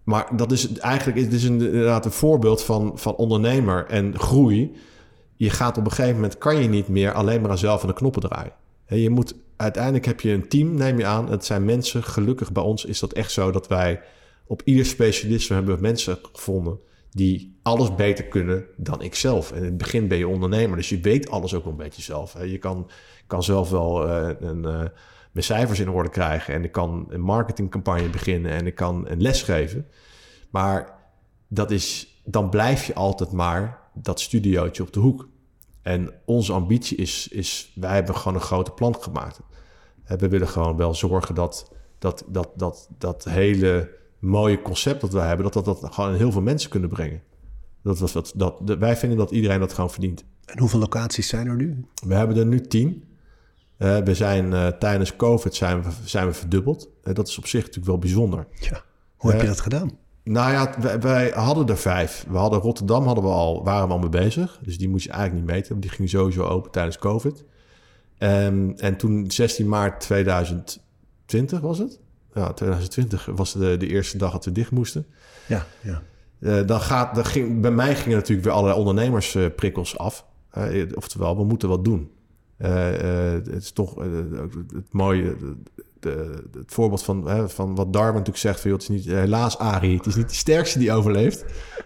maar 0.04 0.36
dat 0.36 0.52
is 0.52 0.72
eigenlijk 0.72 1.18
het 1.18 1.32
is 1.32 1.44
inderdaad 1.44 2.04
een 2.04 2.10
voorbeeld 2.10 2.62
van, 2.62 2.92
van 2.94 3.16
ondernemer 3.16 3.86
en 3.86 4.18
groei. 4.18 4.76
Je 5.36 5.50
gaat 5.50 5.78
op 5.78 5.84
een 5.84 5.92
gegeven 5.92 6.14
moment, 6.14 6.38
kan 6.38 6.62
je 6.62 6.68
niet 6.68 6.88
meer 6.88 7.12
alleen 7.12 7.40
maar 7.40 7.50
aan 7.50 7.58
zelf 7.58 7.82
aan 7.82 7.88
de 7.88 7.94
knoppen 7.94 8.22
draaien. 8.22 8.52
Je 8.86 9.10
moet, 9.10 9.34
uiteindelijk 9.56 10.04
heb 10.04 10.20
je 10.20 10.30
een 10.30 10.48
team, 10.48 10.74
neem 10.74 10.98
je 10.98 11.06
aan. 11.06 11.30
Het 11.30 11.44
zijn 11.44 11.64
mensen. 11.64 12.02
Gelukkig 12.02 12.52
bij 12.52 12.62
ons 12.62 12.84
is 12.84 13.00
dat 13.00 13.12
echt 13.12 13.32
zo 13.32 13.50
dat 13.50 13.68
wij 13.68 14.00
op 14.46 14.62
ieder 14.64 14.86
specialisme 14.86 15.54
hebben 15.54 15.80
mensen 15.80 16.18
gevonden 16.32 16.78
die 17.10 17.58
alles 17.62 17.94
beter 17.94 18.24
kunnen 18.24 18.64
dan 18.76 19.02
ik 19.02 19.14
zelf. 19.14 19.52
En 19.52 19.58
in 19.58 19.64
het 19.64 19.76
begin 19.76 20.08
ben 20.08 20.18
je 20.18 20.28
ondernemer, 20.28 20.76
dus 20.76 20.88
je 20.88 21.00
weet 21.00 21.30
alles 21.30 21.54
ook 21.54 21.62
wel 21.64 21.72
een 21.72 21.78
beetje 21.78 22.02
zelf. 22.02 22.44
Je 22.44 22.58
kan, 22.58 22.90
kan 23.26 23.42
zelf 23.42 23.70
wel 23.70 24.06
uh, 24.06 24.28
een, 24.40 24.62
uh, 24.62 24.82
mijn 25.30 25.44
cijfers 25.44 25.80
in 25.80 25.90
orde 25.90 26.08
krijgen 26.08 26.54
en 26.54 26.64
ik 26.64 26.72
kan 26.72 27.06
een 27.08 27.20
marketingcampagne 27.20 28.08
beginnen 28.08 28.50
en 28.50 28.66
ik 28.66 28.74
kan 28.74 29.08
een 29.08 29.22
les 29.22 29.42
geven. 29.42 29.86
Maar 30.50 30.98
dat 31.48 31.70
is, 31.70 32.20
dan 32.24 32.50
blijf 32.50 32.84
je 32.84 32.94
altijd 32.94 33.32
maar 33.32 33.78
dat 33.94 34.20
studiootje 34.20 34.82
op 34.82 34.92
de 34.92 35.00
hoek. 35.00 35.28
En 35.82 36.12
onze 36.24 36.52
ambitie 36.52 36.96
is, 36.96 37.28
is 37.28 37.72
wij 37.74 37.94
hebben 37.94 38.16
gewoon 38.16 38.34
een 38.34 38.44
grote 38.44 38.70
plan 38.70 38.96
gemaakt. 39.00 39.40
We 40.04 40.28
willen 40.28 40.48
gewoon 40.48 40.76
wel 40.76 40.94
zorgen 40.94 41.34
dat 41.34 41.72
dat, 42.00 42.24
dat, 42.26 42.50
dat, 42.56 42.88
dat 42.98 43.24
hele 43.24 43.90
mooie 44.18 44.62
concept 44.62 45.00
dat 45.00 45.12
wij 45.12 45.26
hebben, 45.26 45.50
dat 45.52 45.64
dat, 45.64 45.80
dat 45.80 45.94
gewoon 45.94 46.14
heel 46.14 46.32
veel 46.32 46.42
mensen 46.42 46.70
kunnen 46.70 46.88
brengen. 46.88 47.22
Dat 47.82 47.98
was 47.98 48.12
dat, 48.12 48.32
dat, 48.36 48.60
wij 48.78 48.96
vinden 48.96 49.18
dat 49.18 49.30
iedereen 49.30 49.60
dat 49.60 49.72
gewoon 49.72 49.90
verdient. 49.90 50.24
En 50.44 50.58
hoeveel 50.58 50.78
locaties 50.78 51.28
zijn 51.28 51.46
er 51.46 51.56
nu? 51.56 51.84
We 52.06 52.14
hebben 52.14 52.36
er 52.36 52.46
nu 52.46 52.60
tien. 52.60 53.04
Uh, 53.82 53.98
we 53.98 54.14
zijn 54.14 54.52
uh, 54.52 54.66
tijdens 54.66 55.16
COVID 55.16 55.54
zijn 55.54 55.82
we, 55.82 55.90
zijn 56.04 56.26
we 56.26 56.32
verdubbeld. 56.32 56.88
Uh, 57.04 57.14
dat 57.14 57.28
is 57.28 57.38
op 57.38 57.46
zich 57.46 57.60
natuurlijk 57.60 57.86
wel 57.86 57.98
bijzonder. 57.98 58.46
Ja. 58.60 58.82
Hoe 59.16 59.30
heb 59.30 59.40
je 59.40 59.46
dat 59.46 59.60
gedaan? 59.60 59.90
Nou 60.24 60.52
ja, 60.52 60.74
wij, 60.80 61.00
wij, 61.00 61.30
hadden 61.34 61.68
er 61.68 61.78
vijf. 61.78 62.24
We 62.28 62.36
hadden 62.36 62.60
Rotterdam 62.60 63.06
hadden 63.06 63.24
we 63.24 63.30
al, 63.30 63.64
waren 63.64 63.86
we 63.86 63.92
al 63.92 63.98
mee 63.98 64.08
bezig. 64.08 64.58
Dus 64.62 64.78
die 64.78 64.88
moest 64.88 65.04
je 65.04 65.10
eigenlijk 65.10 65.46
niet 65.46 65.54
meten. 65.54 65.80
Die 65.80 65.90
ging 65.90 66.08
sowieso 66.08 66.42
open 66.42 66.70
tijdens 66.70 66.98
COVID. 66.98 67.44
Um, 68.18 68.74
en 68.76 68.96
toen 68.96 69.30
16 69.30 69.68
maart 69.68 70.00
2020 70.00 71.60
was 71.60 71.78
het 71.78 72.00
ja, 72.34 72.52
2020 72.52 73.26
was 73.26 73.52
de, 73.52 73.76
de 73.76 73.86
eerste 73.86 74.18
dag 74.18 74.32
dat 74.32 74.44
we 74.44 74.52
dicht 74.52 74.70
moesten. 74.70 75.06
Ja, 75.46 75.66
ja. 75.80 76.02
Uh, 76.38 76.66
dan 76.66 76.80
gaat, 76.80 77.14
dan 77.14 77.24
ging, 77.24 77.60
bij 77.60 77.70
mij 77.70 77.96
gingen 77.96 78.18
natuurlijk 78.18 78.46
weer 78.46 78.54
allerlei 78.54 78.78
ondernemersprikkels 78.78 79.98
af. 79.98 80.26
Uh, 80.58 80.86
oftewel, 80.94 81.36
we 81.36 81.44
moeten 81.44 81.68
wat 81.68 81.84
doen. 81.84 82.10
Uh, 82.62 83.32
het 83.32 83.48
is 83.48 83.70
toch 83.70 83.94
het 84.74 84.92
mooie, 84.92 85.36
de, 86.00 86.42
het 86.52 86.72
voorbeeld 86.72 87.02
van, 87.02 87.50
van 87.50 87.74
wat 87.74 87.92
Darwin 87.92 88.12
natuurlijk 88.12 88.38
zegt: 88.38 88.60
van, 88.60 88.70
joh, 88.70 88.80
het 88.80 88.90
is 88.90 88.96
niet, 88.96 89.14
helaas, 89.14 89.58
Ari, 89.58 89.96
het 89.96 90.06
is 90.06 90.14
niet 90.14 90.28
de 90.28 90.34
sterkste 90.34 90.78
die 90.78 90.92
overleeft. 90.92 91.44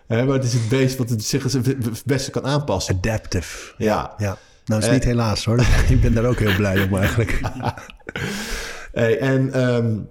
maar 0.09 0.27
het 0.27 0.45
is 0.45 0.53
het 0.53 0.69
beest 0.69 0.97
wat 0.99 1.09
het 1.09 1.25
zich 1.25 1.53
het 1.53 2.03
beste 2.05 2.31
kan 2.31 2.45
aanpassen. 2.45 2.97
Adaptive. 2.97 3.75
Ja. 3.79 4.15
ja. 4.19 4.39
Nou, 4.65 4.83
is 4.83 4.91
niet 4.91 5.05
helaas 5.05 5.45
hoor. 5.45 5.61
Ik 5.89 6.01
ben 6.01 6.15
daar 6.15 6.25
ook 6.25 6.39
heel 6.39 6.57
blij 6.57 6.83
om 6.83 6.97
eigenlijk. 6.97 7.41
hey, 8.93 9.19
en 9.19 9.61
um, 9.63 10.09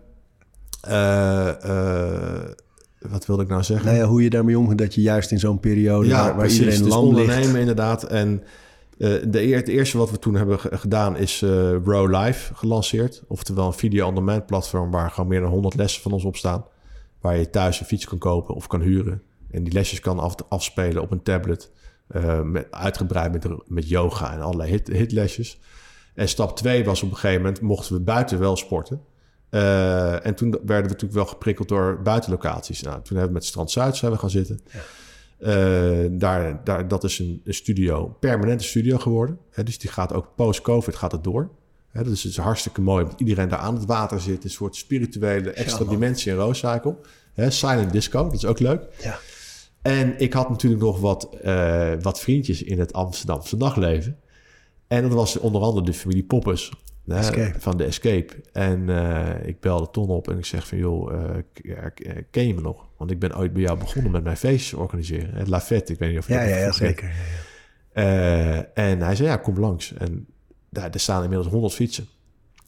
uh, 0.89 1.51
wat 2.99 3.25
wilde 3.25 3.43
ik 3.43 3.49
nou 3.49 3.63
zeggen? 3.63 3.85
Nou 3.85 3.97
ja, 3.97 4.05
hoe 4.05 4.23
je 4.23 4.29
daarmee 4.29 4.59
omgaat 4.59 4.77
dat 4.77 4.95
je 4.95 5.01
juist 5.01 5.31
in 5.31 5.39
zo'n 5.39 5.59
periode 5.59 6.07
ja, 6.07 6.23
waar, 6.23 6.35
waar 6.35 6.47
iedereen 6.47 6.79
dus 6.79 6.87
lam 6.87 7.05
ondernemen 7.05 7.45
ligt. 7.45 7.57
inderdaad. 7.57 8.03
En 8.03 8.43
de, 9.03 9.47
het 9.55 9.67
eerste 9.67 9.97
wat 9.97 10.11
we 10.11 10.19
toen 10.19 10.35
hebben 10.35 10.59
gedaan 10.59 11.17
is 11.17 11.41
uh, 11.41 11.49
Row 11.83 12.15
Live 12.15 12.53
gelanceerd. 12.53 13.23
Oftewel 13.27 13.67
een 13.67 13.73
video-on-demand 13.73 14.45
platform 14.45 14.91
waar 14.91 15.11
gewoon 15.11 15.29
meer 15.29 15.39
dan 15.41 15.49
100 15.49 15.75
lessen 15.75 16.01
van 16.01 16.11
ons 16.11 16.23
op 16.23 16.35
staan. 16.35 16.65
Waar 17.21 17.37
je 17.37 17.49
thuis 17.49 17.79
een 17.79 17.85
fiets 17.85 18.05
kan 18.05 18.17
kopen 18.17 18.55
of 18.55 18.67
kan 18.67 18.81
huren. 18.81 19.21
En 19.51 19.63
die 19.63 19.73
lesjes 19.73 19.99
kan 19.99 20.19
af, 20.19 20.35
afspelen 20.49 21.01
op 21.01 21.11
een 21.11 21.23
tablet. 21.23 21.71
Uh, 22.15 22.41
met, 22.41 22.67
uitgebreid 22.71 23.47
met, 23.67 23.89
yoga 23.89 24.33
en 24.33 24.41
allerlei 24.41 24.69
hit, 24.69 24.87
hitlesjes. 24.87 25.59
En 26.13 26.27
stap 26.29 26.57
2 26.57 26.85
was 26.85 27.03
op 27.03 27.09
een 27.09 27.15
gegeven 27.15 27.41
moment 27.41 27.61
mochten 27.61 27.95
we 27.95 28.01
buiten 28.01 28.39
wel 28.39 28.55
sporten. 28.55 29.01
En 29.49 30.35
toen 30.35 30.49
werden 30.51 30.65
we 30.67 30.81
natuurlijk 30.81 31.13
wel 31.13 31.25
geprikkeld 31.25 31.67
door 31.67 32.01
buitenlocaties. 32.01 32.81
Nou, 32.81 32.95
toen 32.95 33.17
hebben 33.17 33.27
we 33.27 33.33
met 33.33 33.45
Strand 33.45 33.71
Zuid 33.71 33.95
zijn 33.95 34.11
we 34.11 34.17
gaan 34.17 34.29
zitten. 34.29 34.59
Ja. 34.71 34.79
Uh, 35.45 36.05
daar, 36.11 36.63
daar, 36.63 36.87
dat 36.87 37.03
is 37.03 37.19
een, 37.19 37.41
een 37.43 37.53
studio, 37.53 38.05
een 38.05 38.19
permanente 38.19 38.63
studio 38.63 38.97
geworden. 38.97 39.37
Hè, 39.51 39.63
dus 39.63 39.79
die 39.79 39.89
gaat 39.89 40.13
ook 40.13 40.27
post-COVID 40.35 40.95
gaat 40.95 41.11
het 41.11 41.23
door. 41.23 41.49
Hè, 41.89 42.03
dat 42.03 42.13
is 42.13 42.21
dus 42.21 42.37
hartstikke 42.37 42.81
mooi. 42.81 43.05
Dat 43.05 43.19
iedereen 43.19 43.49
daar 43.49 43.59
aan 43.59 43.75
het 43.75 43.85
water 43.85 44.21
zit. 44.21 44.43
Een 44.43 44.49
soort 44.49 44.75
spirituele 44.75 45.51
extra 45.51 45.83
ja, 45.83 45.89
dimensie 45.89 46.31
in 46.31 46.37
Rose 46.37 46.67
Cycle. 46.67 46.95
Hè, 47.33 47.49
silent 47.49 47.91
disco, 47.91 48.23
dat 48.23 48.33
is 48.33 48.45
ook 48.45 48.59
leuk. 48.59 48.81
Ja. 49.01 49.19
En 49.81 50.19
ik 50.19 50.33
had 50.33 50.49
natuurlijk 50.49 50.81
nog 50.81 50.99
wat, 50.99 51.29
uh, 51.45 51.91
wat 52.01 52.19
vriendjes 52.19 52.63
in 52.63 52.79
het 52.79 52.93
Amsterdamse 52.93 53.57
dagleven. 53.57 54.17
En 54.87 55.01
dat 55.01 55.11
was 55.13 55.39
onder 55.39 55.61
andere 55.61 55.85
de 55.85 55.93
familie 55.93 56.23
Poppes. 56.23 56.71
Escape. 57.07 57.59
van 57.59 57.77
de 57.77 57.83
Escape. 57.83 58.33
En 58.51 58.87
uh, 58.87 59.45
ik 59.45 59.59
belde 59.59 59.89
Ton 59.91 60.09
op 60.09 60.29
en 60.29 60.37
ik 60.37 60.45
zeg 60.45 60.67
van... 60.67 60.77
joh, 60.77 61.13
ken 62.31 62.47
je 62.47 62.53
me 62.53 62.61
nog? 62.61 62.85
Want 63.03 63.15
ik 63.15 63.21
ben 63.21 63.37
ooit 63.37 63.53
bij 63.53 63.61
jou 63.61 63.77
begonnen 63.77 64.11
met 64.11 64.23
mijn 64.23 64.37
feestjes 64.37 64.73
organiseren. 64.73 65.33
Het 65.33 65.47
La 65.47 65.61
Fête, 65.61 65.93
ik 65.93 65.99
weet 65.99 66.09
niet 66.09 66.17
of 66.19 66.27
je 66.27 66.33
ja, 66.33 66.39
dat 66.39 66.49
ja, 66.49 66.55
ja, 66.55 66.71
zeker. 66.71 67.11
Uh, 67.93 68.77
en 68.77 69.01
hij 69.01 69.15
zei, 69.15 69.29
ja, 69.29 69.37
kom 69.37 69.59
langs. 69.59 69.93
En 69.93 70.25
daar, 70.69 70.89
er 70.89 70.99
staan 70.99 71.23
inmiddels 71.23 71.51
100 71.51 71.73
fietsen. 71.73 72.07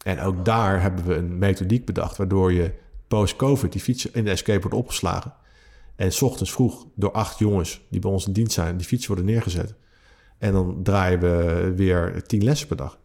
En 0.04 0.20
ook 0.20 0.46
daar 0.46 0.82
hebben 0.82 1.06
we 1.06 1.16
een 1.16 1.38
methodiek 1.38 1.86
bedacht... 1.86 2.18
waardoor 2.18 2.54
je 2.54 2.72
post-covid 3.08 3.72
die 3.72 3.82
fietsen 3.82 4.10
in 4.14 4.24
de 4.24 4.30
Escape 4.30 4.60
wordt 4.60 4.76
opgeslagen. 4.76 5.34
En 5.96 6.12
s 6.12 6.22
ochtends 6.22 6.52
vroeg 6.52 6.88
door 6.96 7.12
acht 7.12 7.40
jongens 7.40 7.82
die 7.90 8.00
bij 8.00 8.12
ons 8.12 8.28
in 8.28 8.34
dienst 8.34 8.54
zijn... 8.54 8.78
die 8.78 8.88
fietsen 8.88 9.08
worden 9.08 9.34
neergezet. 9.34 9.74
En 10.38 10.52
dan 10.52 10.84
draaien 10.84 11.20
we 11.20 11.74
weer 11.76 12.24
tien 12.26 12.44
lessen 12.44 12.68
per 12.68 12.78
dag. 12.78 13.00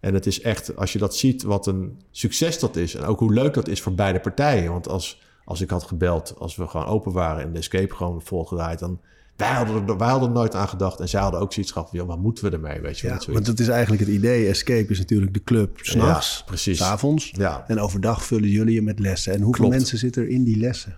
En 0.00 0.14
het 0.14 0.26
is 0.26 0.40
echt, 0.40 0.76
als 0.76 0.92
je 0.92 0.98
dat 0.98 1.16
ziet, 1.16 1.42
wat 1.42 1.66
een 1.66 2.00
succes 2.10 2.58
dat 2.58 2.76
is. 2.76 2.94
En 2.94 3.04
ook 3.04 3.18
hoe 3.18 3.32
leuk 3.32 3.54
dat 3.54 3.68
is 3.68 3.80
voor 3.80 3.94
beide 3.94 4.20
partijen. 4.20 4.72
Want 4.72 4.88
als, 4.88 5.21
als 5.44 5.60
ik 5.60 5.70
had 5.70 5.82
gebeld, 5.82 6.34
als 6.38 6.56
we 6.56 6.66
gewoon 6.66 6.86
open 6.86 7.12
waren 7.12 7.42
en 7.44 7.52
de 7.52 7.58
escape 7.58 7.94
gewoon 7.94 8.22
volgedraaid, 8.22 8.78
dan 8.78 9.00
wij 9.36 9.48
hadden, 9.50 9.88
er, 9.88 9.98
wij 9.98 10.08
hadden 10.08 10.28
er 10.28 10.34
nooit 10.34 10.54
aan 10.54 10.68
gedacht. 10.68 11.00
En 11.00 11.08
zij 11.08 11.20
hadden 11.20 11.40
ook 11.40 11.52
zoiets 11.52 11.72
gehad 11.72 11.90
van, 11.94 12.06
wat 12.06 12.18
moeten 12.18 12.44
we 12.44 12.50
ermee? 12.50 12.80
Weet 12.80 12.98
je, 12.98 13.06
ja, 13.06 13.20
want 13.32 13.46
dat 13.46 13.58
is 13.58 13.68
eigenlijk 13.68 14.00
het 14.02 14.10
idee. 14.10 14.48
Escape 14.48 14.86
is 14.88 14.98
natuurlijk 14.98 15.34
de 15.34 15.42
club 15.44 15.78
s'nachts, 15.82 16.36
ja, 16.38 16.44
precies. 16.44 16.78
s 16.78 16.82
avonds. 16.82 17.30
Ja. 17.36 17.64
En 17.66 17.80
overdag 17.80 18.24
vullen 18.24 18.48
jullie 18.48 18.74
je 18.74 18.82
met 18.82 18.98
lessen. 18.98 19.32
En 19.32 19.40
hoeveel 19.40 19.60
Klopt. 19.64 19.74
mensen 19.78 19.98
zitten 19.98 20.22
er 20.22 20.28
in 20.28 20.44
die 20.44 20.56
lessen? 20.56 20.96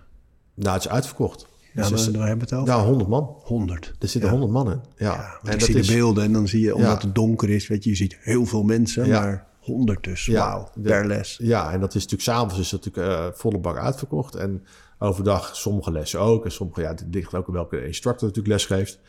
Nou, 0.53 0.73
het 0.75 0.85
is 0.85 0.91
uitverkocht. 0.91 1.47
Ja, 1.73 1.89
Dus 1.89 2.03
maar 2.03 2.13
daar 2.17 2.27
hebben 2.27 2.47
we 2.49 2.55
het 2.55 2.63
over. 2.63 2.73
ja, 2.73 2.85
100 2.85 3.09
man. 3.09 3.35
100. 3.43 3.85
Er 3.99 4.07
zitten 4.07 4.21
Ja. 4.31 4.37
100 4.37 4.51
man 4.51 4.71
in. 4.71 4.79
Ja, 4.97 5.15
en 5.43 5.51
ik 5.53 5.59
dat 5.59 5.67
zie 5.69 5.75
is, 5.77 5.87
de 5.87 5.93
beelden 5.93 6.23
en 6.23 6.33
dan 6.33 6.47
zie 6.47 6.61
je, 6.61 6.75
omdat 6.75 7.01
het 7.01 7.15
donker 7.15 7.49
is, 7.49 7.67
weet 7.67 7.83
je, 7.83 7.89
je 7.89 7.95
ziet 7.95 8.17
heel 8.21 8.45
veel 8.45 8.63
mensen, 8.63 9.05
Ja. 9.07 9.19
maar 9.21 9.45
100 9.65 10.03
dus. 10.03 10.25
Ja, 10.25 10.49
Wauw, 10.49 10.69
per 10.81 11.05
les. 11.05 11.39
Ja, 11.41 11.71
en 11.71 11.79
dat 11.79 11.95
is 11.95 12.03
natuurlijk 12.03 12.21
s'avonds 12.21 12.59
is 12.59 12.69
dat 12.69 12.85
natuurlijk 12.85 13.13
eh, 13.13 13.27
volle 13.33 13.59
bak 13.59 13.77
uitverkocht. 13.77 14.35
En 14.35 14.65
overdag 14.99 15.55
sommige 15.55 15.91
lessen 15.91 16.19
ook. 16.19 16.45
En 16.45 16.51
sommige, 16.51 16.81
ja, 16.81 16.87
het 16.87 17.05
ligt 17.11 17.33
ook 17.33 17.47
in 17.47 17.53
welke 17.53 17.85
instructor 17.85 18.27
natuurlijk 18.27 18.53
les 18.55 18.65
geeft. 18.65 18.99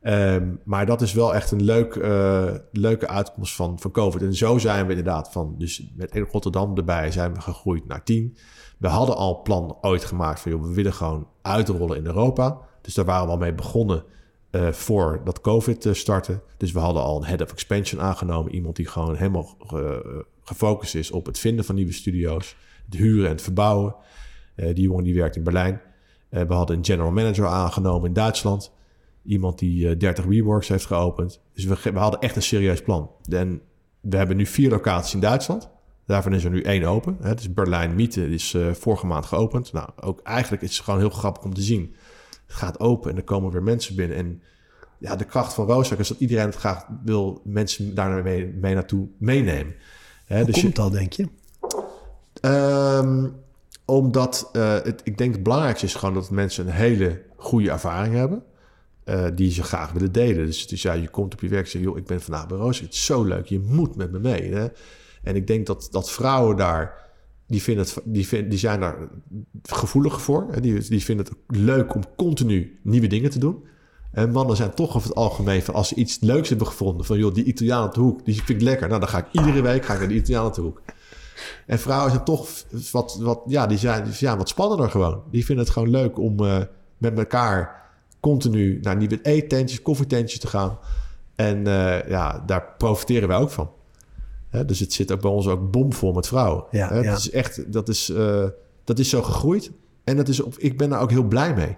Ehm, 0.00 0.54
maar 0.64 0.86
dat 0.86 1.02
is 1.02 1.12
wel 1.12 1.34
echt 1.34 1.50
een 1.50 1.62
leuk, 1.62 1.96
eh, 1.96 2.54
leuke 2.72 3.08
uitkomst 3.08 3.54
van, 3.54 3.78
van 3.80 3.90
COVID. 3.90 4.22
En 4.22 4.34
zo 4.34 4.58
zijn 4.58 4.84
we 4.84 4.90
inderdaad 4.90 5.32
van, 5.32 5.54
dus 5.58 5.90
met 5.94 6.14
Rotterdam 6.30 6.76
erbij 6.76 7.10
zijn 7.10 7.34
we 7.34 7.40
gegroeid 7.40 7.86
naar 7.86 8.04
10. 8.04 8.36
We 8.78 8.88
hadden 8.88 9.16
al 9.16 9.42
plan 9.42 9.78
ooit 9.80 10.04
gemaakt 10.04 10.40
van, 10.40 10.50
joh, 10.50 10.62
we 10.62 10.74
willen 10.74 10.92
gewoon 10.92 11.28
uitrollen 11.42 11.96
in 11.96 12.06
Europa. 12.06 12.58
Dus 12.82 12.94
daar 12.94 13.04
waren 13.04 13.26
we 13.26 13.32
al 13.32 13.38
mee 13.38 13.54
begonnen 13.54 14.04
eh 14.50 14.68
voor 14.68 15.20
dat 15.24 15.40
COVID 15.40 15.86
eh, 15.86 15.92
startte. 15.92 16.40
Dus 16.56 16.72
we 16.72 16.78
hadden 16.78 17.02
al 17.02 17.16
een 17.16 17.28
head 17.28 17.42
of 17.42 17.52
expansion 17.52 18.00
aangenomen. 18.00 18.54
Iemand 18.54 18.76
die 18.76 18.86
gewoon 18.86 19.16
helemaal 19.16 19.56
eh, 19.68 19.96
gefocust 20.42 20.94
is 20.94 21.10
op 21.10 21.26
het 21.26 21.38
vinden 21.38 21.64
van 21.64 21.74
nieuwe 21.74 21.92
studio's. 21.92 22.56
Het 22.84 22.94
huren 22.94 23.24
en 23.24 23.30
het 23.30 23.42
verbouwen. 23.42 23.94
Die 24.54 24.80
jongen 24.80 25.04
die 25.04 25.14
werkt 25.14 25.36
in 25.36 25.42
Berlijn. 25.42 25.80
We 26.28 26.54
hadden 26.54 26.76
een 26.76 26.84
general 26.84 27.10
manager 27.10 27.46
aangenomen 27.46 28.08
in 28.08 28.12
Duitsland. 28.12 28.72
Iemand 29.24 29.58
die 29.58 29.88
eh 29.88 29.98
30 29.98 30.24
WeWorks 30.24 30.68
heeft 30.68 30.86
geopend. 30.86 31.40
Dus 31.54 31.64
we, 31.64 31.92
we 31.92 31.98
hadden 31.98 32.20
echt 32.20 32.36
een 32.36 32.42
serieus 32.42 32.82
plan. 32.82 33.10
En 33.28 33.60
we 34.00 34.16
hebben 34.16 34.36
nu 34.36 34.46
vier 34.46 34.70
locaties 34.70 35.14
in 35.14 35.20
Duitsland. 35.20 35.70
Daarvan 36.06 36.32
is 36.32 36.44
er 36.44 36.50
nu 36.50 36.62
één 36.62 36.84
open. 36.84 37.16
Hè. 37.20 37.34
Dus 37.34 37.52
Berlijn 37.52 37.94
Miete 37.94 38.28
is 38.28 38.56
vorige 38.72 39.06
maand 39.06 39.26
geopend. 39.26 39.72
Nou, 39.72 39.88
ook 40.00 40.20
eigenlijk 40.20 40.62
is 40.62 40.76
het 40.76 40.84
gewoon 40.84 41.00
heel 41.00 41.10
grappig 41.10 41.44
om 41.44 41.54
te 41.54 41.62
zien. 41.62 41.94
Het 42.50 42.58
gaat 42.58 42.80
open 42.80 43.10
en 43.10 43.16
er 43.16 43.22
komen 43.24 43.50
weer 43.52 43.62
mensen 43.62 43.96
binnen. 43.96 44.16
En 44.16 44.42
ja, 44.98 45.16
de 45.16 45.24
kracht 45.24 45.52
van 45.54 45.66
Rooszaak 45.66 45.98
is 45.98 46.08
dat 46.08 46.20
iedereen 46.20 46.46
het 46.46 46.54
graag 46.56 46.86
wil 47.04 47.40
mensen 47.44 47.94
daar 47.94 48.22
mee, 48.22 48.46
mee 48.46 48.74
naartoe 48.74 49.08
meenemen. 49.18 49.74
Hè, 50.24 50.36
Hoe 50.36 50.44
dus 50.46 50.54
je- 50.54 50.60
komt 50.62 50.76
het 50.76 50.84
al, 50.86 50.90
denk 50.90 51.12
je? 51.12 51.28
Ehm, 52.40 53.28
omdat 53.84 54.48
eh, 54.52 54.72
het, 54.82 55.00
ik 55.04 55.18
denk 55.18 55.32
het 55.34 55.42
belangrijkste 55.42 55.86
is 55.86 55.94
gewoon 55.94 56.14
dat 56.14 56.30
mensen 56.30 56.66
een 56.66 56.72
hele 56.72 57.22
goede 57.36 57.70
ervaring 57.70 58.14
hebben. 58.14 58.42
eh, 59.04 59.24
die 59.34 59.50
ze 59.50 59.62
graag 59.62 59.92
willen 59.92 60.12
delen. 60.12 60.46
Dus, 60.46 60.66
dus 60.66 60.82
ja, 60.82 60.92
je 60.92 61.08
komt 61.08 61.32
op 61.32 61.40
je 61.40 61.48
werk 61.48 61.64
en 61.64 61.70
zegt... 61.70 61.84
joh, 61.84 61.96
ik 61.96 62.06
ben 62.06 62.20
vandaag 62.20 62.46
bij 62.48 62.56
Roos. 62.58 62.80
Het 62.80 62.92
is 62.92 63.04
zo 63.04 63.24
leuk. 63.24 63.46
Je 63.46 63.60
moet 63.60 63.96
met 63.96 64.10
me 64.10 64.18
mee. 64.18 64.52
Hè? 64.54 64.66
En 65.22 65.36
ik 65.36 65.46
denk 65.46 65.66
dat, 65.66 65.88
dat 65.90 66.10
vrouwen 66.10 66.56
daar... 66.56 67.09
Die, 67.50 67.62
vinden 67.62 67.84
het, 67.84 68.00
die, 68.04 68.48
die 68.48 68.58
zijn 68.58 68.80
daar 68.80 68.96
gevoelig 69.62 70.22
voor. 70.22 70.60
Die, 70.60 70.88
die 70.88 71.04
vinden 71.04 71.26
het 71.26 71.58
leuk 71.58 71.94
om 71.94 72.02
continu 72.16 72.78
nieuwe 72.82 73.06
dingen 73.06 73.30
te 73.30 73.38
doen. 73.38 73.64
En 74.12 74.30
mannen 74.30 74.56
zijn 74.56 74.74
toch 74.74 74.96
over 74.96 75.08
het 75.08 75.18
algemeen... 75.18 75.62
Van 75.62 75.74
als 75.74 75.88
ze 75.88 75.94
iets 75.94 76.20
leuks 76.20 76.48
hebben 76.48 76.66
gevonden... 76.66 77.06
van 77.06 77.18
joh, 77.18 77.34
die 77.34 77.44
Italiaan 77.44 77.84
op 77.84 77.94
de 77.94 78.00
hoek... 78.00 78.24
die 78.24 78.34
vind 78.34 78.48
ik 78.48 78.60
lekker. 78.60 78.88
Nou, 78.88 79.00
dan 79.00 79.08
ga 79.08 79.18
ik 79.18 79.26
iedere 79.32 79.62
week 79.62 79.84
ga 79.84 79.92
ik 79.92 79.98
naar 79.98 80.08
die 80.08 80.18
Italiaan 80.18 80.46
op 80.46 80.54
de 80.54 80.60
hoek. 80.60 80.82
En 81.66 81.78
vrouwen 81.78 82.10
zijn 82.10 82.24
toch 82.24 82.48
wat, 82.92 83.18
wat, 83.20 83.42
ja, 83.46 83.66
die 83.66 83.78
zijn, 83.78 84.12
zijn 84.12 84.38
wat 84.38 84.48
spannender 84.48 84.90
gewoon. 84.90 85.22
Die 85.30 85.44
vinden 85.44 85.64
het 85.64 85.74
gewoon 85.74 85.90
leuk 85.90 86.18
om 86.18 86.44
eh, 86.44 86.58
met 86.98 87.18
elkaar 87.18 87.88
continu 88.20 88.78
naar 88.82 88.96
nieuwe 88.96 89.18
eettentjes, 89.22 89.82
koffietentjes 89.82 90.40
te 90.40 90.46
gaan. 90.46 90.78
En 91.34 91.66
eh, 91.66 92.08
ja, 92.08 92.42
daar 92.46 92.74
profiteren 92.78 93.28
wij 93.28 93.36
ook 93.36 93.50
van. 93.50 93.70
Hè, 94.50 94.64
dus 94.64 94.80
het 94.80 94.92
zit 94.92 95.12
ook 95.12 95.20
bij 95.20 95.30
ons 95.30 95.46
ook 95.46 95.70
bomvol 95.70 96.12
met 96.12 96.26
vrouwen. 96.26 96.64
Ja, 96.70 96.88
Hè, 96.88 96.98
ja. 96.98 97.10
Het 97.10 97.18
is 97.18 97.30
echt, 97.30 97.72
dat 97.72 97.88
is, 97.88 98.08
eh, 98.08 98.44
dat 98.84 98.98
is 98.98 99.08
zo 99.08 99.22
gegroeid. 99.22 99.70
En 100.04 100.16
dat 100.16 100.28
is, 100.28 100.40
op- 100.40 100.58
ik 100.58 100.78
ben 100.78 100.90
daar 100.90 101.00
ook 101.00 101.10
heel 101.10 101.22
blij 101.24 101.54
mee. 101.54 101.76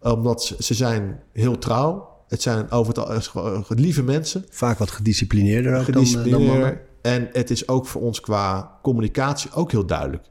Omdat 0.00 0.44
ze, 0.44 0.56
ze 0.58 0.74
zijn 0.74 1.20
heel 1.32 1.58
trouw. 1.58 2.08
Het 2.28 2.42
zijn 2.42 2.70
over 2.70 2.94
het, 2.94 3.34
al- 3.34 3.44
eh, 3.54 3.60
lieve 3.68 4.02
mensen 4.02 4.44
Vaak 4.50 4.78
wat 4.78 4.90
gedisciplineerder 4.90 5.78
ook 5.78 5.92
dan, 5.92 6.02
eh, 6.04 6.30
dan 6.30 6.42
mannen. 6.46 6.80
En 7.02 7.28
het 7.32 7.50
is 7.50 7.68
ook 7.68 7.86
voor 7.86 8.02
ons 8.02 8.20
qua 8.20 8.78
communicatie 8.82 9.52
ook 9.52 9.70
heel 9.70 9.86
duidelijk. 9.86 10.24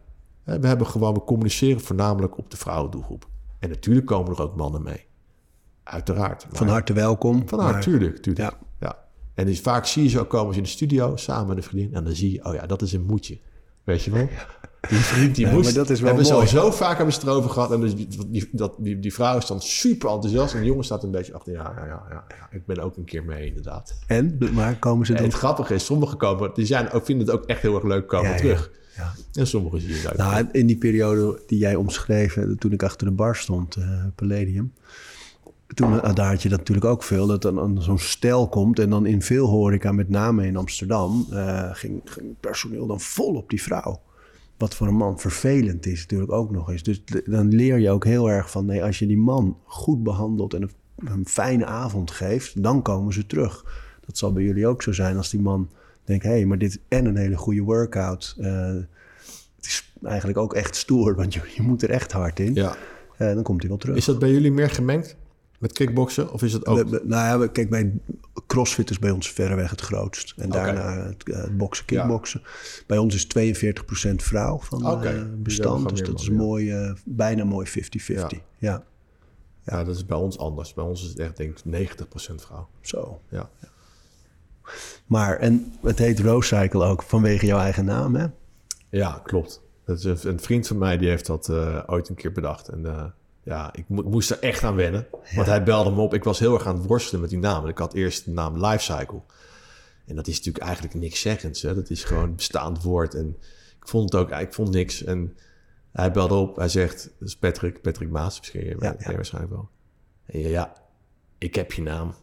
We 0.44 0.68
hebben 0.68 0.88
gewoon, 0.88 1.14
we 1.14 1.24
communiceren 1.24 1.82
voornamelijk 1.82 2.38
op 2.38 2.52
de 2.52 2.58
vrouwendoelgroep. 2.58 3.28
En 3.60 3.70
natuurlijk 3.70 4.06
komen 4.06 4.32
er 4.36 4.42
ook 4.42 4.56
mannen 4.56 4.84
mee. 4.84 5.06
Uiteraard. 5.84 6.46
Maar- 6.48 6.56
Van 6.58 6.68
harte 6.68 6.94
welkom. 6.94 7.48
Van 7.48 7.60
harte, 7.60 7.74
maar- 7.74 7.84
tuurlijk, 7.84 8.18
tuurlijk. 8.18 8.50
Ja. 8.52 8.58
En 9.40 9.46
dus 9.46 9.60
vaak 9.60 9.86
zie 9.86 10.04
je 10.04 10.10
ze 10.10 10.20
ook 10.20 10.30
komen 10.30 10.54
ze 10.54 10.58
in 10.60 10.66
de 10.66 10.70
studio 10.70 11.16
samen 11.16 11.48
met 11.48 11.58
een 11.58 11.64
vriendin. 11.64 11.94
En 11.94 12.04
dan 12.04 12.14
zie 12.16 12.32
je, 12.32 12.46
oh 12.46 12.54
ja, 12.54 12.66
dat 12.66 12.82
is 12.82 12.94
een 12.94 13.06
moedje. 13.06 13.40
Weet 13.84 14.04
je 14.04 14.12
wel? 14.12 14.30
Die 14.90 14.98
vriend 14.98 15.36
die 15.36 15.46
Ja, 15.46 15.52
moest. 15.52 15.64
maar 15.66 15.74
dat 15.74 15.90
is 15.90 16.00
wel 16.00 16.14
hebben 16.14 16.32
mooi. 16.34 16.48
sowieso 16.48 16.72
vaak 16.72 16.96
hebben 16.96 17.14
ze 17.14 17.20
het 17.20 17.30
erover 17.30 17.50
gehad. 17.50 17.72
En 17.72 17.80
dus 17.80 17.96
die, 17.96 18.08
die, 18.28 18.50
dat, 18.52 18.76
die, 18.78 19.00
die 19.00 19.14
vrouw 19.14 19.38
is 19.38 19.46
dan 19.46 19.62
super 19.62 20.10
enthousiast. 20.10 20.54
En 20.54 20.60
de 20.60 20.66
jongen 20.66 20.84
staat 20.84 21.04
een 21.04 21.12
beetje 21.12 21.34
achter. 21.34 21.54
Ja, 21.54 21.74
ja, 21.78 21.86
ja, 21.86 22.04
ja. 22.10 22.48
Ik 22.52 22.66
ben 22.66 22.80
ook 22.80 22.98
een 22.98 23.04
keer 23.06 23.24
mee, 23.24 23.48
inderdaad. 23.48 24.00
En? 24.08 24.38
Maar 24.54 24.76
komen 24.80 25.06
ze 25.06 25.12
En 25.14 25.18
dan... 25.22 25.28
het 25.28 25.38
grappige 25.38 25.74
is, 25.74 25.86
sommigen 25.86 26.18
komen, 26.18 26.52
die 26.54 26.66
zijn 26.66 26.92
ook, 26.92 27.06
vinden 27.06 27.28
het 27.28 27.36
ook 27.36 27.46
echt 27.46 27.62
heel 27.62 27.76
erg 27.76 27.84
leuk 27.84 28.08
komen 28.08 28.30
Ja, 28.32 28.38
terug. 28.38 28.72
Ja. 28.96 29.14
En 29.34 29.48
sommigen 29.48 29.82
zie 29.82 29.90
je 29.90 30.02
leuk. 30.04 30.18
Nou, 30.18 30.48
in 30.52 30.68
die 30.68 30.78
periode 30.78 31.42
die 31.48 31.60
jij 31.60 31.76
omschreef, 31.76 32.38
eh, 32.38 32.50
toen 32.58 32.72
ik 32.72 32.84
achter 32.84 33.08
de 33.08 33.14
bar 33.14 33.36
stond, 33.36 33.76
eh, 33.76 34.04
Palladium. 34.16 34.74
Toen 35.80 36.02
eh, 36.02 36.16
daar 36.16 36.30
had 36.30 36.42
je 36.42 36.50
dat 36.50 36.58
natuurlijk 36.58 36.86
ook 36.86 37.04
veel, 37.04 37.28
dat 37.28 37.42
dan 37.42 37.56
dan 37.56 37.82
zo'n 37.82 38.00
stel 38.00 38.50
komt 38.50 38.80
en 38.80 38.90
dan 38.90 39.06
in 39.06 39.22
veel 39.22 39.48
horeca, 39.48 39.92
met 39.92 40.10
name 40.10 40.46
in 40.46 40.56
Amsterdam, 40.56 41.26
eh, 41.32 41.70
ging, 41.72 42.02
ging 42.06 42.36
personeel 42.40 42.88
dan 42.88 43.00
vol 43.00 43.36
op 43.36 43.50
die 43.50 43.62
vrouw. 43.62 44.02
Wat 44.58 44.76
voor 44.76 44.88
een 44.88 44.96
man 44.96 45.20
vervelend 45.20 45.86
is 45.86 46.00
natuurlijk 46.00 46.32
ook 46.32 46.52
nog 46.52 46.72
eens. 46.72 46.84
Dus 46.84 47.04
dan 47.26 47.48
leer 47.48 47.78
je 47.78 47.90
ook 47.90 48.06
heel 48.06 48.30
erg 48.30 48.52
van, 48.52 48.66
nee, 48.66 48.84
als 48.84 49.00
je 49.00 49.08
die 49.08 49.18
man 49.18 49.58
goed 49.64 50.04
behandelt 50.04 50.54
en 50.54 50.62
een, 50.62 50.72
een 50.98 51.28
fijne 51.28 51.66
avond 51.66 52.12
geeft, 52.12 52.64
dan 52.64 52.82
komen 52.82 53.14
ze 53.14 53.26
terug. 53.26 53.66
Dat 54.06 54.18
zal 54.18 54.34
bij 54.34 54.44
jullie 54.44 54.68
ook 54.68 54.82
zo 54.82 54.92
zijn 54.92 55.18
als 55.18 55.30
die 55.30 55.42
man 55.42 55.70
denkt, 56.04 56.24
hé, 56.24 56.30
hey, 56.30 56.46
maar 56.46 56.58
dit 56.58 56.80
en 56.88 57.06
een 57.06 57.18
hele 57.18 57.38
goede 57.38 57.62
workout. 57.62 58.36
eh, 58.40 58.74
het 59.56 59.66
is 59.66 59.92
eigenlijk 60.04 60.38
ook 60.38 60.54
echt 60.54 60.76
stoer, 60.76 61.16
want 61.16 61.34
je, 61.34 61.42
je 61.56 61.62
moet 61.62 61.82
er 61.82 61.90
echt 61.90 62.12
hard 62.12 62.40
in. 62.40 62.54
ja. 62.54 62.76
Eh, 63.18 63.34
dan 63.34 63.44
komt 63.44 63.60
hij 63.60 63.70
wel 63.70 63.78
terug. 63.78 63.96
Is 63.96 64.06
dat 64.06 64.20
bij 64.20 64.32
jullie 64.32 64.52
meer 64.52 64.70
gemengd 64.70 65.18
met 65.60 65.74
kickboksen? 65.74 66.32
Of 66.34 66.42
is 66.44 66.54
het 66.54 66.66
ook... 66.66 66.78
We- 66.78 66.90
we- 66.90 67.02
nou 67.04 67.42
ja, 67.42 67.48
kijk, 67.48 67.70
bij 67.70 67.94
CrossFit 68.48 68.90
is 68.90 69.00
bij 69.00 69.12
ons 69.12 69.32
verreweg 69.32 69.70
het 69.70 69.82
grootst. 69.82 70.34
En 70.38 70.50
daarna 70.50 71.06
het, 71.06 71.30
eh, 71.30 71.42
het 71.42 71.58
boksen, 71.58 71.86
kickboksen. 71.86 72.42
Bij 72.88 72.98
ons 72.98 73.16
is 73.16 73.26
42% 73.26 74.24
vrouw 74.24 74.60
van 74.60 74.86
Oké. 74.92 75.08
eh, 75.08 75.22
bestand. 75.36 75.90
Dus 75.90 76.02
dat 76.04 76.20
is 76.20 76.30
mooi, 76.30 76.72
eh, 76.72 76.94
bijna 77.06 77.44
mooi 77.44 77.68
50-50. 77.68 78.38
Ja. 78.58 78.72
Ja. 78.72 78.84
ja, 79.64 79.84
dat 79.84 79.96
is 79.96 80.06
bij 80.06 80.18
ons 80.18 80.38
anders. 80.38 80.74
Bij 80.74 80.84
ons 80.84 81.04
is 81.04 81.10
het 81.10 81.20
echt, 81.20 81.38
denk 81.38 81.58
ik, 81.58 81.66
90% 81.66 82.42
vrouw. 82.42 82.68
zo. 82.82 83.22
Ja. 83.30 83.50
Maar, 85.06 85.38
en 85.38 85.74
het 85.82 85.98
heet 86.00 86.20
Rose 86.20 86.56
Cycle 86.56 86.86
ook 86.86 87.04
vanwege 87.04 87.46
jouw 87.46 87.60
eigen 87.60 87.86
naam, 87.86 88.16
hè? 88.16 88.26
Ja, 88.90 89.22
klopt. 89.24 89.62
Dat 89.86 90.06
is 90.06 90.24
een, 90.24 90.40
vriend 90.40 90.68
van 90.68 90.78
mij 90.78 90.98
die 90.98 91.10
heeft 91.10 91.26
dat 91.26 91.50
ooit 91.88 92.10
een 92.10 92.16
keer 92.16 92.32
bedacht. 92.32 92.68
En 92.68 93.14
ja, 93.50 93.74
ik 93.74 93.90
mo- 93.90 94.04
moest 94.04 94.32
er 94.32 94.40
echt 94.40 94.64
aan 94.64 94.76
wennen. 94.76 95.08
Want 95.36 95.48
hij 95.48 95.64
belde 95.64 95.92
me 95.92 96.02
op. 96.02 96.14
Ik 96.14 96.24
was 96.24 96.40
heel 96.40 96.54
erg 96.54 96.66
aan 96.68 96.76
het 96.78 96.86
worstelen 96.86 97.22
met 97.22 97.30
die 97.30 97.40
naam. 97.40 97.64
En 97.64 97.70
ik 97.70 97.78
had 97.78 97.94
eerst 97.94 98.26
de 98.26 98.32
naam 98.32 98.66
Lifecycle. 98.66 99.22
En 100.06 100.16
dat 100.16 100.28
is 100.28 100.38
natuurlijk 100.38 100.66
eigenlijk 100.66 100.96
niks 100.96 101.22
zeggends. 101.22 101.62
Hè? 101.62 101.76
Dat 101.76 101.90
is 101.90 102.04
gewoon 102.04 102.24
een 102.24 102.36
bestaand 102.36 102.84
woord. 102.84 103.14
En 103.16 103.38
ik 103.80 103.88
vond 103.88 104.14
het 104.14 104.22
ook, 104.22 104.32
ik 104.32 104.54
vond 104.54 104.70
niks. 104.70 105.04
En 105.04 105.38
hij 105.92 106.12
belde 106.12 106.34
op. 106.34 106.56
Hij 106.56 106.70
zegt, 106.70 107.10
dat 107.20 107.28
is 107.28 107.38
Patrick, 107.38 107.82
Patrick 107.82 108.10
Maas. 108.10 108.40
Misschien 108.40 108.76
Ja, 108.80 108.96
waarschijnlijk 109.16 109.54
wel. 109.54 109.70
En 110.26 110.40
ja, 110.40 110.48
ja, 110.50 110.74
ik 111.38 111.56
heb 111.56 111.72
je 111.72 111.82
naam. 111.82 112.14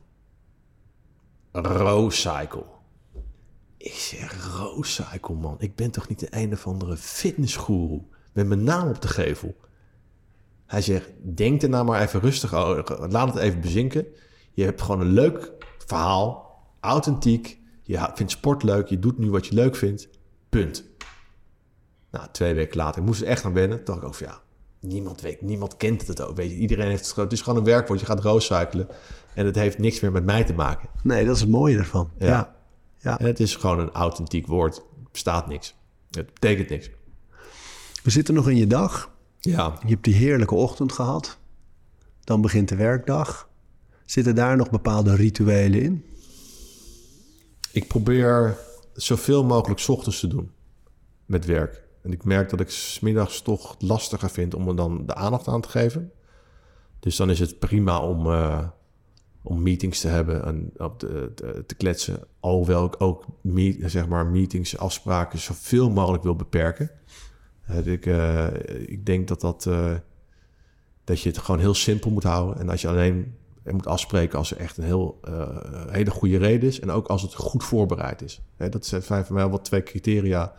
Rocycle. 1.53 2.65
Ik 3.77 3.93
zeg, 3.93 4.57
Rocycle, 4.57 5.35
man. 5.35 5.57
Ik 5.59 5.75
ben 5.75 5.91
toch 5.91 6.09
niet 6.09 6.21
de 6.21 6.27
een 6.31 6.53
of 6.53 6.67
andere 6.67 6.97
fitnessgoeroe 6.97 8.03
met 8.33 8.47
mijn 8.47 8.65
naam 8.65 8.89
op 8.89 9.01
de 9.03 9.09
gevel. 9.09 9.57
Hij 10.67 10.83
zegt, 10.83 11.11
denk 11.35 11.63
er 11.63 11.69
nou 11.69 11.85
maar 11.85 12.03
even 12.03 12.21
rustig 12.21 12.55
over. 12.55 13.09
Laat 13.11 13.35
het 13.35 13.43
even 13.43 13.61
bezinken. 13.61 14.07
Je 14.53 14.65
hebt 14.65 14.83
gewoon 14.83 15.01
een 15.01 15.13
leuk 15.13 15.53
verhaal. 15.87 16.61
Authentiek. 16.81 17.59
Je 17.83 18.11
vindt 18.15 18.33
sport 18.33 18.63
leuk. 18.63 18.87
Je 18.87 18.99
doet 18.99 19.19
nu 19.19 19.31
wat 19.31 19.47
je 19.47 19.55
leuk 19.55 19.77
vindt. 19.77 20.09
Punt. 20.49 20.85
Nou, 22.11 22.27
twee 22.33 22.55
weken 22.55 22.77
later. 22.77 23.01
Ik 23.01 23.07
moest 23.07 23.21
er 23.21 23.27
echt 23.27 23.45
aan 23.45 23.53
wennen. 23.53 23.85
Dacht 23.85 23.99
ik 23.99 24.05
ook 24.05 24.15
van 24.15 24.27
ja, 24.27 24.41
niemand 24.81 25.21
weet, 25.21 25.43
niemand 25.43 25.77
kent 25.77 26.07
het 26.07 26.23
ook. 26.23 26.37
Weet 26.37 26.51
je, 26.51 26.57
iedereen 26.57 26.89
heeft 26.89 27.07
het. 27.07 27.17
Het 27.17 27.33
is 27.33 27.41
gewoon 27.41 27.59
een 27.59 27.65
werkwoord. 27.65 28.01
Je 28.01 28.07
gaat 28.07 28.21
rooscyclen. 28.21 28.89
En 29.35 29.47
het 29.47 29.55
heeft 29.55 29.79
niks 29.79 30.01
meer 30.01 30.13
met 30.13 30.25
mij 30.25 30.45
te 30.45 30.55
maken. 30.55 30.89
Nee, 31.03 31.25
dat 31.25 31.35
is 31.35 31.41
het 31.41 31.51
mooie 31.51 31.79
ervan. 31.79 32.11
Ja. 32.19 32.27
Ja. 32.27 32.57
ja. 32.99 33.19
En 33.19 33.27
het 33.27 33.41
is 33.41 33.57
gewoon 33.57 33.79
een 33.79 33.93
authentiek 33.93 34.47
woord. 34.47 34.77
Het 34.77 35.13
bestaat 35.13 35.49
niks. 35.49 35.77
Het 36.11 36.35
betekent 36.35 36.69
niks. 36.69 36.91
We 38.03 38.11
zitten 38.11 38.35
nog 38.35 38.49
in 38.49 38.57
je 38.57 38.67
dag. 38.67 39.16
Ja, 39.47 39.79
Je 39.83 39.89
hebt 39.89 40.05
die 40.05 40.15
heerlijke 40.15 40.55
ochtend 40.55 40.93
gehad. 40.93 41.39
Dan 42.25 42.41
begint 42.41 42.69
de 42.69 42.77
werkdag. 42.77 43.49
Zitten 44.05 44.35
daar 44.35 44.57
nog 44.57 44.71
bepaalde 44.71 45.15
rituelen 45.15 45.83
in? 45.83 46.05
ik 47.77 47.89
probeer 47.89 48.59
zoveel 48.93 49.45
mogelijk 49.45 49.81
's 49.81 49.89
ochtends 49.89 50.21
te 50.21 50.27
doen 50.27 50.51
met 51.27 51.45
werk. 51.45 51.83
En 52.03 52.13
ik 52.13 52.25
merk 52.25 52.51
dat 52.51 52.61
ik 52.61 52.71
's 52.71 53.01
middags 53.01 53.43
toch 53.43 53.77
lastiger 53.79 54.31
vind 54.31 54.55
om 54.55 54.69
er 54.69 54.77
dan 54.77 55.07
de 55.07 55.15
aandacht 55.15 55.49
aan 55.49 55.61
te 55.61 55.69
geven. 55.69 56.13
Dus 57.01 57.17
dan 57.17 57.31
is 57.31 57.39
het 57.39 57.59
prima 57.59 58.01
om, 58.01 58.27
eh, 58.27 58.69
om 59.43 59.63
meetings 59.63 60.01
te 60.01 60.09
hebben 60.09 60.45
en 60.45 60.71
op 60.77 61.01
de, 61.01 61.33
te, 61.35 61.65
te 61.67 61.75
kletsen. 61.75 62.21
Alhoewel 62.41 62.85
ik 62.85 63.01
ook 63.01 63.25
meet, 63.41 63.91
zeg 63.91 64.09
maar 64.09 64.27
meetings, 64.27 64.79
afspraken 64.79 65.39
zoveel 65.39 65.91
mogelijk 65.91 66.23
wil 66.23 66.37
beperken. 66.37 66.91
Ik, 67.85 68.07
eh, 68.07 68.47
ik 68.87 69.07
denk 69.07 69.29
dat, 69.29 69.41
dat, 69.41 69.67
eh, 69.67 69.95
dat 71.05 71.21
je 71.21 71.29
het 71.29 71.39
gewoon 71.39 71.61
heel 71.61 71.75
simpel 71.75 72.11
moet 72.11 72.23
houden. 72.23 72.59
En 72.61 72.69
als 72.69 72.81
je 72.81 72.89
alleen 72.89 73.35
moet 73.65 73.87
afspreken 73.87 74.39
als 74.39 74.51
er 74.51 74.57
echt 74.57 74.77
een 74.77 74.85
heel, 74.85 75.19
eh, 75.23 75.57
hele 75.89 76.11
goede 76.11 76.39
reden 76.39 76.69
is. 76.69 76.81
En 76.81 76.91
ook 76.91 77.07
als 77.07 77.23
het 77.23 77.35
goed 77.35 77.65
voorbereid 77.65 78.23
is. 78.23 78.43
Hè, 78.57 78.69
dat 78.69 78.87
zijn 78.87 79.03
voor 79.25 79.35
mij 79.35 79.49
wel 79.49 79.61
twee 79.61 79.83
criteria. 79.83 80.53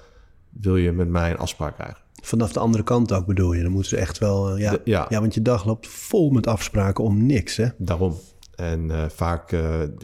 Wil 0.49 0.75
je 0.75 0.91
met 0.91 1.07
mij 1.07 1.31
een 1.31 1.37
afspraak 1.37 1.75
krijgen? 1.75 2.01
Vanaf 2.23 2.51
de 2.53 2.59
andere 2.59 2.83
kant 2.83 3.13
ook 3.13 3.25
bedoel 3.25 3.53
je. 3.53 3.63
Dan 3.63 3.71
moeten 3.71 3.89
ze 3.89 3.97
echt 3.97 4.17
wel... 4.17 4.57
ja. 4.57 4.71
De- 4.71 4.81
ja. 4.83 5.05
ja, 5.09 5.19
want 5.19 5.33
je 5.33 5.41
dag 5.41 5.65
loopt 5.65 5.87
vol 5.87 6.29
met 6.29 6.47
afspraken 6.47 7.03
om 7.03 7.25
niks, 7.25 7.57
hè? 7.57 7.67
Daarom. 7.77 8.15
En 8.55 9.11
vaak 9.11 9.55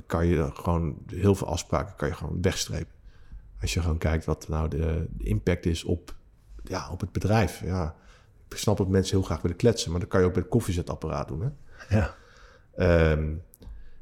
kan 0.05 0.27
je 0.27 0.49
gewoon 0.53 0.97
heel 1.07 1.35
veel 1.35 1.47
afspraken 1.47 1.95
kan 1.95 2.07
je 2.07 2.13
gewoon 2.13 2.41
wegstrepen. 2.41 2.93
Als 3.61 3.73
je 3.73 3.81
gewoon 3.81 3.97
kijkt 3.97 4.25
wat 4.25 4.47
nou 4.47 4.67
de, 4.69 5.07
de 5.17 5.23
impact 5.23 5.65
is 5.65 5.83
op, 5.83 6.15
ja, 6.63 6.89
op 6.91 6.99
het 7.01 7.11
bedrijf. 7.11 7.61
Ja, 7.65 7.95
ik 8.49 8.57
snap 8.57 8.77
dat 8.77 8.87
mensen 8.87 9.17
heel 9.17 9.25
graag 9.25 9.41
willen 9.41 9.57
kletsen, 9.57 9.91
maar 9.91 9.99
dat 9.99 10.09
kan 10.09 10.19
je 10.19 10.25
ook 10.25 10.33
bij 10.33 10.41
het 10.41 10.51
koffiezetapparaat 10.51 11.27
doen. 11.27 11.41
Hè? 11.41 11.49
Ja. 11.97 12.15
Ehm, 12.75 13.33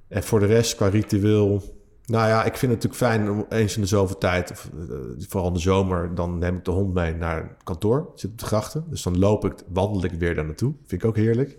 En 0.08 0.24
voor 0.24 0.40
de 0.40 0.46
rest, 0.46 0.76
qua 0.76 0.88
ritueel... 0.88 1.80
Nou 2.06 2.28
ja, 2.28 2.44
ik 2.44 2.58
vind 2.58 2.72
het 2.72 2.84
natuurlijk 2.84 2.96
fijn 3.24 3.30
om 3.32 3.46
eens 3.50 3.76
in 3.76 3.82
de 3.82 3.88
zoveel 3.88 4.18
tijd... 4.18 4.52
Of, 4.52 4.70
eh, 4.90 4.96
vooral 5.28 5.48
in 5.48 5.54
de 5.54 5.60
zomer, 5.60 6.16
dan 6.16 6.38
neem 6.38 6.56
ik 6.58 6.66
de 6.66 6.72
hond 6.72 6.94
mee 6.94 7.16
naar 7.16 7.38
het 7.44 7.64
kantoor. 7.64 8.00
Ik 8.14 8.20
zit 8.20 8.32
op 8.32 8.40
de 8.40 8.46
grachten. 8.46 8.86
Dus 8.90 9.02
dan 9.04 9.20
loop 9.20 9.46
ik, 9.46 9.54
wandel 9.68 10.04
ik 10.04 10.12
weer 10.12 10.36
daar 10.36 10.46
naartoe. 10.46 10.74
Vind 10.86 11.02
ik 11.04 11.08
ook 11.08 11.16
heerlijk. 11.16 11.58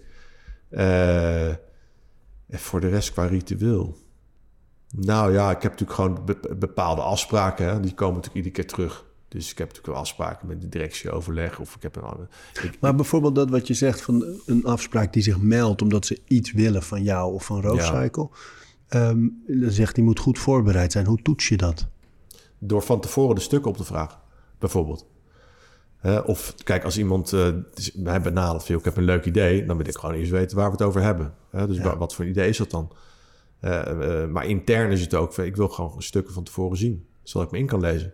Eh, 0.69 1.49
en 1.49 1.59
voor 2.59 2.81
de 2.81 2.89
rest, 2.89 3.13
qua 3.13 3.25
ritueel... 3.27 3.97
Nou 4.97 5.33
ja, 5.33 5.51
ik 5.51 5.63
heb 5.63 5.71
natuurlijk 5.71 5.99
gewoon 5.99 6.25
be- 6.25 6.57
bepaalde 6.59 7.03
afspraken. 7.03 7.67
Hè? 7.67 7.81
Die 7.81 7.95
komen 7.95 8.15
natuurlijk 8.15 8.47
iedere 8.47 8.55
keer 8.63 8.75
terug. 8.75 9.05
Dus 9.33 9.51
ik 9.51 9.59
heb 9.59 9.67
natuurlijk 9.67 9.95
wel 9.95 10.03
afspraken 10.03 10.49
met 10.49 10.61
de 10.61 10.69
directie 10.69 11.11
overleg. 11.11 11.61
Of 11.61 11.75
ik 11.75 11.83
heb 11.83 11.97
een. 11.97 12.29
Ik, 12.63 12.81
Maar 12.81 12.95
bijvoorbeeld 12.95 13.35
dat 13.35 13.51
wat 13.51 13.67
je 13.67 13.75
zegt 13.75 14.01
van 14.01 14.25
een 14.47 14.65
afspraak 14.65 15.13
die 15.13 15.23
zich 15.23 15.41
meldt 15.41 15.83
omdat 15.83 16.07
ze 16.07 16.21
iets 16.29 16.53
willen 16.53 16.83
van 16.83 17.03
jou 17.03 17.33
of 17.33 17.45
van 17.45 17.61
Roadcycle. 17.61 18.29
Ehm, 18.89 19.29
dan 19.47 19.71
zegt 19.71 19.95
die 19.95 20.05
moet 20.05 20.19
goed 20.19 20.39
voorbereid 20.39 20.93
zijn. 20.93 21.07
Hoe 21.07 21.23
toets 21.23 21.49
je 21.49 21.57
dat? 21.57 21.87
door 22.65 22.83
van 22.83 23.01
tevoren 23.01 23.35
de 23.35 23.41
stukken 23.41 23.71
op 23.71 23.77
te 23.77 23.85
vragen, 23.85 24.19
bijvoorbeeld. 24.59 25.07
Of 26.25 26.55
kijk, 26.65 26.85
als 26.85 26.99
iemand 26.99 27.33
eh, 27.33 27.49
dus 27.75 27.93
mij 27.93 28.21
benadert, 28.21 28.65
van, 28.65 28.71
"Joh, 28.75 28.79
ik 28.79 28.85
heb 28.85 28.97
een 28.97 29.05
leuk 29.05 29.25
idee, 29.25 29.67
dan 29.67 29.77
wil 29.77 29.87
ik 29.87 29.97
gewoon 29.97 30.15
eerst 30.15 30.31
weten 30.31 30.57
waar 30.57 30.67
we 30.67 30.73
het 30.73 30.83
over 30.83 31.03
hebben. 31.03 31.35
Dus 31.51 31.77
Ja. 31.77 31.97
wat 31.97 32.15
voor 32.15 32.27
idee 32.27 32.49
is 32.49 32.57
dat 32.57 32.71
dan? 32.71 32.93
Eh, 33.61 34.23
eh, 34.23 34.29
maar 34.29 34.47
intern 34.47 34.91
is 34.91 35.01
het 35.01 35.15
ook, 35.15 35.39
ik 35.39 35.57
wil 35.57 35.69
gewoon 35.69 36.03
stukken 36.03 36.35
van 36.35 36.45
tevoren 36.45 36.77
zien, 36.77 37.07
zodat 37.23 37.47
ik 37.47 37.53
me 37.53 37.59
in 37.59 37.67
kan 37.67 37.81
lezen. 37.81 38.13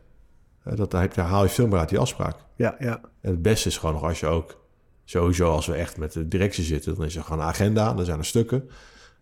Hè, 0.62 0.74
dat, 0.76 0.90
daar 0.90 1.09
je- 1.14 1.20
haal 1.20 1.42
je 1.42 1.48
veel 1.48 1.66
meer 1.66 1.78
uit 1.78 1.88
die 1.88 1.98
afspraak. 1.98 2.36
Ja, 2.56 2.76
ja. 2.78 3.00
En 3.20 3.30
het 3.30 3.42
beste 3.42 3.68
is 3.68 3.76
gewoon 3.76 3.94
nog 3.94 4.02
als 4.04 4.20
je 4.20 4.26
ook, 4.26 4.64
sowieso 5.04 5.50
als 5.50 5.66
we 5.66 5.74
echt 5.74 5.96
met 5.98 6.12
de 6.12 6.28
directie 6.28 6.64
zitten, 6.64 6.94
dan 6.94 7.04
is 7.04 7.16
er 7.16 7.22
gewoon 7.22 7.38
een 7.40 7.46
agenda, 7.46 7.94
dan 7.94 8.04
zijn 8.04 8.18
er 8.18 8.24
stukken, 8.24 8.68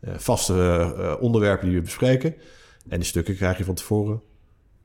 eh, 0.01 0.14
vaste 0.16 0.55
eh, 0.99 1.22
onderwerpen 1.22 1.66
die 1.68 1.76
we 1.76 1.82
bespreken. 1.82 2.34
En 2.89 2.99
die 2.99 3.09
stukken 3.09 3.37
krijg 3.37 3.59
je 3.59 3.64
van 3.64 3.74
tevoren 3.74 4.20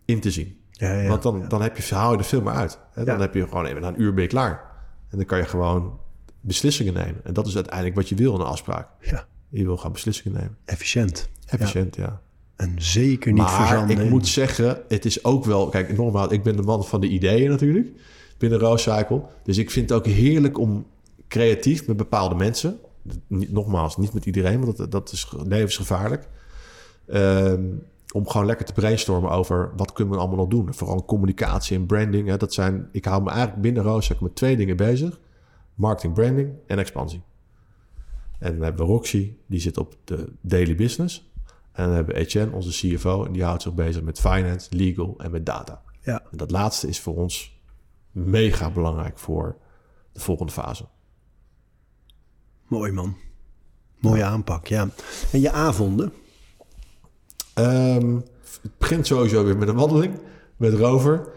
in 0.05 0.19
te 0.19 0.31
zien. 0.31 0.59
ja, 0.71 0.93
ja. 0.93 1.07
Want 1.09 1.21
dan, 1.23 1.39
ja. 1.39 1.47
dan 1.47 1.61
heb 1.61 1.77
je, 1.77 1.95
haal 1.95 2.11
je 2.11 2.17
er 2.17 2.23
veel 2.23 2.41
meer 2.41 2.53
uit. 2.53 2.79
Hè? 2.91 3.03
Dan 3.05 3.21
heb 3.21 3.33
je 3.33 3.47
gewoon 3.47 3.65
even 3.65 3.81
na 3.81 3.87
een 3.87 4.01
uur 4.01 4.13
ben 4.13 4.23
je 4.23 4.29
klaar. 4.29 4.69
En 5.09 5.17
dan 5.17 5.25
kan 5.25 5.37
je 5.37 5.45
gewoon 5.45 5.99
beslissingen 6.41 6.93
nemen. 6.93 7.21
En 7.25 7.33
dat 7.33 7.47
is 7.47 7.55
uiteindelijk 7.55 7.95
wat 7.95 8.09
je 8.09 8.15
wil 8.15 8.33
in 8.33 8.39
een 8.39 8.45
afspraak. 8.45 8.87
Ja, 8.99 9.25
Je 9.49 9.63
wil 9.63 9.77
gewoon 9.77 9.91
beslissingen 9.91 10.37
nemen. 10.37 10.57
efficiënt. 10.65 11.29
Efficiënt, 11.47 11.95
ja. 11.95 12.21
En 12.61 12.75
zeker 12.77 13.31
niet 13.31 13.41
maar 13.41 13.67
verzanden. 13.67 13.99
ik 13.99 14.09
moet 14.09 14.27
zeggen, 14.27 14.81
het 14.87 15.05
is 15.05 15.23
ook 15.23 15.45
wel... 15.45 15.69
Kijk, 15.69 15.97
normaal, 15.97 16.33
ik 16.33 16.43
ben 16.43 16.55
de 16.55 16.61
man 16.61 16.85
van 16.85 17.01
de 17.01 17.07
ideeën 17.07 17.49
natuurlijk. 17.49 17.89
Binnen 18.37 18.59
Roadcycle. 18.59 19.21
Dus 19.43 19.57
ik 19.57 19.71
vind 19.71 19.89
het 19.89 19.97
ook 19.97 20.05
heerlijk 20.05 20.57
om 20.57 20.85
creatief 21.27 21.87
met 21.87 21.97
bepaalde 21.97 22.35
mensen... 22.35 22.79
Niet, 23.27 23.51
nogmaals, 23.51 23.97
niet 23.97 24.13
met 24.13 24.25
iedereen, 24.25 24.65
want 24.65 24.77
dat, 24.77 24.91
dat 24.91 25.11
is 25.11 25.33
levensgevaarlijk. 25.47 26.27
Ehm, 27.07 27.63
om 28.13 28.27
gewoon 28.27 28.45
lekker 28.45 28.65
te 28.65 28.73
brainstormen 28.73 29.31
over 29.31 29.71
wat 29.75 29.93
kunnen 29.93 30.13
we 30.13 30.19
allemaal 30.19 30.37
nog 30.37 30.47
doen. 30.47 30.73
Vooral 30.73 31.05
communicatie 31.05 31.77
en 31.77 31.85
branding. 31.85 32.27
Hè, 32.27 32.37
dat 32.37 32.53
zijn, 32.53 32.89
ik 32.91 33.05
hou 33.05 33.23
me 33.23 33.29
eigenlijk 33.29 33.61
binnen 33.61 33.83
Roadcycle 33.83 34.23
met 34.23 34.35
twee 34.35 34.57
dingen 34.57 34.77
bezig. 34.77 35.19
Marketing, 35.75 36.13
branding 36.13 36.49
en 36.67 36.79
expansie. 36.79 37.21
En 38.39 38.51
dan 38.51 38.63
hebben 38.63 38.85
we 38.85 38.91
Roxy, 38.91 39.33
die 39.45 39.59
zit 39.59 39.77
op 39.77 39.95
de 40.03 40.27
daily 40.41 40.75
business. 40.75 41.30
En 41.71 41.85
dan 41.85 41.93
hebben 41.95 42.15
we 42.15 42.21
Etienne, 42.21 42.51
onze 42.55 42.69
CFO, 42.95 43.25
en 43.25 43.31
die 43.31 43.43
houdt 43.43 43.61
zich 43.61 43.73
bezig 43.73 44.01
met 44.01 44.19
finance, 44.19 44.67
legal 44.75 45.13
en 45.17 45.31
met 45.31 45.45
data. 45.45 45.81
Ja, 46.01 46.21
En 46.31 46.37
dat 46.37 46.51
laatste 46.51 46.87
is 46.87 46.99
voor 46.99 47.15
ons 47.15 47.59
mega 48.11 48.71
belangrijk 48.71 49.17
voor 49.19 49.57
de 50.11 50.19
volgende 50.19 50.51
fase. 50.51 50.85
mooi 52.67 52.91
man. 52.91 53.15
Mooie 53.99 54.23
aanpak, 54.23 54.67
ja. 54.67 54.89
En 55.31 55.39
je 55.39 55.51
avonden? 55.51 56.13
Ehm, 57.53 58.15
het 58.61 58.77
begint 58.77 59.07
sowieso 59.07 59.43
weer 59.43 59.57
met 59.57 59.67
een 59.67 59.75
wandeling 59.75 60.19
met 60.57 60.73
Rover. 60.73 61.27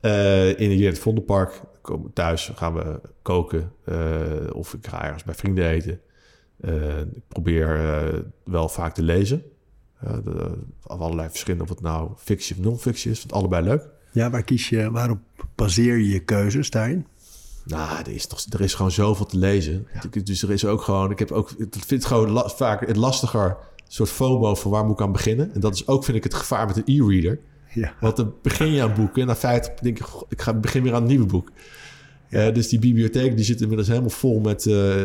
Eh 0.00 0.58
in 0.60 0.86
het 0.86 0.98
Vondelpark. 0.98 1.60
Komen 1.80 2.12
thuis, 2.12 2.52
gaan 2.54 2.74
we 2.74 3.00
koken. 3.22 3.72
eh, 3.84 4.26
of 4.52 4.74
ik 4.74 4.86
ga 4.86 5.04
ergens 5.04 5.24
bij 5.24 5.34
vrienden 5.34 5.66
eten. 5.66 6.00
Eh, 6.60 7.00
ik 7.00 7.28
probeer 7.28 8.24
wel 8.44 8.68
vaak 8.68 8.94
te 8.94 9.02
lezen. 9.02 9.42
Eh, 10.04 10.12
de, 10.24 10.52
of 10.86 10.98
allerlei 11.00 11.28
verschillende, 11.28 11.64
of 11.64 11.70
het 11.70 11.80
nou 11.80 12.10
fictie 12.16 12.56
of 12.56 12.62
non-fictie 12.64 13.10
is. 13.10 13.18
Vind 13.20 13.32
allebei 13.32 13.64
leuk. 13.64 13.88
Ja, 14.12 14.30
waar 14.30 14.42
kies 14.42 14.68
je, 14.68 14.90
waarop 14.90 15.18
baseer 15.54 15.96
je 15.96 16.08
je 16.08 16.20
keuzes 16.20 16.70
daarin? 16.70 17.06
Nou, 17.64 17.98
er 17.98 18.08
is, 18.08 18.26
toch, 18.26 18.44
er 18.50 18.60
is 18.60 18.74
gewoon 18.74 18.90
zoveel 18.90 19.26
te 19.26 19.38
lezen. 19.38 19.86
Dus 20.24 20.42
er 20.42 20.50
is 20.50 20.64
ook 20.64 20.82
gewoon... 20.82 21.10
Ik 21.10 21.18
heb 21.18 21.30
ook, 21.30 21.50
ik 21.50 21.72
vind 21.72 21.90
het 21.90 22.04
gewoon 22.04 22.30
la- 22.30 22.48
vaak 22.48 22.86
het 22.86 22.96
lastiger... 22.96 23.56
soort 23.88 24.08
FOMO 24.10 24.54
van 24.54 24.70
waar 24.70 24.84
moet 24.84 24.92
ik 24.98 25.00
aan 25.06 25.12
beginnen. 25.12 25.54
En 25.54 25.60
dat 25.60 25.74
is 25.74 25.86
ook, 25.86 26.04
vind 26.04 26.16
ik, 26.16 26.22
het 26.24 26.34
gevaar 26.34 26.66
met 26.66 26.76
een 26.76 26.82
e-reader. 27.02 27.38
Ja, 27.74 27.94
Want 28.00 28.16
dan 28.16 28.34
begin 28.42 28.72
je 28.72 28.82
aan 28.82 28.94
boeken 29.00 29.20
en 29.22 29.26
na 29.28 29.34
feite 29.36 29.72
denk 29.80 29.98
ik... 29.98 30.06
ik 30.28 30.42
ga 30.42 30.54
begin 30.54 30.82
weer 30.82 30.94
aan 30.94 31.02
een 31.02 31.08
nieuw 31.08 31.26
boek. 31.26 31.50
Eh, 32.28 32.54
dus 32.54 32.68
die 32.68 32.78
bibliotheek 32.78 33.36
die 33.36 33.44
zit 33.44 33.60
inmiddels 33.60 33.88
helemaal 33.88 34.10
vol 34.10 34.40
met... 34.40 34.66
eh, 34.66 35.02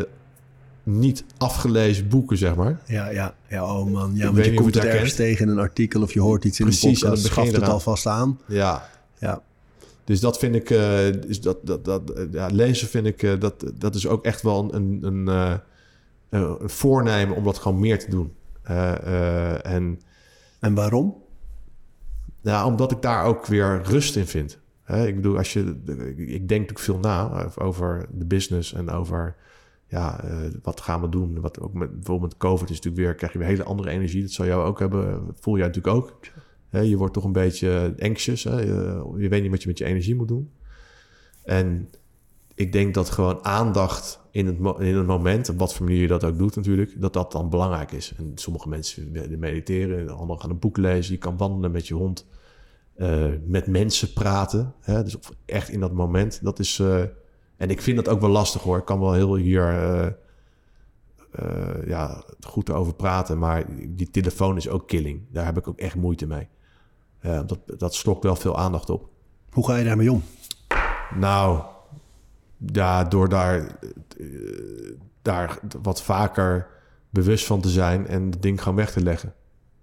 niet 0.88 1.24
afgelezen 1.36 2.08
boeken, 2.08 2.36
zeg 2.36 2.54
maar. 2.54 2.80
ja, 2.86 3.10
ja. 3.10 3.34
ja 3.48 3.78
oh 3.78 3.90
man. 3.90 4.12
Ja, 4.14 4.32
want 4.32 4.44
je 4.44 4.54
komt 4.54 4.74
het 4.74 4.84
ergens 4.84 5.14
tegen 5.14 5.46
in 5.46 5.52
een 5.52 5.58
artikel 5.58 6.02
of 6.02 6.12
je 6.12 6.20
hoort 6.20 6.44
iets 6.44 6.60
in 6.60 6.66
Precies, 6.66 6.84
een 6.84 6.90
en 6.90 7.00
dan 7.00 7.08
podcast. 7.08 7.22
je 7.22 7.32
Schaft 7.32 7.52
het 7.52 7.68
alvast 7.68 8.06
aan. 8.06 8.40
Ja, 8.46 8.88
Ja, 9.18 9.42
Dus 10.04 10.20
dat 10.20 10.38
vind 10.38 10.54
ik, 10.54 10.70
is 11.28 11.40
dat, 11.40 11.58
dat, 11.62 11.84
dat, 11.84 12.10
eh, 12.10 12.24
ja, 12.30 12.46
lezen 12.46 12.88
vind 12.88 13.06
ik, 13.06 13.22
eh, 13.22 13.40
dat, 13.40 13.72
dat 13.74 13.94
is 13.94 14.06
ook 14.06 14.24
echt 14.24 14.42
wel 14.42 14.74
een, 14.74 14.98
een, 15.02 15.26
een 16.30 16.68
voornemen 16.70 17.36
om 17.36 17.44
dat 17.44 17.58
gewoon 17.58 17.80
meer 17.80 17.98
te 17.98 18.10
doen. 18.10 18.32
En 19.62 20.00
en 20.60 20.74
waarom? 20.74 21.16
ja, 22.40 22.66
omdat 22.66 22.92
ik 22.92 23.02
daar 23.02 23.24
ook 23.24 23.46
weer 23.46 23.82
rust 23.82 24.16
in 24.16 24.26
vind. 24.26 24.58
Hè, 24.82 25.06
ik 25.06 25.14
bedoel, 25.14 25.36
als 25.36 25.52
je, 25.52 25.60
ik 26.16 26.48
denk 26.48 26.48
natuurlijk 26.48 26.78
veel 26.78 26.98
na 26.98 27.48
over 27.54 28.06
de 28.12 28.24
business 28.24 28.72
en 28.72 28.90
over 28.90 29.36
ja, 29.88 30.24
eh, 30.24 30.36
wat 30.62 30.80
gaan 30.80 31.00
we 31.00 31.08
doen. 31.08 31.40
Wat 31.40 31.60
ook 31.60 31.72
met, 31.72 31.92
bijvoorbeeld 31.92 32.30
met 32.30 32.40
COVID 32.40 32.70
is 32.70 32.76
natuurlijk 32.76 33.04
weer, 33.04 33.14
krijg 33.14 33.32
je 33.32 33.38
weer 33.38 33.48
hele 33.48 33.62
andere 33.62 33.90
energie. 33.90 34.22
Dat 34.22 34.30
zal 34.30 34.46
jou 34.46 34.64
ook 34.64 34.78
hebben, 34.78 35.26
voel 35.40 35.56
jij 35.56 35.66
natuurlijk 35.66 35.96
ook. 35.96 36.18
Je 36.70 36.96
wordt 36.96 37.14
toch 37.14 37.24
een 37.24 37.32
beetje 37.32 37.94
anxious. 37.98 38.44
Hè? 38.44 38.60
Je, 38.60 39.28
weet 39.28 39.42
niet 39.42 39.50
wat 39.50 39.62
je 39.62 39.68
met 39.68 39.78
je 39.78 39.84
energie 39.84 40.14
moet 40.14 40.28
doen. 40.28 40.50
En 41.44 41.88
ik 42.54 42.72
denk 42.72 42.94
dat 42.94 43.10
gewoon 43.10 43.44
aandacht 43.44 44.20
in 44.30 44.46
het, 44.46 44.78
in 44.78 44.96
het 44.96 45.06
moment, 45.06 45.48
op 45.48 45.58
wat 45.58 45.74
voor 45.74 45.86
manier 45.86 46.00
je 46.00 46.08
dat 46.08 46.24
ook 46.24 46.38
doet 46.38 46.56
natuurlijk, 46.56 47.00
dat 47.00 47.12
dat 47.12 47.32
dan 47.32 47.50
belangrijk 47.50 47.92
is. 47.92 48.14
En 48.16 48.32
sommige 48.34 48.68
mensen 48.68 49.12
mediteren, 49.38 50.08
anderen 50.08 50.40
gaan 50.40 50.50
een 50.50 50.58
boek 50.58 50.76
lezen, 50.76 51.12
je 51.12 51.18
kan 51.18 51.36
wandelen 51.36 51.70
met 51.70 51.88
je 51.88 51.94
hond, 51.94 52.26
eh, 52.94 53.26
met 53.44 53.66
mensen 53.66 54.12
praten. 54.12 54.74
Hè? 54.80 55.02
Dus 55.02 55.16
echt 55.44 55.68
in 55.68 55.80
dat 55.80 55.92
moment, 55.92 56.40
dat 56.42 56.58
is... 56.58 56.78
eh, 56.78 57.02
en 57.58 57.70
ik 57.70 57.82
vind 57.82 57.96
dat 57.96 58.08
ook 58.08 58.20
wel 58.20 58.30
lastig 58.30 58.62
hoor. 58.62 58.78
Ik 58.78 58.84
kan 58.84 59.00
wel 59.00 59.12
heel 59.12 59.36
hier 59.36 59.68
eh, 59.68 60.06
eh, 61.30 61.86
ja, 61.86 62.22
goed 62.40 62.70
over 62.70 62.94
praten, 62.94 63.38
maar 63.38 63.64
die 63.88 64.10
telefoon 64.10 64.56
is 64.56 64.68
ook 64.68 64.88
killing. 64.88 65.22
Daar 65.30 65.44
heb 65.44 65.56
ik 65.56 65.68
ook 65.68 65.78
echt 65.78 65.94
moeite 65.94 66.26
mee. 66.26 66.48
Eh, 67.18 67.40
dat, 67.46 67.58
dat 67.78 67.94
slokt 67.94 68.24
wel 68.24 68.36
veel 68.36 68.58
aandacht 68.58 68.90
op. 68.90 69.08
Hoe 69.50 69.66
ga 69.66 69.76
je 69.76 69.84
daarmee 69.84 70.12
om? 70.12 70.22
Nou, 71.14 71.62
ja, 72.72 73.04
door 73.04 73.28
daar, 73.28 73.78
daar 75.22 75.58
wat 75.82 76.02
vaker 76.02 76.66
bewust 77.10 77.46
van 77.46 77.60
te 77.60 77.68
zijn 77.68 78.06
en 78.06 78.30
het 78.30 78.42
ding 78.42 78.62
gewoon 78.62 78.76
weg 78.76 78.92
te 78.92 79.02
leggen. 79.02 79.34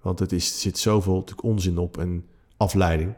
Want 0.01 0.19
het 0.19 0.31
is, 0.31 0.51
er 0.51 0.59
zit 0.59 0.77
zoveel 0.77 1.13
natuurlijk 1.15 1.47
onzin 1.47 1.77
op 1.77 1.97
en 1.97 2.25
afleiding. 2.57 3.13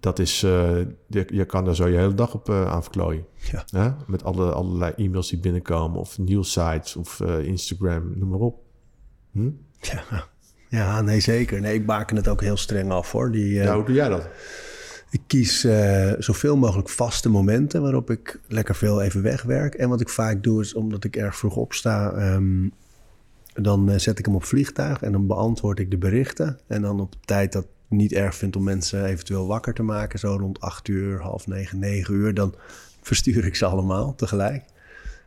Dat 0.00 0.18
is, 0.18 0.42
eh, 0.42 0.78
je, 1.06 1.24
je 1.26 1.44
kan 1.44 1.68
er 1.68 1.76
zo 1.76 1.88
je 1.88 1.96
hele 1.96 2.14
dag 2.14 2.34
op 2.34 2.48
eh, 2.48 2.70
aan 2.70 2.82
verklooien. 2.82 3.24
Ja. 3.50 3.64
Hè? 3.70 3.90
Met 4.06 4.24
alle, 4.24 4.52
allerlei 4.52 4.92
e-mails 4.96 5.28
die 5.28 5.38
binnenkomen 5.38 6.00
of 6.00 6.18
nieuwsites 6.18 6.96
of 6.96 7.20
eh, 7.20 7.44
Instagram, 7.44 8.12
noem 8.14 8.28
maar 8.28 8.38
op. 8.38 8.60
Hm? 9.32 9.50
Ja, 9.80 10.24
ja 10.68 11.00
nee, 11.00 11.20
zeker. 11.20 11.60
Nee, 11.60 11.74
ik 11.74 11.86
baken 11.86 12.16
het 12.16 12.28
ook 12.28 12.40
heel 12.40 12.56
streng 12.56 12.90
af 12.90 13.12
hoor. 13.12 13.30
Die, 13.30 13.52
Ja, 13.52 13.74
hoe 13.74 13.84
doe 13.84 13.94
jij 13.94 14.08
dat? 14.08 14.28
Ik 15.10 15.20
kies 15.26 15.66
zoveel 16.18 16.56
mogelijk 16.56 16.88
vaste 16.88 17.28
momenten 17.28 17.82
waarop 17.82 18.10
ik 18.10 18.40
lekker 18.48 18.74
veel 18.74 19.02
even 19.02 19.22
wegwerk. 19.22 19.74
En 19.74 19.88
wat 19.88 20.00
ik 20.00 20.08
vaak 20.08 20.42
doe 20.42 20.60
is, 20.60 20.74
omdat 20.74 21.04
ik 21.04 21.16
erg 21.16 21.36
vroeg 21.36 21.56
opsta, 21.56 22.12
ehm, 22.12 22.68
dan 23.52 24.00
zet 24.00 24.18
ik 24.18 24.24
hem 24.24 24.34
op 24.34 24.44
vliegtuig 24.44 25.02
en 25.02 25.12
dan 25.12 25.26
beantwoord 25.26 25.78
ik 25.78 25.90
de 25.90 25.98
berichten. 25.98 26.58
En 26.66 26.82
dan 26.82 27.00
op 27.00 27.14
tijd 27.24 27.52
dat 27.52 27.66
niet 27.88 28.12
erg 28.12 28.34
vind 28.34 28.56
om 28.56 28.62
mensen 28.64 29.04
eventueel 29.04 29.46
wakker 29.46 29.74
te 29.74 29.82
maken, 29.82 30.18
zo 30.18 30.36
rond 30.40 30.60
8 30.60 30.88
uur, 30.88 31.20
half 31.20 31.46
negen, 31.46 31.78
negen 31.78 32.14
uur, 32.14 32.34
dan 32.34 32.54
verstuur 33.02 33.44
ik 33.44 33.56
ze 33.56 33.64
allemaal 33.66 34.14
tegelijk. 34.14 34.64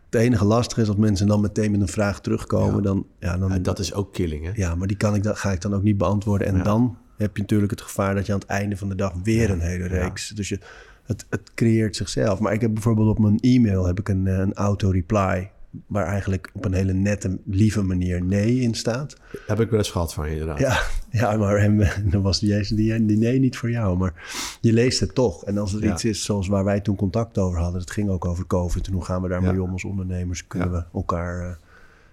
Het 0.09 0.21
enige 0.21 0.45
lastige 0.45 0.81
is 0.81 0.87
dat 0.87 0.97
mensen 0.97 1.27
dan 1.27 1.41
meteen 1.41 1.71
met 1.71 1.81
een 1.81 1.87
vraag 1.87 2.21
terugkomen. 2.21 2.75
Ja. 2.75 2.81
Dan, 2.81 3.05
ja, 3.19 3.37
dan, 3.37 3.49
Ja, 3.49 3.57
dat 3.59 3.79
is 3.79 3.93
ook 3.93 4.13
killing, 4.13 4.45
hè? 4.45 4.51
ja, 4.53 4.75
maar 4.75 4.87
die 4.87 4.97
kan 4.97 5.15
ik 5.15 5.23
dan, 5.23 5.35
ga 5.35 5.51
ik 5.51 5.61
dan 5.61 5.73
ook 5.73 5.83
niet 5.83 5.97
beantwoorden. 5.97 6.47
En 6.47 6.55
Ja. 6.55 6.63
dan 6.63 6.97
heb 7.17 7.35
je 7.35 7.41
natuurlijk 7.41 7.71
het 7.71 7.81
gevaar 7.81 8.15
dat 8.15 8.25
je 8.25 8.33
aan 8.33 8.39
het 8.39 8.47
einde 8.47 8.77
van 8.77 8.89
de 8.89 8.95
dag 8.95 9.13
weer 9.23 9.49
een 9.49 9.59
hele 9.59 9.87
reeks. 9.87 10.29
Dus 10.29 10.49
je, 10.49 10.59
het, 11.03 11.25
het 11.29 11.53
creëert 11.53 11.95
zichzelf. 11.95 12.39
Maar 12.39 12.53
ik 12.53 12.61
heb 12.61 12.73
bijvoorbeeld 12.73 13.09
op 13.09 13.19
mijn 13.19 13.39
e-mail 13.39 13.85
heb 13.85 13.99
ik 13.99 14.09
een, 14.09 14.27
eh, 14.27 14.37
een 14.37 14.53
auto-reply 14.53 15.49
waar 15.87 16.05
eigenlijk 16.05 16.49
op 16.53 16.65
een 16.65 16.73
hele 16.73 16.93
nette, 16.93 17.37
lieve 17.45 17.81
manier 17.81 18.23
nee 18.23 18.59
in 18.59 18.73
staat. 18.75 19.15
Heb 19.47 19.59
ik 19.59 19.69
wel 19.69 19.79
eens 19.79 19.91
gehad 19.91 20.13
van 20.13 20.25
je, 20.25 20.31
inderdaad. 20.31 20.59
Ja, 20.59 20.81
ja 21.09 21.37
maar 21.37 21.59
hem, 21.59 21.83
dan 22.11 22.21
was 22.21 22.39
die, 22.39 22.75
die, 22.75 23.05
die 23.05 23.17
nee 23.17 23.39
niet 23.39 23.57
voor 23.57 23.69
jou. 23.71 23.97
Maar 23.97 24.13
je 24.61 24.73
leest 24.73 24.99
het 24.99 25.15
toch. 25.15 25.45
En 25.45 25.57
als 25.57 25.73
er 25.73 25.83
Ja. 25.83 25.91
iets 25.93 26.05
is 26.05 26.23
zoals 26.23 26.47
waar 26.47 26.63
wij 26.63 26.79
toen 26.79 26.95
contact 26.95 27.37
over 27.37 27.59
hadden, 27.59 27.81
het 27.81 27.91
ging 27.91 28.09
ook 28.09 28.25
over 28.25 28.47
COVID. 28.47 28.87
En 28.87 28.93
hoe 28.93 29.05
gaan 29.05 29.21
we 29.21 29.27
daarmee 29.27 29.53
Ja. 29.53 29.61
om 29.61 29.71
als 29.71 29.83
ondernemers? 29.83 30.47
Kunnen 30.47 30.71
Ja. 30.71 30.75
we 30.91 30.97
elkaar 30.97 31.41
eh, 31.49 31.55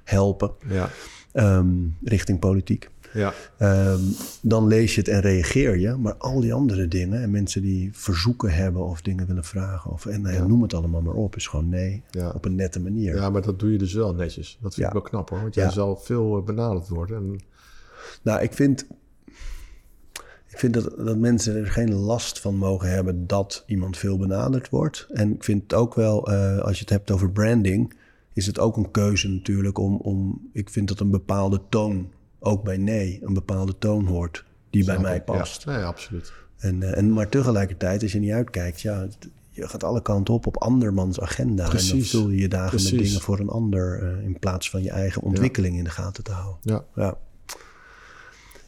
helpen 0.04 0.50
Ja, 0.68 0.88
ehm, 1.32 1.66
richting 2.04 2.38
politiek? 2.38 2.88
Ja, 3.12 3.32
Ehm, 3.58 4.00
dan 4.42 4.66
lees 4.66 4.94
je 4.94 5.00
het 5.00 5.08
en 5.10 5.20
reageer 5.20 5.78
je. 5.78 5.96
Maar 5.96 6.14
al 6.14 6.40
die 6.40 6.52
andere 6.54 6.88
dingen 6.88 7.22
en 7.22 7.30
mensen 7.30 7.62
die 7.62 7.90
verzoeken 7.92 8.50
hebben 8.54 8.84
of 8.84 9.02
dingen 9.02 9.26
willen 9.26 9.44
vragen, 9.44 9.90
of 9.90 10.06
en 10.06 10.22
ja, 10.22 10.30
Ja. 10.30 10.46
noem 10.46 10.62
het 10.62 10.74
allemaal 10.74 11.00
maar 11.02 11.14
op, 11.14 11.36
is 11.36 11.46
gewoon 11.46 11.68
nee 11.68 12.02
Ja. 12.10 12.30
op 12.30 12.44
een 12.44 12.54
nette 12.54 12.80
manier. 12.80 13.14
ja, 13.14 13.30
maar 13.30 13.42
dat 13.42 13.58
doe 13.58 13.72
je 13.72 13.78
dus 13.78 13.92
wel 13.94 14.14
netjes. 14.14 14.58
Dat 14.60 14.74
vind 14.74 14.86
ik 14.86 14.92
wel 14.92 15.02
knap 15.02 15.30
hoor. 15.30 15.40
Want 15.40 15.54
jij 15.54 15.70
zal 15.70 15.96
veel 15.96 16.36
eh, 16.38 16.44
benaderd 16.44 16.88
worden. 16.88 17.16
En, 17.16 17.40
Nou, 18.22 18.42
ik 18.42 18.52
vind, 18.52 18.86
ik 20.48 20.58
vind 20.58 20.74
dat, 20.74 20.94
dat 20.98 21.16
mensen 21.16 21.56
er 21.56 21.66
geen 21.66 21.94
last 21.94 22.40
van 22.40 22.54
mogen 22.56 22.90
hebben 22.90 23.26
dat 23.26 23.64
iemand 23.66 23.96
veel 23.96 24.18
benaderd 24.18 24.68
wordt. 24.68 25.06
En 25.12 25.34
ik 25.34 25.44
vind 25.44 25.62
het 25.62 25.74
ook 25.74 25.94
wel, 25.94 26.30
eh, 26.32 26.58
als 26.58 26.74
je 26.74 26.80
het 26.80 26.90
hebt 26.90 27.10
over 27.10 27.30
branding, 27.30 27.94
is 28.32 28.46
het 28.46 28.58
ook 28.58 28.76
een 28.76 28.90
keuze 28.90 29.28
natuurlijk 29.28 29.78
om, 29.78 29.96
om 29.96 30.48
ik 30.52 30.70
vind 30.70 30.88
dat 30.88 31.00
een 31.00 31.10
bepaalde 31.10 31.60
toon, 31.68 32.08
ook 32.40 32.62
bij 32.64 32.76
nee, 32.76 33.18
een 33.22 33.34
bepaalde 33.34 33.78
toon 33.78 34.06
hoort 34.06 34.44
die 34.70 34.84
bij 34.84 34.98
mij 34.98 35.22
past. 35.22 35.64
Ja, 35.64 35.70
nee, 35.76 35.84
absoluut. 35.84 36.32
En, 36.56 36.82
eh, 36.82 36.96
en, 36.96 37.12
maar 37.12 37.28
tegelijkertijd, 37.28 38.02
als 38.02 38.12
je 38.12 38.18
niet 38.18 38.30
uitkijkt, 38.32 38.80
ja, 38.80 39.00
het- 39.00 39.28
je 39.50 39.68
gaat 39.68 39.84
alle 39.84 40.02
kanten 40.02 40.34
op 40.34 40.46
op 40.46 40.56
andermans 40.56 41.20
agenda. 41.20 41.50
En 41.50 41.56
dan 41.56 41.68
Precies. 41.68 42.10
vul 42.10 42.28
je 42.30 42.36
je 42.38 42.48
dagen 42.48 42.68
Precies. 42.70 42.92
met 42.92 43.02
dingen 43.02 43.20
voor 43.20 43.38
een 43.38 43.48
ander 43.48 44.02
eh, 44.02 44.24
in 44.24 44.38
plaats 44.38 44.70
van 44.70 44.82
je 44.82 44.90
eigen 44.90 45.22
ontwikkeling 45.22 45.76
in 45.78 45.84
de 45.84 45.90
gaten 45.90 46.24
te 46.24 46.30
houden. 46.32 46.58
Ja. 46.62 46.84
Ja. 46.94 47.16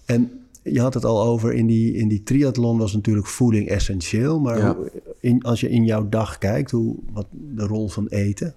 En 0.04 0.30
je 0.62 0.80
had 0.80 0.94
het 0.94 1.04
al 1.04 1.22
over, 1.22 1.52
in 1.52 1.66
die, 1.66 1.92
in 1.94 2.08
die 2.08 2.22
triathlon 2.22 2.78
was 2.78 2.92
natuurlijk 2.94 3.26
voeding 3.26 3.68
essentieel. 3.68 4.40
Maar 4.40 4.58
Ja. 4.58 4.74
hoe- 4.74 4.90
in, 5.20 5.42
als 5.42 5.60
je 5.60 5.70
in 5.70 5.84
jouw 5.84 6.08
dag 6.08 6.38
kijkt, 6.38 6.70
hoe, 6.70 6.96
wat 7.12 7.26
de 7.30 7.66
rol 7.66 7.88
van 7.88 8.06
eten. 8.08 8.54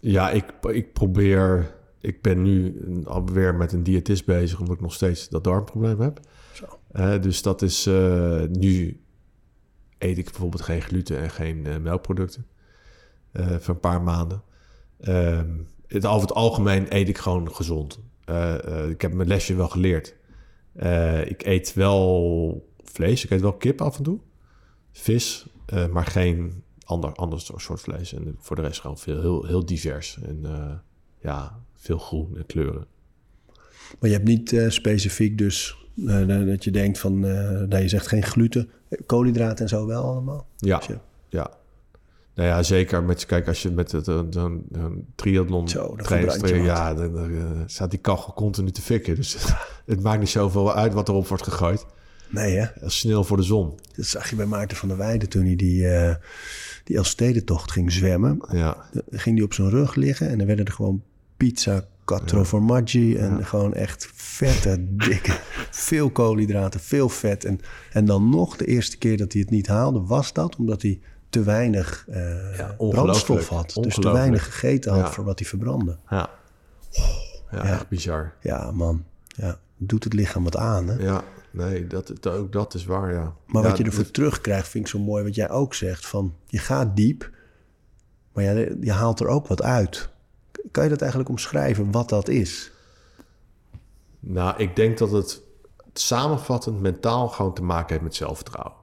Ja, 0.00 0.30
ik, 0.30 0.44
ik 0.72 0.92
probeer... 0.92 1.70
Ik 2.02 2.22
ben 2.22 2.42
nu 2.42 2.82
alweer 3.04 3.54
met 3.54 3.72
een 3.72 3.82
diëtist 3.82 4.24
bezig... 4.24 4.60
omdat 4.60 4.74
ik 4.74 4.80
nog 4.80 4.92
steeds 4.92 5.28
dat 5.28 5.44
darmprobleem 5.44 6.00
heb. 6.00 6.20
Zo. 6.52 6.78
Eh, 6.92 7.20
dus 7.20 7.42
dat 7.42 7.62
is... 7.62 7.86
eh, 7.86 8.42
nu 8.42 9.00
eet 9.98 10.18
ik 10.18 10.24
bijvoorbeeld 10.24 10.62
geen 10.62 10.82
gluten 10.82 11.18
en 11.18 11.30
geen 11.30 11.66
eh, 11.66 11.76
melkproducten. 11.76 12.46
voor 13.32 13.74
een 13.74 13.80
paar 13.80 14.02
maanden. 14.02 14.42
Ehm, 15.00 15.58
het, 15.86 16.06
over 16.06 16.28
het 16.28 16.36
algemeen 16.36 16.96
eet 16.96 17.08
ik 17.08 17.18
gewoon 17.18 17.54
gezond. 17.54 18.00
Ik 18.88 19.00
heb 19.00 19.12
mijn 19.12 19.28
lesje 19.28 19.54
wel 19.54 19.68
geleerd. 19.68 20.16
Ik 21.24 21.44
eet 21.44 21.74
wel 21.74 22.72
vlees. 22.84 23.24
Ik 23.24 23.30
eet 23.30 23.40
wel 23.40 23.56
kip 23.56 23.80
af 23.80 23.96
en 23.96 24.02
toe. 24.02 24.20
Vis. 24.92 25.46
maar 25.90 26.06
geen 26.06 26.62
ander, 26.84 27.12
ander 27.12 27.40
soort 27.40 27.80
vlees. 27.80 28.12
En 28.12 28.36
voor 28.38 28.56
de 28.56 28.62
rest 28.62 28.80
gewoon 28.80 28.98
veel, 28.98 29.20
heel, 29.20 29.46
heel 29.46 29.66
divers. 29.66 30.18
En 30.22 30.44
ja, 31.20 31.62
veel 31.82 31.98
groen 31.98 32.36
en 32.36 32.46
kleuren. 32.46 32.86
Maar 34.00 34.10
je 34.10 34.16
hebt 34.16 34.28
niet 34.28 34.52
eh, 34.52 34.68
specifiek 34.70 35.38
dus 35.38 35.76
eh, 36.06 36.26
dat 36.46 36.64
je 36.64 36.70
denkt 36.70 36.98
van, 36.98 37.20
nou, 37.20 37.76
je 37.78 37.88
zegt 37.88 38.06
geen 38.06 38.22
gluten, 38.22 38.70
koolhydraten 39.06 39.64
en 39.64 39.68
zo 39.68 39.86
wel 39.86 40.02
allemaal. 40.02 40.46
Ja, 40.56 40.76
Als 40.76 40.86
je- 40.86 40.98
ja. 41.28 41.50
Nou 42.34 42.48
ja, 42.48 42.62
zeker 42.62 43.02
met, 43.02 43.26
kijk, 43.26 43.48
als 43.48 43.62
je 43.62 43.70
met 43.70 43.92
een 43.92 45.06
triathlon 45.14 45.68
Zo, 45.68 45.96
wat. 45.96 46.48
ja, 46.48 46.94
dan, 46.94 47.12
dan, 47.12 47.62
staat 47.66 47.90
die 47.90 47.98
kachel 48.00 48.32
continu 48.32 48.70
te 48.70 48.82
fikken. 48.82 49.14
Dus 49.14 49.36
het 49.86 50.02
maakt 50.02 50.20
niet 50.20 50.28
zoveel 50.28 50.74
uit 50.74 50.92
wat 50.92 51.08
erop 51.08 51.26
wordt 51.28 51.42
gegooid. 51.42 51.86
Nee 52.28 52.56
hè? 52.56 52.84
Is 52.86 52.98
Snel 52.98 53.24
voor 53.24 53.36
de 53.36 53.42
zon. 53.42 53.78
Dat 53.96 54.06
zag 54.06 54.30
je 54.30 54.36
bij 54.36 54.46
Maarten 54.46 54.76
van 54.76 54.88
der 54.88 54.96
Weijden 54.96 55.28
toen 55.28 55.44
hij 55.44 55.56
die, 55.56 55.88
eh 55.88 56.14
die 56.84 56.96
Elfstedentocht 56.96 57.70
ging 57.70 57.92
zwemmen. 57.92 58.38
Ja, 58.52 58.76
Dan 58.92 59.20
ging 59.20 59.36
hij 59.36 59.44
op 59.44 59.54
zijn 59.54 59.70
rug 59.70 59.94
liggen 59.94 60.28
en 60.28 60.38
dan 60.38 60.46
werden 60.46 60.64
er 60.64 60.72
gewoon 60.72 61.02
pizza, 61.48 61.84
quattro 62.04 62.44
formaggi 62.44 63.16
en 63.16 63.46
gewoon 63.46 63.74
echt 63.74 64.08
vette, 64.14 64.76
dikke, 65.08 65.38
veel 65.70 66.10
koolhydraten, 66.10 66.80
veel 66.80 67.08
vet. 67.08 67.44
En, 67.44 67.60
en 67.92 68.04
dan 68.04 68.28
nog, 68.30 68.56
de 68.56 68.64
eerste 68.66 68.98
keer 68.98 69.16
dat 69.16 69.32
hij 69.32 69.40
het 69.42 69.50
niet 69.50 69.66
haalde, 69.66 70.00
was 70.00 70.32
dat 70.32 70.56
omdat 70.56 70.82
hij 70.82 71.00
te 71.28 71.42
weinig 71.42 72.04
eh, 72.08 72.68
brandstof 72.90 73.48
had. 73.48 73.78
Dus 73.80 73.94
te 73.94 74.00
weinig 74.12 74.44
gegeten 74.44 74.92
had 74.92 75.00
voor 75.14 75.24
wat 75.24 75.38
hij 75.38 75.48
verbrandde. 75.48 75.98
ja. 76.08 76.30
Ja, 77.50 77.62
echt 77.64 77.88
bizar. 77.88 78.32
Ja, 78.40 78.70
man. 78.70 79.04
Ja, 79.26 79.58
doet 79.76 80.04
het 80.04 80.12
lichaam 80.12 80.44
wat 80.44 80.56
aan, 80.56 80.88
hè? 80.88 80.94
Ja, 81.04 81.22
nee, 81.50 81.86
dat, 81.86 82.12
dat- 82.20 82.34
ook 82.36 82.52
dat 82.52 82.74
is 82.74 82.84
waar, 82.84 83.12
ja. 83.12 83.34
Maar 83.46 83.62
wat 83.62 83.78
je 83.78 83.84
ervoor 83.84 84.10
terugkrijgt, 84.10 84.68
vind 84.68 84.84
ik 84.84 84.90
zo 84.90 84.98
mooi 84.98 85.24
wat 85.24 85.34
jij 85.34 85.50
ook 85.50 85.74
zegt. 85.74 86.06
Van, 86.06 86.34
je 86.46 86.58
gaat 86.58 86.96
diep, 86.96 87.30
maar 88.32 88.44
je 88.80 88.92
haalt 88.92 89.20
er 89.20 89.26
ook 89.26 89.46
wat 89.46 89.62
uit. 89.62 90.08
Kan 90.70 90.84
je 90.84 90.90
dat 90.90 91.00
eigenlijk 91.00 91.30
omschrijven, 91.30 91.90
wat 91.90 92.08
dat 92.08 92.28
is? 92.28 92.70
Nou, 94.20 94.54
ik 94.58 94.76
denk 94.76 94.98
dat 94.98 95.10
het 95.10 95.42
samenvattend 95.92 96.80
mentaal 96.80 97.28
gewoon 97.28 97.54
te 97.54 97.62
maken 97.62 97.88
heeft 97.90 98.02
met 98.02 98.14
zelfvertrouwen. 98.14 98.80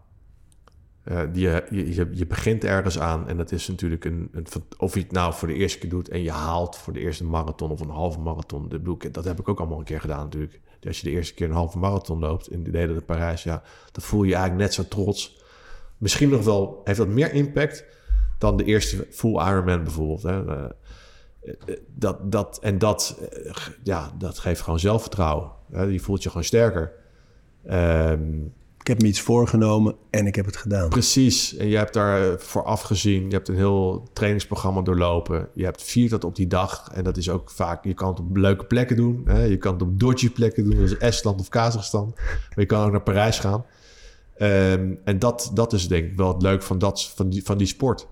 Eh, 1.04 1.22
je, 1.34 1.66
je, 1.70 1.94
je- 1.94 2.10
je 2.12 2.26
begint 2.28 2.64
ergens 2.64 3.00
aan 3.00 3.28
en 3.28 3.38
dat 3.38 3.52
is 3.52 3.68
natuurlijk 3.68 4.06
een, 4.06 4.30
een... 4.32 4.46
Of 4.78 4.94
je 4.94 5.00
het 5.00 5.12
nou 5.12 5.34
voor 5.34 5.48
de 5.48 5.54
eerste 5.54 5.80
keer 5.80 5.90
doet 5.90 6.10
en 6.10 6.22
je 6.22 6.32
haalt 6.32 6.78
voor 6.78 6.94
de 6.94 7.00
eerste 7.00 7.24
marathon 7.26 7.72
of 7.72 7.80
een 7.80 7.90
halve 7.90 8.20
marathon. 8.20 8.72
Dat, 9.12 9.26
heb 9.26 9.40
ik 9.40 9.50
ook 9.50 9.60
allemaal 9.60 9.80
een 9.80 9.84
keer 9.84 10.00
gedaan 10.02 10.24
natuurlijk. 10.24 10.60
Als 10.88 11.00
je 11.02 11.04
de 11.10 11.12
eerste 11.16 11.34
keer 11.34 11.48
een 11.48 11.54
halve 11.54 11.78
marathon 11.78 12.20
loopt 12.20 12.52
in 12.52 12.64
de 12.64 12.72
de 12.72 13.02
Parijs, 13.06 13.44
ja, 13.44 13.62
dan 13.92 14.04
voel 14.04 14.24
je 14.24 14.34
eigenlijk 14.34 14.64
net 14.64 14.74
zo 14.74 14.84
trots. 14.88 15.44
Misschien 15.98 16.30
nog 16.30 16.44
wel, 16.44 16.82
heeft 16.84 16.98
dat 16.98 17.08
meer 17.08 17.34
impact 17.34 17.86
dan 18.38 18.58
de 18.58 18.64
eerste 18.64 19.08
full 19.12 19.32
Ironman 19.48 19.84
bijvoorbeeld. 19.84 20.24
Hè? 20.24 20.44
Eh, 21.66 21.76
dat, 21.96 22.32
dat, 22.32 22.60
en 22.62 22.78
dat, 22.78 23.20
eh, 23.32 23.52
ja, 23.84 24.12
dat 24.18 24.40
geeft 24.40 24.62
gewoon 24.62 24.80
zelfvertrouwen. 24.80 25.52
Je 25.90 26.00
voelt 26.00 26.24
je 26.24 26.30
gewoon 26.30 26.44
sterker. 26.44 26.92
Ehm, 27.66 28.42
Ik 28.80 28.88
heb 28.88 29.02
me 29.02 29.08
iets 29.08 29.22
voorgenomen 29.22 29.96
en 30.10 30.28
ik 30.28 30.36
heb 30.36 30.46
het 30.46 30.58
gedaan. 30.58 30.90
precies. 30.90 31.56
En 31.56 31.68
je 31.68 31.78
hebt 31.78 31.94
daar 31.94 32.32
eh, 32.32 32.38
voor 32.38 32.64
afgezien. 32.64 33.24
Je 33.30 33.34
hebt 33.36 33.48
een 33.48 33.56
heel 33.56 34.08
trainingsprogramma 34.14 34.82
doorlopen. 34.82 35.50
Je 35.54 35.64
hebt 35.64 35.84
viert 35.84 36.10
dat 36.12 36.24
op 36.24 36.36
die 36.36 36.48
dag. 36.48 36.90
En 36.94 37.04
dat 37.04 37.18
is 37.18 37.30
ook 37.30 37.50
vaak... 37.50 37.84
Je 37.84 37.94
kan 37.94 38.10
het 38.10 38.20
op 38.20 38.36
leuke 38.36 38.66
plekken 38.66 38.96
doen. 38.96 39.22
Hè? 39.26 39.44
Je 39.44 39.58
kan 39.58 39.74
het 39.74 39.82
op 39.82 40.00
dodgy 40.00 40.30
plekken 40.30 40.64
doen. 40.64 40.74
Zoals 40.74 40.98
Estland 40.98 41.40
of 41.40 41.50
Kazachstan. 41.50 42.14
Maar 42.16 42.50
je 42.56 42.66
kan 42.66 42.86
ook 42.86 42.92
naar 42.92 43.02
Parijs 43.02 43.40
gaan. 43.40 43.66
Ehm, 44.38 44.94
en 45.04 45.20
dat, 45.20 45.52
dat 45.54 45.74
is 45.74 45.88
denk 45.88 46.06
ik 46.06 46.18
wel 46.18 46.34
het 46.34 46.42
leuk 46.42 46.64
van, 46.64 46.78
dat, 46.78 47.06
van, 47.06 47.30
die, 47.30 47.44
van 47.44 47.58
die 47.58 47.68
sport. 47.68 48.08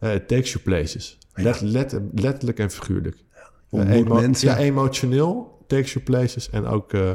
It 0.00 0.28
takes 0.28 0.52
you 0.52 0.64
places. 0.64 1.18
Let, 1.44 1.60
let- 1.60 2.00
letterlijk 2.14 2.58
en 2.58 2.70
figuurlijk. 2.70 3.24
Emo- 3.70 4.14
mensen. 4.14 4.48
Ja, 4.48 4.56
emotioneel, 4.56 5.64
takes 5.66 5.92
you 5.92 6.04
places 6.04 6.50
en 6.50 6.66
ook 6.66 6.92
eh, 6.92 7.10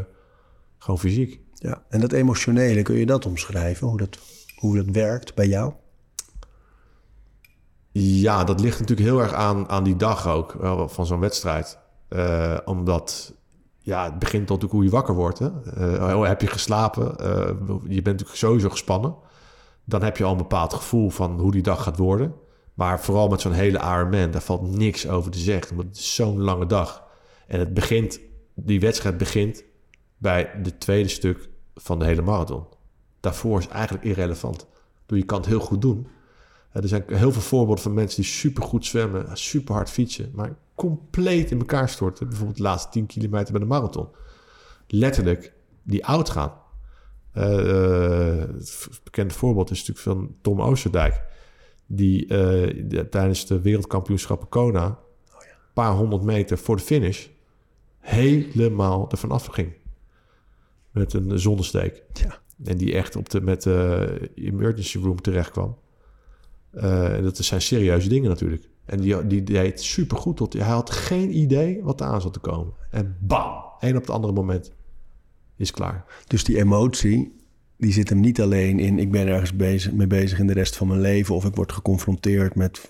gewoon 0.78 1.00
fysiek. 1.00 1.40
Ja. 1.54 1.84
En 1.90 2.00
dat 2.00 2.12
emotionele, 2.12 2.82
kun 2.82 2.96
je 2.96 3.06
dat 3.06 3.26
omschrijven? 3.26 3.88
Hoe 3.88 3.98
dat, 3.98 4.18
hoe 4.56 4.76
dat 4.76 4.86
werkt 4.92 5.36
bij 5.36 5.48
jou? 5.48 5.74
Ja, 7.92 8.44
dat 8.44 8.60
ligt 8.60 8.80
natuurlijk 8.80 9.08
heel 9.08 9.20
erg 9.20 9.34
aan, 9.34 9.70
aan 9.70 9.84
die 9.84 9.96
dag 9.96 10.28
ook, 10.28 10.56
van 10.92 11.06
zo'n 11.06 11.20
wedstrijd. 11.20 11.80
Eh, 12.08 12.58
omdat, 12.66 13.34
ja, 13.80 14.04
het 14.04 14.20
begint 14.20 14.42
natuurlijk 14.42 14.72
hoe 14.72 14.84
je 14.84 14.90
wakker 14.90 15.16
wordt. 15.16 15.40
Hè? 15.40 15.48
Oh, 16.14 16.26
heb 16.26 16.42
je 16.42 16.48
geslapen? 16.48 17.04
Je 17.88 18.02
bent 18.02 18.06
natuurlijk 18.06 18.38
sowieso 18.38 18.70
gespannen. 18.70 19.16
Dan 19.86 20.04
heb 20.04 20.18
je 20.18 20.24
al 20.24 20.32
een 20.32 20.38
bepaald 20.38 20.74
gevoel 20.74 21.10
van 21.10 21.40
hoe 21.40 21.52
die 21.52 21.62
dag 21.62 21.84
gaat 21.84 21.98
worden. 21.98 22.34
Maar 22.82 23.02
vooral 23.02 23.28
met 23.28 23.42
zo'n 23.42 23.52
hele 23.52 23.78
Ironman, 23.78 24.32
daar 24.32 24.42
valt 24.42 24.76
niks 24.76 25.08
over 25.08 25.32
te 25.32 25.40
zeggen. 25.40 25.76
Want 25.76 25.88
het 25.88 25.98
is 25.98 26.16
zo'n 26.16 26.42
lange 26.42 26.66
dag. 26.66 27.04
En 27.48 27.60
het 27.60 27.74
begint, 27.74 28.20
die 28.54 28.80
wedstrijd 28.80 29.18
begint 29.18 29.64
bij 30.18 30.52
de 30.64 30.78
tweede 30.78 31.10
stuk 31.10 31.50
van 31.76 32.00
de 32.00 32.06
hele 32.06 32.22
marathon. 32.22 32.66
Daarvoor 33.20 33.60
is 33.60 33.68
eigenlijk 33.68 34.04
irrelevant. 34.04 34.68
Je 35.08 35.24
kan 35.24 35.38
het 35.38 35.48
heel 35.48 35.60
goed 35.60 35.82
doen. 35.82 36.08
Eh, 36.72 36.82
Er 36.82 36.88
zijn 36.88 37.04
heel 37.08 37.32
veel 37.32 37.42
voorbeelden 37.42 37.84
van 37.84 37.94
mensen 37.94 38.22
die 38.22 38.32
supergoed 38.32 38.86
zwemmen, 38.86 39.38
super 39.38 39.74
hard 39.74 39.90
fietsen, 39.90 40.32
maar 40.34 40.56
compleet 40.76 41.52
in 41.52 41.60
elkaar 41.60 41.90
storten. 41.90 42.28
Bijvoorbeeld 42.28 42.58
de 42.58 42.64
laatste 42.64 42.90
10 42.90 43.06
kilometer 43.06 43.52
bij 43.52 43.62
de 43.62 43.68
marathon. 43.68 44.08
Letterlijk 44.88 45.54
die 45.84 46.06
oud 46.06 46.30
gaan. 46.30 46.54
Eh, 47.32 48.44
het 49.12 49.34
voorbeeld 49.34 49.72
is 49.72 49.80
natuurlijk 49.80 50.20
van 50.20 50.36
Tom 50.42 50.62
Oosterdijk. 50.62 51.30
Die 51.94 52.22
eh, 52.28 52.84
de- 52.90 53.08
tijdens 53.10 53.46
de 53.46 53.62
wereldkampioenschappen 53.62 54.50
Kona, 54.50 54.86
een 54.86 55.48
paar 55.74 55.92
honderd 55.92 56.22
meter 56.24 56.58
voor 56.58 56.76
de 56.76 56.82
finish, 56.84 57.28
helemaal 58.00 59.12
ervan 59.12 59.32
afging. 59.32 59.74
Met 60.92 61.14
een 61.14 61.40
zonnesteek. 61.40 62.04
Ja. 62.14 62.40
En 62.64 62.78
die 62.78 62.94
echt 62.94 63.16
op 63.16 63.30
de, 63.30 63.42
met 63.42 63.64
de 63.64 64.32
emergency 64.36 64.98
room 64.98 65.22
terecht 65.22 65.52
kwam. 65.52 65.78
Eh, 66.72 67.22
dat 67.22 67.38
zijn 67.38 67.62
serieuze 67.62 68.10
dingen 68.10 68.30
natuurlijk. 68.30 68.70
En 68.86 69.00
die, 69.02 69.28
die 69.28 69.44
deed 69.44 69.82
supergoed. 69.82 70.38
Tot, 70.38 70.54
hij 70.54 70.62
had 70.62 70.90
geen 70.90 71.38
idee 71.38 71.84
wat 71.84 72.02
er 72.02 72.08
aan 72.08 72.22
zat 72.22 72.34
te 72.34 72.40
komen. 72.40 72.74
En 72.90 73.18
bam, 73.20 73.64
één 73.80 73.96
op 73.96 74.02
het 74.02 74.10
andere 74.12 74.34
moment 74.34 74.74
is 75.56 75.72
klaar. 75.72 76.06
Dus 76.28 76.44
die 76.44 76.58
emotie, 76.58 77.36
die 77.82 77.94
zit 77.94 78.10
hem 78.10 78.20
niet 78.20 78.42
alleen 78.42 78.80
in... 78.80 79.00
ik 79.00 79.12
ben 79.12 79.28
ergens 79.28 79.56
bezig, 79.56 79.92
mee 79.92 80.08
bezig 80.08 80.40
in 80.40 80.48
de 80.48 80.54
rest 80.54 80.76
van 80.76 80.88
mijn 80.88 81.02
leven... 81.02 81.36
of 81.36 81.46
ik 81.46 81.56
word 81.56 81.72
geconfronteerd 81.72 82.56
met 82.56 82.90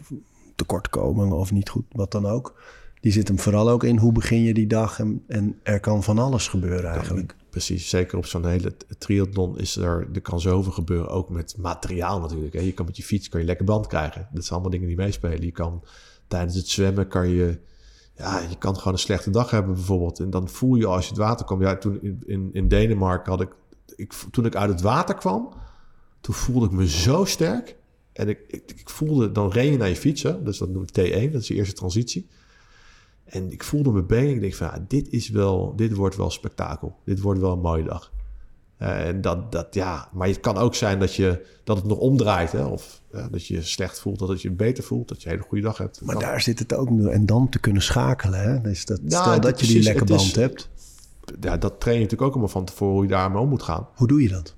tekortkomingen 0.55 1.37
of 1.37 1.51
niet 1.51 1.69
goed, 1.69 1.85
wat 1.91 2.11
dan 2.11 2.25
ook. 2.25 2.61
Die 2.99 3.11
zit 3.11 3.27
hem 3.27 3.39
vooral 3.39 3.69
ook 3.69 3.83
in 3.83 3.97
hoe 3.97 4.11
begin 4.11 4.41
je 4.41 4.53
die 4.53 4.67
dag... 4.67 4.99
en, 4.99 5.23
en 5.27 5.59
er 5.63 5.79
kan 5.79 6.03
van 6.03 6.19
alles 6.19 6.47
gebeuren 6.47 6.89
eigenlijk. 6.89 7.35
Precies, 7.49 7.89
zeker 7.89 8.17
op 8.17 8.25
zo'n 8.25 8.45
hele 8.45 8.73
triathlon 8.97 9.59
is 9.59 9.75
er, 9.75 10.07
er 10.13 10.21
kan 10.21 10.39
zoveel 10.39 10.71
gebeuren, 10.71 11.09
ook 11.09 11.29
met 11.29 11.55
materiaal 11.57 12.19
natuurlijk. 12.19 12.53
Hè. 12.53 12.59
Je 12.59 12.73
kan 12.73 12.85
met 12.85 12.97
je 12.97 13.03
fiets 13.03 13.29
kan 13.29 13.39
je 13.39 13.45
lekker 13.45 13.65
band 13.65 13.87
krijgen. 13.87 14.27
Dat 14.31 14.41
zijn 14.43 14.53
allemaal 14.53 14.71
dingen 14.71 14.87
die 14.87 14.95
meespelen. 14.95 15.41
Je 15.41 15.51
kan 15.51 15.83
tijdens 16.27 16.55
het 16.55 16.67
zwemmen 16.67 17.07
kan 17.07 17.29
je, 17.29 17.59
ja, 18.15 18.39
je 18.39 18.57
kan 18.57 18.77
gewoon 18.77 18.93
een 18.93 18.99
slechte 18.99 19.29
dag 19.29 19.51
hebben 19.51 19.73
bijvoorbeeld. 19.73 20.19
En 20.19 20.29
dan 20.29 20.49
voel 20.49 20.75
je 20.75 20.85
als 20.85 21.03
je 21.03 21.09
het 21.09 21.19
water 21.19 21.45
komt. 21.45 21.61
Ja, 21.61 21.77
toen 21.77 22.01
in, 22.01 22.23
in, 22.25 22.49
in 22.53 22.67
Denemarken 22.67 23.31
had 23.31 23.41
ik, 23.41 23.49
ik, 23.95 24.13
toen 24.31 24.45
ik 24.45 24.55
uit 24.55 24.69
het 24.69 24.81
water 24.81 25.15
kwam, 25.15 25.53
toen 26.21 26.35
voelde 26.35 26.65
ik 26.65 26.71
me 26.71 26.87
zo 26.87 27.25
sterk. 27.25 27.75
En 28.13 28.29
ik, 28.29 28.39
ik, 28.47 28.71
ik 28.75 28.89
voelde, 28.89 29.31
dan 29.31 29.51
ren 29.51 29.65
je 29.65 29.77
naar 29.77 29.89
je 29.89 29.95
fietsen, 29.95 30.43
dus 30.43 30.57
dat 30.57 30.69
noem 30.69 30.83
ik 30.83 30.89
T1, 30.89 31.31
dat 31.31 31.41
is 31.41 31.47
de 31.47 31.55
eerste 31.55 31.75
transitie. 31.75 32.27
En 33.31 33.51
ik 33.51 33.63
voelde 33.63 33.91
mijn 33.91 34.05
benen. 34.05 34.33
Ik 34.33 34.41
denk 34.41 34.53
van, 34.53 34.67
ja, 34.67 34.85
dit 34.87 35.09
is 35.09 35.29
wel, 35.29 35.75
dit 35.75 35.93
wordt 35.93 36.15
wel 36.15 36.29
spektakel. 36.29 36.95
Dit 37.05 37.19
wordt 37.19 37.39
wel 37.39 37.51
een 37.51 37.59
mooie 37.59 37.83
dag. 37.83 38.11
Uh, 38.81 39.07
en 39.07 39.21
dat, 39.21 39.51
dat, 39.51 39.73
ja, 39.73 40.09
maar 40.13 40.27
het 40.27 40.39
kan 40.39 40.57
ook 40.57 40.75
zijn 40.75 40.99
dat, 40.99 41.15
je, 41.15 41.45
dat 41.63 41.77
het 41.77 41.85
nog 41.85 41.97
omdraait. 41.97 42.51
Hè? 42.51 42.63
Of 42.63 43.01
ja, 43.11 43.27
dat 43.27 43.45
je 43.45 43.61
slecht 43.61 43.99
voelt, 43.99 44.19
dat 44.19 44.29
het 44.29 44.41
je 44.41 44.51
beter 44.51 44.83
voelt. 44.83 45.07
Dat 45.07 45.21
je 45.21 45.29
een 45.29 45.35
hele 45.35 45.47
goede 45.47 45.63
dag 45.63 45.77
hebt. 45.77 46.01
Maar 46.01 46.19
daar 46.19 46.41
zit 46.41 46.59
het 46.59 46.73
ook 46.73 46.89
nu. 46.89 47.09
En 47.09 47.25
dan 47.25 47.49
te 47.49 47.59
kunnen 47.59 47.81
schakelen. 47.81 48.41
Hè? 48.41 48.61
Dus 48.61 48.85
dat, 48.85 48.99
stel 49.05 49.39
dat 49.39 49.59
je 49.59 49.67
die 49.67 49.83
lekker 49.83 50.05
band 50.05 50.35
hebt. 50.35 50.69
Ja, 51.39 51.57
dat 51.57 51.80
train 51.80 51.95
je 51.95 52.01
natuurlijk 52.03 52.30
ook 52.30 52.32
allemaal 52.32 52.53
van 52.53 52.65
tevoren 52.65 52.93
hoe 52.93 53.03
je 53.03 53.09
daarmee 53.09 53.41
om 53.41 53.49
moet 53.49 53.63
gaan. 53.63 53.88
Hoe 53.95 54.07
doe 54.07 54.22
je 54.22 54.30
dat? 54.30 54.55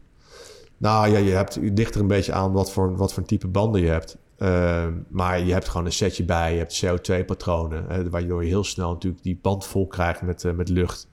Nou 0.78 1.10
ja, 1.10 1.18
je 1.18 1.32
hebt 1.32 1.54
je 1.54 1.74
dichter 1.74 2.02
een 2.02 2.08
beetje 2.08 2.34
aan 2.34 2.52
wat 2.52 2.72
voor, 2.72 2.96
wat 2.96 3.14
voor 3.14 3.24
type 3.24 3.48
banden 3.48 3.82
je 3.82 3.88
hebt. 3.88 4.18
Uh, 4.38 4.88
maar 5.10 5.40
je 5.40 5.54
hebt 5.54 5.68
gewoon 5.68 5.86
een 5.86 5.92
setje 5.92 6.24
bij, 6.24 6.52
je 6.52 6.58
hebt 6.58 6.86
CO2-patronen, 6.86 8.10
waardoor 8.10 8.44
je 8.44 8.50
heel 8.50 8.64
snel 8.64 8.92
natuurlijk 8.92 9.24
die 9.24 9.40
band 9.42 9.66
vol 9.66 9.88
krijgt 9.88 10.22
met, 10.22 10.44
uh, 10.44 10.54
met 10.54 10.70
lucht. 10.70 11.08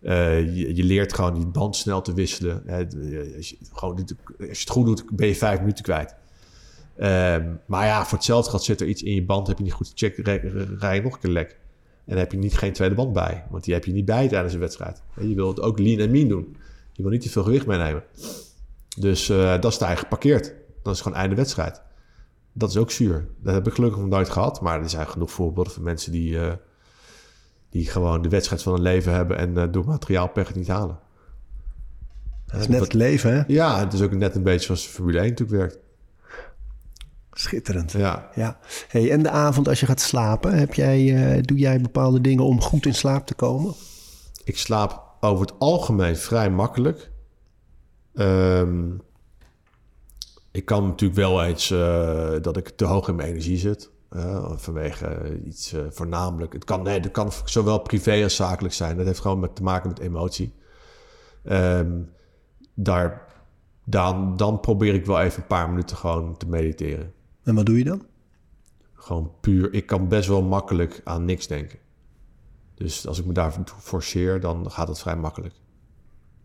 Uh, 0.00 0.40
je, 0.40 0.76
je, 0.76 0.84
leert 0.84 1.14
gewoon 1.14 1.34
die 1.34 1.46
band 1.46 1.76
snel 1.76 2.02
te 2.02 2.14
wisselen. 2.14 2.62
als, 3.36 3.48
je, 3.48 3.56
gewoon, 3.72 3.98
als 4.38 4.38
je 4.38 4.46
het 4.48 4.70
goed 4.70 4.86
doet, 4.86 5.04
ben 5.12 5.26
je 5.26 5.34
vijf 5.34 5.60
minuten 5.60 5.84
kwijt. 5.84 6.14
Ehm, 6.96 7.54
maar 7.66 7.86
ja, 7.86 8.04
voor 8.04 8.18
hetzelfde 8.18 8.50
geld 8.50 8.62
zit 8.62 8.80
er 8.80 8.86
iets 8.86 9.02
in 9.02 9.14
je 9.14 9.24
band, 9.24 9.46
heb 9.46 9.58
je 9.58 9.64
niet 9.64 9.72
goed 9.72 9.92
gecheckt, 9.94 10.18
rij 10.78 10.94
je 10.94 11.02
nog 11.02 11.14
een 11.14 11.20
keer 11.20 11.30
lek. 11.30 11.58
En 12.06 12.12
dan 12.12 12.18
heb 12.18 12.32
je 12.32 12.38
niet 12.38 12.58
geen 12.58 12.72
tweede 12.72 12.94
band 12.94 13.12
bij, 13.12 13.44
want 13.50 13.64
die 13.64 13.74
heb 13.74 13.84
je 13.84 13.92
niet 13.92 14.04
bij 14.04 14.28
tijdens 14.28 14.54
een 14.54 14.60
wedstrijd. 14.60 15.02
Je 15.20 15.34
wil 15.34 15.48
het 15.48 15.60
ook 15.60 15.78
lean 15.78 15.98
en 15.98 16.10
mean 16.10 16.28
doen. 16.28 16.56
Je 16.92 17.02
wil 17.02 17.10
niet 17.10 17.20
te 17.20 17.30
veel 17.30 17.42
gewicht 17.42 17.66
meenemen. 17.66 18.02
Dus 18.98 19.26
dat 19.26 19.64
is 19.64 19.78
daar 19.78 19.96
geparkeerd. 19.96 20.54
Dat 20.82 20.94
is 20.94 21.00
gewoon 21.00 21.18
einde 21.18 21.34
wedstrijd 21.34 21.82
dat 22.58 22.70
is 22.70 22.76
ook 22.76 22.90
zuur. 22.90 23.26
Dat 23.40 23.54
heb 23.54 23.66
ik 23.66 23.74
gelukkig 23.74 24.00
nog 24.00 24.08
nooit 24.08 24.28
gehad. 24.28 24.60
Maar 24.60 24.82
er 24.82 24.90
zijn 24.90 25.08
genoeg 25.08 25.30
voorbeelden 25.30 25.72
van 25.72 25.82
mensen 25.82 26.12
die, 26.12 26.32
uh, 26.32 26.52
die 27.70 27.86
gewoon 27.86 28.22
de 28.22 28.28
wedstrijd 28.28 28.62
van 28.62 28.72
hun 28.72 28.82
leven 28.82 29.12
hebben 29.12 29.36
en 29.36 29.50
uh, 29.50 29.64
door 29.70 29.84
materiaalpech 29.84 30.46
het 30.46 30.56
niet 30.56 30.68
halen. 30.68 30.98
Dat 32.46 32.60
is 32.60 32.68
net 32.68 32.80
het 32.80 32.92
leven, 32.92 33.34
hè? 33.34 33.42
Ja, 33.46 33.78
het 33.78 33.92
is 33.92 34.02
ook 34.02 34.14
net 34.14 34.34
een 34.34 34.42
beetje 34.42 34.66
zoals 34.66 34.86
Formule 34.86 35.18
1 35.18 35.28
natuurlijk 35.28 35.58
werkt. 35.58 35.78
Schitterend. 37.38 37.92
Ja. 37.92 38.30
ja. 38.34 38.58
Hey, 38.88 39.10
en 39.10 39.22
de 39.22 39.30
avond 39.30 39.68
als 39.68 39.80
je 39.80 39.86
gaat 39.86 40.00
slapen, 40.00 40.58
heb 40.58 40.74
jij, 40.74 41.00
uh, 41.00 41.42
doe 41.42 41.58
jij 41.58 41.80
bepaalde 41.80 42.20
dingen 42.20 42.44
om 42.44 42.60
goed 42.60 42.86
in 42.86 42.94
slaap 42.94 43.26
te 43.26 43.34
komen? 43.34 43.74
Ik 44.44 44.58
slaap 44.58 45.02
over 45.20 45.46
het 45.46 45.58
algemeen 45.58 46.16
vrij 46.16 46.50
makkelijk. 46.50 47.10
Um, 48.14 49.00
ik 50.50 50.64
kan 50.64 50.86
natuurlijk 50.86 51.20
wel 51.20 51.44
eens 51.44 51.70
uh, 51.70 52.32
dat 52.42 52.56
ik 52.56 52.68
te 52.68 52.84
hoog 52.84 53.08
in 53.08 53.14
mijn 53.14 53.28
energie 53.28 53.58
zit. 53.58 53.90
Uh, 54.10 54.52
vanwege 54.56 55.40
iets 55.44 55.72
uh, 55.72 55.80
voornamelijk. 55.90 56.52
Het 56.52 56.64
kan, 56.64 56.82
nee, 56.82 57.00
dat 57.00 57.10
kan 57.10 57.32
zowel 57.44 57.78
privé 57.78 58.22
als 58.22 58.36
zakelijk 58.36 58.74
zijn. 58.74 58.96
Dat 58.96 59.06
heeft 59.06 59.20
gewoon 59.20 59.40
met, 59.40 59.56
te 59.56 59.62
maken 59.62 59.88
met 59.88 59.98
emotie. 59.98 60.54
Um, 61.44 62.10
daar, 62.74 63.26
dan, 63.84 64.36
dan 64.36 64.60
probeer 64.60 64.94
ik 64.94 65.06
wel 65.06 65.20
even 65.20 65.40
een 65.40 65.46
paar 65.46 65.68
minuten 65.68 65.96
gewoon 65.96 66.36
te 66.36 66.48
mediteren. 66.48 67.12
En 67.46 67.54
wat 67.54 67.66
doe 67.66 67.78
je 67.78 67.84
dan? 67.84 68.02
Gewoon 68.92 69.32
puur. 69.40 69.72
Ik 69.72 69.86
kan 69.86 70.08
best 70.08 70.28
wel 70.28 70.42
makkelijk 70.42 71.00
aan 71.04 71.24
niks 71.24 71.46
denken. 71.46 71.78
Dus 72.74 73.06
als 73.06 73.18
ik 73.18 73.26
me 73.26 73.32
daarvoor 73.32 73.64
forceer, 73.78 74.40
dan 74.40 74.70
gaat 74.70 74.88
het 74.88 74.98
vrij 74.98 75.16
makkelijk. 75.16 75.54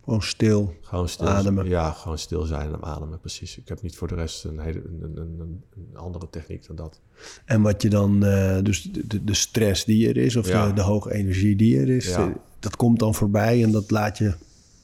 Gewoon 0.04 0.22
stil. 0.22 0.76
Gewoon 0.82 1.10
stil. 1.10 1.28
Ademen. 1.28 1.68
Ja, 1.68 1.92
gewoon 1.92 2.18
stil 2.18 2.44
zijn 2.44 2.74
en 2.74 2.84
ademen, 2.84 3.20
precies. 3.20 3.58
Ik 3.58 3.68
heb 3.68 3.82
niet 3.82 3.96
voor 3.96 4.08
de 4.08 4.16
rest 4.16 4.44
een, 4.44 4.60
hele, 4.60 4.82
een, 4.86 5.18
een, 5.18 5.64
een 5.76 5.98
andere 5.98 6.30
techniek 6.30 6.68
dan 6.68 6.76
dat. 6.76 7.00
En 7.46 7.62
wat 7.62 7.82
je 7.82 7.90
dan, 7.90 8.26
uh, 8.26 8.58
dus 8.62 8.82
de, 8.82 9.24
de, 9.24 9.34
stress 9.34 9.86
die 9.86 10.10
er 10.10 10.18
is, 10.18 10.36
of 10.36 10.48
ja. 10.48 10.68
de, 10.68 10.74
de, 10.74 10.82
hoge 10.82 11.14
energie 11.14 11.56
die 11.56 11.80
er 11.80 11.90
is, 11.90 12.08
ja. 12.08 12.34
dat 12.60 12.76
komt 12.76 13.00
dan 13.00 13.16
voorbij 13.16 13.64
en 13.64 13.72
dat 13.72 13.92
laat 13.92 14.18
je 14.18 14.34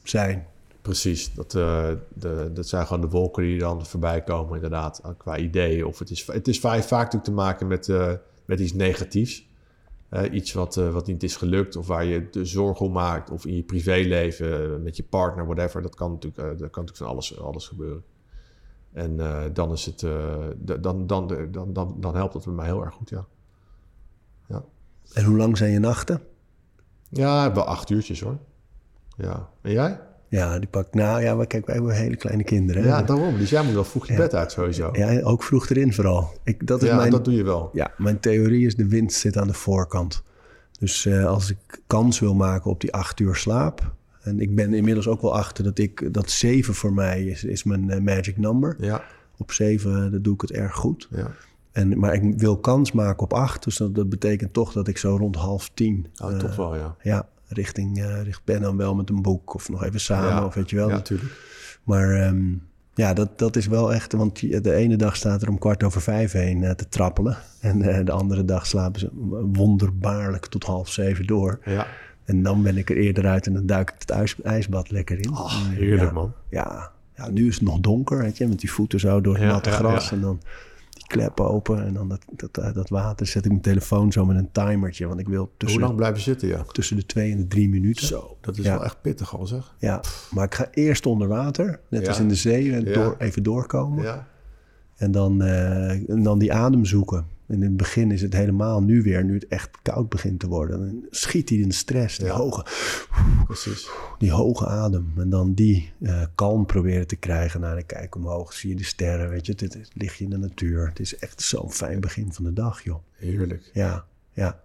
zijn. 0.04 0.46
Precies, 0.88 1.34
dat, 1.34 1.54
uh, 1.54 1.90
de, 2.14 2.50
dat 2.54 2.68
zijn 2.68 2.86
gewoon 2.86 3.02
de 3.02 3.10
wolken 3.10 3.44
die 3.44 3.60
dan 3.60 3.86
voorbij 3.86 4.24
komen, 4.24 4.56
inderdaad, 4.56 5.02
qua 5.18 5.38
ideeën. 5.38 5.86
Of 5.86 6.00
het 6.00 6.10
is, 6.10 6.28
het 6.28 6.48
is 6.48 6.60
vaak, 6.60 6.84
vaak 6.84 7.04
natuurlijk 7.04 7.24
te 7.24 7.32
maken 7.32 7.68
met, 7.68 7.88
uh, 7.88 8.12
met 8.46 8.60
iets 8.60 8.74
negatiefs. 8.74 9.48
Uh, 10.10 10.34
iets 10.34 10.54
wat, 10.54 10.76
wat 10.76 11.08
niet 11.08 11.24
is 11.24 11.36
gelukt 11.36 11.76
of 11.76 11.88
waar 11.88 12.06
je 12.06 12.30
de 12.30 12.46
zorg 12.46 12.80
om 12.80 12.92
maakt 12.92 13.30
of 13.30 13.46
in 13.46 13.56
je 13.56 13.64
privéleven 13.64 14.84
met 14.84 14.98
je 14.98 15.04
partner, 15.04 15.46
whatever. 15.46 15.82
Dat 15.82 15.96
kan 15.96 16.12
natuurlijk, 16.12 16.60
dat 16.60 16.70
kan 16.70 16.84
natuurlijk 16.84 16.98
van 16.98 17.08
alles, 17.08 17.40
alles 17.40 17.68
gebeuren. 17.68 18.04
En 18.94 19.18
dan, 19.54 19.72
is 19.72 19.86
het, 19.86 20.00
dan, 20.58 21.08
dan, 21.08 21.28
dan, 21.52 21.74
dan, 21.74 21.96
dan 22.00 22.16
helpt 22.16 22.34
dat 22.34 22.46
met 22.46 22.56
mij 22.56 22.66
heel 22.66 22.84
erg 22.84 22.94
goed, 22.94 23.10
ja. 23.10 23.26
ja. 24.48 24.64
En 25.14 25.24
hoe 25.24 25.38
lang 25.38 25.58
zijn 25.58 25.72
je 25.72 25.80
nachten? 25.80 26.22
Ja, 27.10 27.54
wel 27.54 27.64
acht 27.64 27.90
uurtjes 27.90 28.22
hoor. 28.22 28.38
Ja. 29.18 29.50
En 29.62 29.72
jij? 29.72 30.08
Ja, 30.30 30.60
die 30.60 30.68
pakt. 30.68 30.94
Nou 30.94 31.22
ja, 31.22 31.36
maar 31.36 31.48
kijk, 31.48 31.66
wij 31.66 31.76
hebben 31.76 31.96
hele 31.96 32.16
kleine 32.16 32.44
kinderen. 32.44 32.82
Hè? 32.82 32.88
Ja, 32.88 33.02
daarom. 33.02 33.38
Dus 33.38 33.50
jij 33.50 33.64
moet 33.64 33.74
wel 33.74 33.84
vroeg 33.84 34.08
je 34.08 34.14
ja. 34.14 34.20
bed 34.20 34.36
uit 34.36 34.52
sowieso. 34.52 34.90
Ja, 34.92 35.22
ook 35.22 35.44
vroeg 35.44 35.70
erin 35.70 35.94
vooral. 35.94 36.32
Ik, 36.44 36.68
dat 36.68 36.82
is 36.82 36.90
ja, 36.90 36.96
mijn, 36.96 37.12
dat 37.12 37.26
doe 37.26 37.34
je 37.34 37.44
wel. 37.44 37.70
Ja, 37.74 37.92
mijn 37.98 38.20
theorie 38.20 38.66
is 38.66 38.76
de 38.76 38.88
wind 38.88 39.14
zit 39.14 39.38
aan 39.38 39.48
de 39.48 39.54
voorkant. 39.54 40.24
Dus 40.80 41.06
uh, 41.06 41.26
als 41.26 41.50
ik 41.50 41.82
kans 41.88 42.20
wil 42.20 42.36
maken 42.36 42.72
op 42.72 42.82
die 42.82 42.94
acht 42.94 43.20
uur 43.20 43.36
slaap. 43.36 43.96
En 44.22 44.40
ik 44.40 44.56
ben 44.56 44.74
inmiddels 44.74 45.08
ook 45.08 45.22
wel 45.22 45.36
achter 45.36 45.64
dat 45.64 45.78
ik 45.78 46.14
dat 46.14 46.30
zeven 46.30 46.74
voor 46.74 46.94
mij 46.94 47.24
is, 47.24 47.44
is 47.44 47.64
mijn 47.64 47.90
uh, 47.90 47.98
magic 47.98 48.38
number. 48.38 48.76
Ja. 48.80 49.04
Op 49.38 49.52
zeven 49.52 50.12
dat 50.12 50.24
doe 50.24 50.34
ik 50.34 50.42
het 50.42 50.52
erg 50.52 50.76
goed. 50.76 51.08
Ja. 51.12 51.32
En, 51.72 52.00
maar 52.00 52.14
ik 52.14 52.40
wil 52.40 52.58
kans 52.58 52.92
maken 52.92 53.24
op 53.24 53.34
acht. 53.34 53.64
Dus 53.64 53.78
dat, 53.78 53.96
dat 53.96 54.10
betekent 54.10 54.54
toch 54.54 54.74
dat 54.74 54.88
ik 54.88 54.98
zo 54.98 55.16
rond 55.16 55.36
half 55.36 55.70
tien. 55.74 56.08
Oh, 56.24 56.32
uh, 56.32 56.38
toch 56.38 56.56
wel, 56.56 56.76
ja. 56.76 56.96
Ja, 57.02 57.28
richting, 57.48 57.98
uh, 57.98 58.22
richt 58.22 58.42
Ben 58.44 58.62
dan 58.62 58.78
wel 58.78 58.96
met 58.96 59.10
een 59.10 59.22
boek 59.22 59.54
of 59.56 59.70
nog 59.70 59.84
even 59.84 60.00
samen, 60.00 60.30
ja, 60.30 60.46
of 60.46 60.54
weet 60.54 60.70
je 60.70 60.76
wel. 60.76 60.90
Ja, 60.90 60.96
natuurlijk. 60.96 61.32
Maar 61.84 62.28
um, 62.28 62.62
ja, 62.94 63.14
dat, 63.14 63.40
dat 63.40 63.56
is 63.56 63.68
wel 63.68 63.94
echt, 63.94 64.14
want 64.14 64.40
de 64.64 64.74
ene 64.74 64.96
dag 64.96 65.16
staat 65.16 65.42
er 65.42 65.50
om 65.50 65.58
kwart 65.58 65.84
over 65.84 66.02
vijf 66.02 66.32
heen 66.32 66.62
uh, 66.62 66.72
te 66.72 66.90
trappelen. 66.90 67.38
En 67.60 67.82
uh, 67.82 68.06
de 68.06 68.12
andere 68.12 68.46
dag 68.46 68.66
slapen 68.68 69.00
ze 69.00 69.10
wonderbaarlijk 69.54 70.46
tot 70.46 70.64
half 70.64 70.90
zeven 70.90 71.28
door. 71.28 71.60
Ja. 71.66 71.88
En 72.26 72.44
dan 72.44 72.64
ben 72.64 72.78
ik 72.78 72.90
er 72.90 72.98
eerder 72.98 73.28
uit 73.28 73.48
en 73.48 73.54
dan 73.54 73.66
duik 73.66 73.90
ik 73.90 73.96
het 74.00 74.10
ijs, 74.10 74.42
ijsbad 74.42 74.92
lekker 74.92 75.20
in. 75.20 75.30
Oh, 75.30 75.66
heerlijk 75.66 76.02
ja, 76.02 76.12
man. 76.12 76.34
Ja, 76.50 76.92
ja, 77.16 77.30
nu 77.30 77.48
is 77.48 77.54
het 77.54 77.64
nog 77.64 77.80
donker, 77.80 78.18
weet 78.18 78.38
je, 78.38 78.48
met 78.48 78.60
die 78.60 78.72
voeten 78.72 79.00
zo 79.00 79.22
door 79.22 79.34
het 79.34 79.44
Ja, 79.44 79.50
natte 79.50 79.72
gras. 79.72 80.12
En 80.12 80.22
dan 80.22 80.42
klep 81.08 81.40
open 81.40 81.86
en 81.86 81.94
dan 81.94 82.08
dat, 82.10 82.26
dat, 82.36 82.58
eh, 82.58 82.74
dat 82.74 82.90
water. 82.90 83.26
Zet 83.28 83.44
ik 83.46 83.52
mijn 83.52 83.62
telefoon 83.64 84.12
zo 84.12 84.26
met 84.26 84.38
een 84.38 84.52
timertje, 84.52 85.08
want 85.08 85.20
ik 85.20 85.28
wil 85.28 85.40
Hoe 85.42 85.50
tussen, 85.58 85.82
lang 85.82 85.96
blijven 85.96 86.22
zitten, 86.22 86.48
ja? 86.48 86.64
tussen 86.72 86.96
de 86.96 87.06
twee 87.06 87.32
en 87.32 87.38
de 87.38 87.48
drie 87.48 87.70
minuten. 87.70 88.08
Zo, 88.08 88.38
dat 88.42 88.58
is 88.58 88.64
Ja. 88.66 88.74
wel 88.74 88.84
echt 88.84 89.02
pittig 89.02 89.38
al 89.38 89.46
zeg. 89.48 89.76
Ja, 89.80 90.02
maar 90.32 90.46
ik 90.46 90.56
ga 90.56 90.68
eerst 90.72 91.06
onder 91.06 91.28
water, 91.28 91.80
net 91.90 92.02
Ja. 92.02 92.08
als 92.08 92.20
in 92.20 92.28
de 92.28 92.36
zee, 92.36 92.74
en 92.74 92.94
door, 92.94 93.16
even 93.18 93.44
doorkomen. 93.44 94.04
Ja. 94.04 94.28
En, 94.96 95.12
dan, 95.12 95.42
eh, 95.42 96.10
en 96.10 96.24
dan 96.24 96.40
die 96.40 96.54
adem 96.54 96.86
zoeken. 96.86 97.26
In 97.50 97.62
het 97.62 97.78
begin 97.78 98.12
is 98.12 98.22
het 98.22 98.34
helemaal 98.34 98.82
nu 98.82 99.02
weer, 99.02 99.24
nu 99.24 99.34
het 99.34 99.48
echt 99.48 99.70
koud 99.82 100.10
begint 100.10 100.40
te 100.40 100.48
worden. 100.48 100.80
Dan 100.80 101.06
schiet 101.10 101.50
hij 101.50 101.58
in 101.58 101.68
de 101.68 101.74
stress, 101.74 102.18
die, 102.18 102.28
Ja. 102.28 102.34
hoge, 102.34 102.66
Precies. 103.46 103.90
die 104.18 104.32
hoge 104.32 104.66
adem. 104.68 105.12
En 105.18 105.30
dan 105.30 105.54
die 105.54 105.92
eh, 106.02 106.22
kalm 106.36 106.66
proberen 106.66 107.08
te 107.08 107.16
krijgen. 107.16 107.60
Nou, 107.60 107.74
dan 107.74 107.86
kijk 107.86 108.16
omhoog, 108.16 108.54
zie 108.54 108.70
je 108.70 108.76
de 108.76 108.84
sterren, 108.84 109.30
weet 109.30 109.46
je. 109.46 109.56
Dit 109.56 109.76
is- 109.76 109.90
lig 109.94 110.18
je 110.18 110.24
in 110.24 110.30
de 110.30 110.38
natuur. 110.38 110.88
Het 110.88 111.00
is 111.00 111.16
echt 111.18 111.42
zo'n 111.42 111.72
fijn 111.72 112.00
begin 112.00 112.34
van 112.34 112.44
de 112.44 112.54
dag, 112.54 112.84
joh. 112.84 113.00
Heerlijk. 113.16 113.70
Ja, 113.74 114.06
ja. 114.34 114.60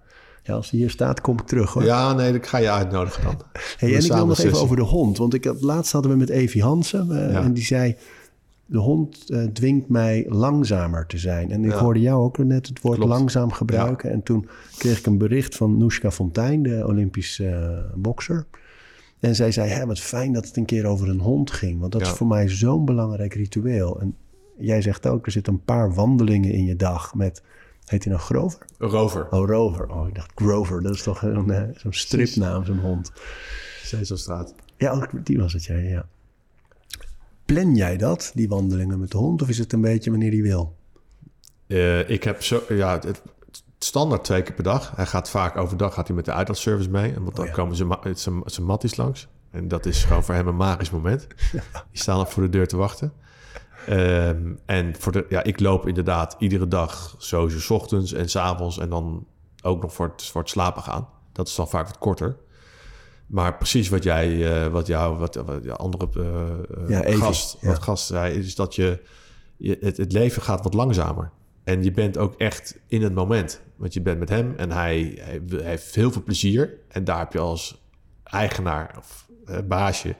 Ja, 0.44 0.54
als 0.54 0.70
hij 0.70 0.78
hier 0.80 0.90
staat, 0.90 1.20
kom 1.20 1.38
ik 1.38 1.46
terug, 1.46 1.72
hoor. 1.72 1.84
Ja, 1.84 2.12
nee, 2.12 2.32
ik 2.34 2.46
ga 2.46 2.58
je 2.58 2.70
uitnodigen 2.70 3.22
dan. 3.22 3.42
Hey, 3.78 3.94
en 3.94 4.04
ik 4.04 4.12
wil 4.12 4.26
nog 4.26 4.38
even 4.38 4.60
over 4.60 4.76
de 4.76 4.82
hond. 4.82 5.18
Want 5.18 5.34
ik 5.34 5.44
had, 5.44 5.60
laatst 5.60 5.92
hadden 5.92 6.10
we 6.10 6.16
met 6.16 6.28
Evie 6.28 6.62
Hansen. 6.62 7.10
eh, 7.26 7.32
Ja. 7.32 7.42
En 7.42 7.52
die 7.52 7.64
zei... 7.64 7.96
de 8.66 8.78
hond 8.78 9.30
eh, 9.30 9.44
dwingt 9.44 9.88
mij 9.88 10.26
langzamer 10.28 11.06
te 11.06 11.18
zijn. 11.18 11.50
En 11.50 11.64
ik 11.64 11.70
Ja. 11.70 11.78
hoorde 11.78 12.00
jou 12.00 12.22
ook 12.22 12.38
net 12.38 12.66
het 12.66 12.80
woord 12.80 12.96
Klopt. 12.98 13.12
langzaam 13.12 13.52
gebruiken. 13.52 14.10
En 14.10 14.22
toen 14.22 14.48
kreeg 14.78 14.98
ik 14.98 15.06
een 15.06 15.18
bericht 15.18 15.56
van 15.56 15.76
Noeska 15.76 16.10
Fontijn, 16.10 16.62
de 16.62 16.86
Olympische 16.86 17.46
eh, 17.48 17.92
bokser. 17.94 18.46
En 19.20 19.34
zij 19.34 19.52
zei, 19.52 19.70
hè, 19.70 19.86
wat 19.86 19.98
fijn 20.00 20.32
dat 20.32 20.46
het 20.46 20.56
een 20.56 20.64
keer 20.64 20.86
over 20.86 21.08
een 21.08 21.20
hond 21.20 21.50
ging. 21.50 21.80
Want 21.80 21.92
dat 21.92 22.00
Ja. 22.00 22.06
is 22.06 22.12
voor 22.14 22.26
mij 22.26 22.48
zo'n 22.48 22.84
belangrijk 22.84 23.34
ritueel. 23.34 24.00
En 24.00 24.16
jij 24.58 24.82
zegt 24.82 25.06
ook, 25.06 25.26
er 25.26 25.32
zitten 25.32 25.52
een 25.52 25.64
paar 25.64 25.94
wandelingen 25.94 26.52
in 26.52 26.64
je 26.64 26.76
dag 26.76 27.14
met... 27.14 27.42
Heet 27.84 28.04
hij 28.04 28.12
nou 28.12 28.24
Grover? 28.24 28.66
Rover. 28.78 29.26
Oh, 29.30 29.48
Rover. 29.48 29.88
Oh, 29.90 30.08
ik 30.08 30.14
dacht 30.14 30.30
Grover. 30.34 30.82
Dat 30.82 30.94
is 30.94 31.02
toch 31.02 31.22
een, 31.22 31.50
eh, 31.50 31.62
zo'n 31.76 31.92
stripnaam, 31.92 32.64
zo'n 32.64 32.78
hond. 32.78 33.12
Sesamstraat. 33.82 34.54
Ja, 34.76 34.90
ook 34.92 35.26
die 35.26 35.38
was 35.38 35.52
het, 35.52 35.64
ja, 35.64 35.74
ja. 35.76 36.06
Plan 37.44 37.74
jij 37.74 37.96
dat, 37.96 38.30
die 38.34 38.48
wandelingen 38.48 38.98
met 38.98 39.10
de 39.10 39.16
hond? 39.16 39.42
Of 39.42 39.48
is 39.48 39.58
het 39.58 39.72
een 39.72 39.80
beetje 39.80 40.10
wanneer 40.10 40.30
hij 40.32 40.42
wil? 40.42 40.76
Eh, 41.66 42.08
ik 42.10 42.24
heb 42.24 42.42
zo, 42.42 42.62
ja, 42.68 42.98
het, 42.98 43.22
standaard 43.78 44.24
twee 44.24 44.42
keer 44.42 44.54
per 44.54 44.64
dag. 44.64 44.92
Hij 44.96 45.06
gaat 45.06 45.30
vaak 45.30 45.56
overdag 45.56 45.94
gaat 45.94 46.06
hij 46.06 46.16
met 46.16 46.24
de 46.24 46.32
uitlaatservice 46.32 46.90
mee. 46.90 47.12
En 47.14 47.22
want 47.22 47.36
dan 47.36 47.44
Oh 47.44 47.50
ja. 47.50 47.56
komen 47.56 47.76
zijn, 47.76 47.88
ma- 47.88 48.00
zijn, 48.14 48.42
zijn 48.44 48.66
matties 48.66 48.96
langs. 48.96 49.28
En 49.50 49.68
dat 49.68 49.86
is 49.86 50.04
gewoon 50.04 50.24
voor 50.24 50.34
hem 50.34 50.46
een 50.48 50.56
magisch 50.56 50.90
moment. 50.90 51.26
Die 51.90 52.00
staan 52.00 52.16
al 52.16 52.26
voor 52.26 52.42
de 52.42 52.48
deur 52.48 52.66
te 52.68 52.76
wachten. 52.76 53.12
Ehm, 53.86 54.52
en 54.66 54.94
voor 54.98 55.12
de, 55.12 55.26
ja, 55.28 55.42
ik 55.42 55.60
loop 55.60 55.86
inderdaad 55.86 56.36
iedere 56.38 56.68
dag 56.68 57.14
sowieso 57.18 57.58
's 57.58 57.70
ochtends 57.70 58.12
en 58.12 58.28
's 58.30 58.36
avonds. 58.36 58.78
En 58.78 58.88
dan 58.88 59.26
ook 59.62 59.82
nog 59.82 59.94
voor 59.94 60.06
het, 60.06 60.22
voor 60.24 60.40
het 60.40 60.50
slapen 60.50 60.82
gaan. 60.82 61.08
Dat 61.32 61.48
is 61.48 61.54
dan 61.54 61.68
vaak 61.68 61.86
wat 61.86 61.98
korter. 61.98 62.36
Maar 63.32 63.56
precies 63.56 63.88
wat 63.88 64.02
jij, 64.02 64.52
eh, 64.52 64.72
wat 64.72 64.86
jou, 64.86 65.18
wat, 65.18 65.34
wat 65.34 65.64
je 65.64 65.76
andere 65.76 66.08
eh, 66.16 66.88
Ja, 66.88 67.02
eh, 67.02 67.16
gast, 67.16 67.56
ja. 67.60 67.68
wat 67.68 67.82
gast 67.82 68.06
zei, 68.06 68.38
is 68.38 68.54
dat 68.54 68.74
je, 68.74 69.00
je 69.56 69.76
het, 69.80 69.96
het 69.96 70.12
leven 70.12 70.42
gaat 70.42 70.62
wat 70.62 70.74
langzamer. 70.74 71.30
En 71.64 71.82
je 71.82 71.90
bent 71.90 72.18
ook 72.18 72.34
echt 72.34 72.78
in 72.86 73.02
het 73.02 73.14
moment. 73.14 73.60
Want 73.76 73.94
je 73.94 74.00
bent 74.00 74.18
met 74.18 74.28
hem 74.28 74.54
en 74.56 74.70
hij, 74.70 75.18
hij, 75.20 75.40
heeft 75.62 75.94
heel 75.94 76.12
veel 76.12 76.22
plezier. 76.22 76.78
En 76.88 77.04
daar 77.04 77.18
heb 77.18 77.32
je 77.32 77.38
als 77.38 77.82
eigenaar 78.24 78.94
of 78.98 79.28
baasje, 79.64 80.14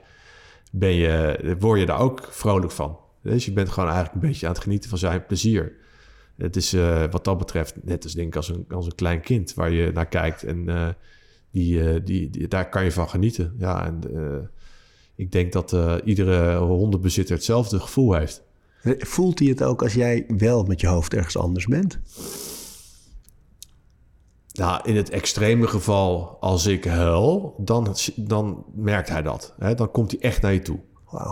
ben 0.71 0.93
je, 0.93 1.55
word 1.59 1.79
je 1.79 1.85
daar 1.85 1.99
ook 1.99 2.27
vrolijk 2.31 2.71
van. 2.71 2.97
Dus 3.21 3.45
je 3.45 3.53
bent 3.53 3.69
gewoon 3.69 3.89
eigenlijk 3.89 4.23
een 4.23 4.29
beetje 4.29 4.47
aan 4.47 4.53
het 4.53 4.61
genieten 4.61 4.89
van 4.89 4.97
zijn 4.97 5.25
plezier. 5.25 5.73
Het 6.37 6.55
is 6.55 6.71
wat 7.11 7.23
dat 7.23 7.37
betreft 7.37 7.75
net 7.83 8.03
als 8.03 8.13
denk 8.13 8.27
ik 8.27 8.35
als 8.35 8.49
een, 8.49 8.65
als 8.69 8.85
een 8.85 8.95
klein 8.95 9.21
kind 9.21 9.53
waar 9.53 9.71
je 9.71 9.91
naar 9.91 10.07
kijkt. 10.07 10.43
En 10.43 10.95
die, 11.53 11.89
eh, 11.89 11.99
die, 12.05 12.29
die- 12.29 12.47
daar 12.47 12.69
kan 12.69 12.83
je 12.83 12.91
van 12.91 13.09
genieten. 13.09 13.55
Ja, 13.57 13.85
en 13.85 13.99
eh, 14.15 14.47
ik 15.15 15.31
denk 15.31 15.51
dat 15.53 15.73
eh, 15.73 15.95
iedere 16.03 16.57
hondenbezitter 16.57 17.35
hetzelfde 17.35 17.79
gevoel 17.79 18.13
heeft. 18.13 18.43
Voelt 18.97 19.39
hij 19.39 19.47
het 19.47 19.63
ook 19.63 19.81
als 19.81 19.93
jij 19.93 20.25
wel 20.37 20.63
met 20.63 20.81
je 20.81 20.87
hoofd 20.87 21.13
ergens 21.13 21.37
anders 21.37 21.65
bent? 21.65 21.99
Nou, 24.53 24.81
in 24.89 24.95
het 24.95 25.09
extreme 25.09 25.67
geval, 25.67 26.37
als 26.39 26.65
ik 26.65 26.83
huil, 26.85 27.55
dan, 27.57 27.95
dan 28.15 28.65
merkt 28.75 29.09
hij 29.09 29.21
dat. 29.21 29.53
Hè? 29.59 29.75
Dan 29.75 29.91
komt 29.91 30.11
hij 30.11 30.19
echt 30.19 30.41
naar 30.41 30.53
je 30.53 30.61
toe. 30.61 30.79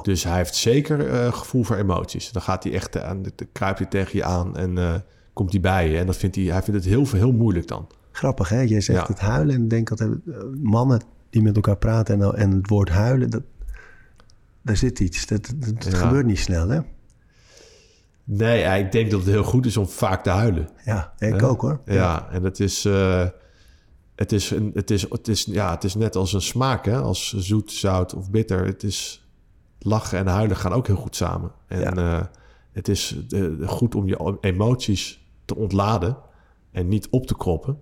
Dus 0.02 0.24
hij 0.24 0.36
heeft 0.38 0.56
zeker 0.56 1.34
gevoel 1.34 1.64
voor 1.64 1.76
emoties. 1.76 2.32
Dan 2.32 2.42
gaat 2.42 2.64
hij 2.64 2.74
echt 2.74 2.98
aan, 2.98 3.24
kruipt 3.52 3.80
hij 3.80 3.88
tegen 3.88 4.18
je 4.18 4.24
aan 4.24 4.58
en 4.58 5.04
komt 5.34 5.52
hij 5.52 5.62
bij 5.62 5.90
je. 5.90 5.98
En 5.98 6.06
dat 6.06 6.18
vindt 6.18 6.36
hij, 6.36 6.46
hij 6.46 6.62
vindt 6.64 6.84
het 6.86 6.94
heel, 6.94 7.06
heel 7.12 7.32
moeilijk 7.32 7.68
dan. 7.68 7.88
Grappig, 8.12 8.50
hè? 8.50 8.60
Jij 8.62 8.82
zegt 8.82 9.00
Ja. 9.00 9.08
het 9.08 9.20
huilen 9.20 9.56
en 9.56 9.68
denk 9.68 9.88
dat 9.90 10.00
eh, 10.02 10.08
mannen 10.62 11.02
die 11.30 11.42
met 11.42 11.56
elkaar 11.56 11.78
praten 11.78 12.22
en, 12.22 12.36
en 12.36 12.52
het 12.52 12.70
woord 12.70 12.90
huilen, 12.90 13.30
dat, 13.30 13.42
daar 14.62 14.78
zit 14.78 15.00
iets. 15.00 15.26
Dat, 15.26 15.54
dat, 15.56 15.82
dat 15.84 15.92
Ja. 15.92 15.98
gebeurt 15.98 16.26
niet 16.26 16.40
snel, 16.40 16.70
hè? 16.70 16.80
Nee, 18.24 18.84
ik 18.84 18.92
denk 18.92 19.12
dat 19.12 19.20
het 19.20 19.30
heel 19.30 19.44
goed 19.44 19.66
is 19.66 19.78
om 19.78 19.88
vaak 19.88 20.24
te 20.24 20.30
huilen. 20.30 20.70
Ja, 20.86 21.14
ik 21.18 21.44
ook 21.44 21.62
hoor. 21.62 21.82
Ja, 21.86 22.28
en 22.32 22.44
het 22.44 22.60
is, 22.60 22.86
eh, 22.86 23.28
het, 24.16 24.32
is 24.32 24.50
een, 24.52 24.72
het, 24.74 24.92
is, 24.92 25.10
het, 25.10 25.28
is, 25.28 25.44
ja, 25.44 25.72
het 25.72 25.84
is 25.84 25.96
net 25.96 26.16
als 26.16 26.34
een 26.34 26.42
smaak, 26.42 26.86
hè? 26.86 26.98
als 27.02 27.34
zoet, 27.38 27.72
zout 27.72 28.14
of 28.14 28.30
bitter. 28.32 28.66
Het 28.66 28.84
is 28.84 29.28
lachen 29.80 30.18
en 30.20 30.28
huilen 30.28 30.58
gaan 30.58 30.72
ook 30.74 30.88
heel 30.88 30.96
goed 30.96 31.16
samen. 31.16 31.52
En 31.68 31.80
Ja. 31.80 31.94
eh, 31.96 32.26
het 32.72 32.88
is 32.88 33.20
goed 33.66 33.96
om 33.96 34.08
je 34.08 34.38
emoties 34.42 35.26
te 35.46 35.56
ontladen 35.56 36.18
en 36.72 36.88
niet 36.88 37.08
op 37.10 37.28
te 37.28 37.36
kroppen. 37.38 37.80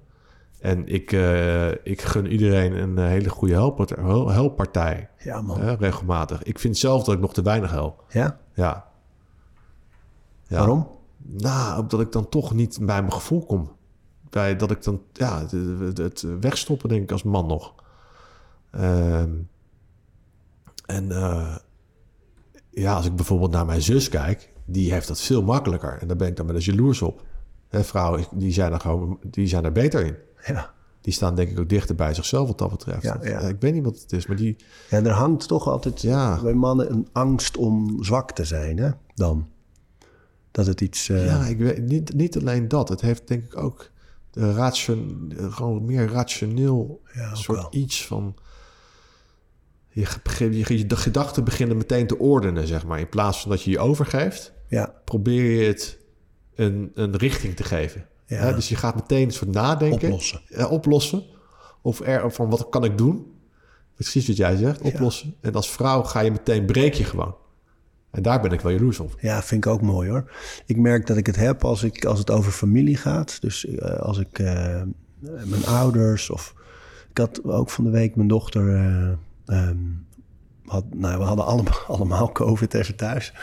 En 0.60 0.88
ik, 0.88 1.12
eh, 1.12 1.70
ik 1.72 2.01
gun 2.01 2.28
iedereen 2.28 2.74
een 2.74 2.97
eh, 2.97 3.05
hele 3.05 3.30
goede 3.30 3.53
helppartij, 3.53 4.03
hel- 4.03 4.30
helppartij 4.30 5.10
Ja, 5.18 5.41
man. 5.41 5.60
regelmatig. 5.76 6.43
Ik 6.43 6.60
vind 6.60 6.78
zelf 6.78 7.03
dat 7.03 7.14
ik 7.16 7.20
nog 7.22 7.34
te 7.34 7.41
weinig 7.41 7.72
help. 7.72 8.03
Ja? 8.10 8.39
Ja. 8.53 8.88
Ja. 10.47 10.57
Waarom? 10.57 10.88
Nou, 11.18 11.80
omdat 11.82 12.01
ik 12.01 12.12
dan 12.12 12.30
toch 12.30 12.53
niet 12.53 12.78
bij 12.82 12.99
mijn 13.01 13.14
gevoel 13.14 13.45
kom. 13.45 13.72
Bij 14.30 14.55
dat 14.55 14.72
ik 14.72 14.84
dan, 14.84 15.01
ja, 15.14 15.45
het, 15.93 16.26
wegstoppen 16.39 16.89
denk 16.89 17.01
ik 17.03 17.12
als 17.12 17.24
man 17.24 17.47
nog. 17.47 17.74
Ehm, 18.72 19.30
en 20.86 21.12
eh, 21.12 21.55
ja, 22.70 22.93
als 22.93 23.05
ik 23.05 23.16
bijvoorbeeld 23.16 23.51
naar 23.51 23.66
mijn 23.66 23.82
zus 23.82 24.10
kijk, 24.10 24.53
die 24.66 24.91
heeft 24.93 25.07
dat 25.07 25.22
veel 25.22 25.43
makkelijker. 25.43 25.97
En 26.01 26.07
daar 26.07 26.18
ben 26.18 26.28
ik 26.28 26.36
dan 26.36 26.45
wel 26.45 26.55
eens 26.55 26.66
jaloers 26.66 27.01
op. 27.01 27.26
Hè, 27.68 27.84
vrouwen, 27.84 28.26
die 28.32 28.51
zijn, 28.51 28.74
er 28.74 28.80
gewoon, 28.80 29.20
die 29.24 29.47
zijn 29.47 29.64
er 29.66 29.72
beter 29.72 30.05
in. 30.05 30.16
Ja. 30.45 30.73
Die 31.01 31.13
staan 31.13 31.35
denk 31.35 31.49
ik 31.49 31.59
ook 31.59 31.69
dichter 31.69 31.95
bij 31.95 32.13
zichzelf 32.13 32.47
wat 32.47 32.57
dat 32.57 32.69
betreft. 32.69 33.03
Ja, 33.03 33.19
ja. 33.23 33.39
Ik 33.39 33.55
weet 33.59 33.73
niet 33.73 33.83
wat 33.83 33.99
het 33.99 34.11
is, 34.11 34.27
maar 34.27 34.35
die... 34.37 34.55
Ja, 34.89 34.97
er 35.03 35.09
hangt 35.11 35.47
toch 35.47 35.67
altijd 35.67 36.01
Ja. 36.01 36.41
bij 36.41 36.53
mannen 36.53 36.91
een 36.91 37.07
angst 37.11 37.57
om 37.57 38.03
zwak 38.03 38.31
te 38.31 38.43
zijn, 38.45 38.77
hè? 38.77 38.89
Dan. 39.15 39.47
Dat 40.51 40.65
het 40.65 40.81
iets... 40.81 41.09
eh, 41.09 41.25
Ja, 41.25 41.45
ik 41.45 41.57
weet 41.57 41.81
niet, 41.81 42.13
niet 42.13 42.37
alleen 42.37 42.67
dat. 42.67 42.89
Het 42.89 43.01
heeft 43.01 43.27
denk 43.27 43.43
ik 43.43 43.57
ook 43.57 43.89
de 44.31 44.53
ration, 44.53 45.33
gewoon 45.49 45.85
meer 45.85 46.07
rationeel 46.07 47.01
Ja, 47.13 47.35
soort 47.35 47.57
wel. 47.61 47.67
iets 47.71 48.05
van. 48.07 48.35
Je, 49.89 50.07
je, 50.37 50.77
je, 50.77 50.85
de 50.85 50.95
gedachten 50.95 51.43
beginnen 51.43 51.77
meteen 51.77 52.07
te 52.07 52.17
ordenen, 52.17 52.67
zeg 52.67 52.85
maar. 52.85 52.99
In 52.99 53.09
plaats 53.09 53.41
van 53.41 53.51
dat 53.51 53.61
je 53.61 53.71
je 53.71 53.79
overgeeft, 53.79 54.53
ja, 54.67 54.93
probeer 55.05 55.59
je 55.61 55.67
het 55.67 55.97
een, 56.55 56.91
een 56.93 57.15
richting 57.17 57.55
te 57.55 57.63
geven. 57.63 58.05
Ja. 58.30 58.51
Dus 58.51 58.69
je 58.69 58.75
gaat 58.75 58.95
meteen 58.95 59.25
een 59.25 59.32
soort 59.32 59.51
nadenken. 59.51 60.07
Oplossen. 60.07 60.41
Ja, 60.47 60.67
oplossen. 60.67 61.23
Of 61.82 61.99
er, 61.99 62.32
van 62.32 62.49
wat 62.49 62.69
kan 62.69 62.84
ik 62.84 62.97
doen? 62.97 63.34
Precies 63.95 64.27
wat 64.27 64.38
jij 64.38 64.55
zegt, 64.55 64.82
oplossen. 64.82 65.36
En 65.41 65.53
als 65.53 65.69
vrouw 65.71 66.03
ga 66.03 66.19
je 66.19 66.32
meteen, 66.32 66.65
breek 66.65 66.93
je 66.93 67.03
gewoon. 67.03 67.36
En 68.11 68.21
daar 68.21 68.41
ben 68.41 68.51
ik 68.51 68.61
wel 68.61 68.71
jaloers 68.71 68.99
op. 68.99 69.15
Ja, 69.19 69.43
vind 69.43 69.65
ik 69.65 69.71
ook 69.71 69.82
mooi 69.82 70.09
hoor. 70.09 70.32
Ik 70.65 70.77
merk 70.77 71.07
dat 71.07 71.17
ik 71.17 71.25
het 71.25 71.36
heb 71.36 71.63
als, 71.63 71.84
ik, 71.84 72.05
als 72.05 72.19
het 72.19 72.32
over 72.32 72.51
familie 72.51 72.97
gaat. 72.97 73.41
Dus 73.41 73.65
eh, 73.65 73.99
als 73.99 74.17
ik 74.17 74.39
eh, 74.39 74.82
mijn 75.19 75.65
ouders 75.65 76.30
of... 76.30 76.53
Ik 77.09 77.17
had 77.17 77.43
ook 77.43 77.69
van 77.69 77.84
de 77.84 77.89
week 77.89 78.15
mijn 78.15 78.27
dochter... 78.27 78.75
eh, 78.75 79.11
ehm, 79.45 79.77
had, 80.70 80.86
nou, 80.93 81.17
we 81.17 81.24
hadden 81.24 81.45
allemaal, 81.45 81.80
allemaal 81.97 82.32
COVID 82.32 82.74
even 82.74 82.95
thuis. 82.95 83.34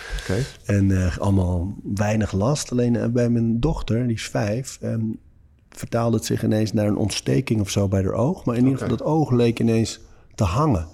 En 0.64 0.91
eh, 0.91 1.18
allemaal 1.18 1.74
weinig 1.95 2.33
last. 2.33 2.72
Alleen 2.72 2.97
eh, 2.97 3.09
bij 3.09 3.29
mijn 3.29 3.61
dochter, 3.61 4.07
die 4.07 4.16
is 4.16 4.29
vijf... 4.29 4.79
ehm, 4.81 5.05
vertaalde 5.68 6.16
het 6.16 6.27
zich 6.27 6.45
ineens 6.45 6.72
naar 6.72 6.87
een 6.87 6.97
ontsteking 6.97 7.61
of 7.61 7.70
zo 7.70 7.89
bij 7.89 8.03
haar 8.03 8.12
oog. 8.12 8.45
Maar 8.45 8.57
in 8.57 8.64
ieder 8.64 8.79
geval, 8.79 8.97
dat 8.97 9.07
oog 9.07 9.31
leek 9.31 9.61
ineens 9.61 10.01
te 10.35 10.45
hangen. 10.45 10.87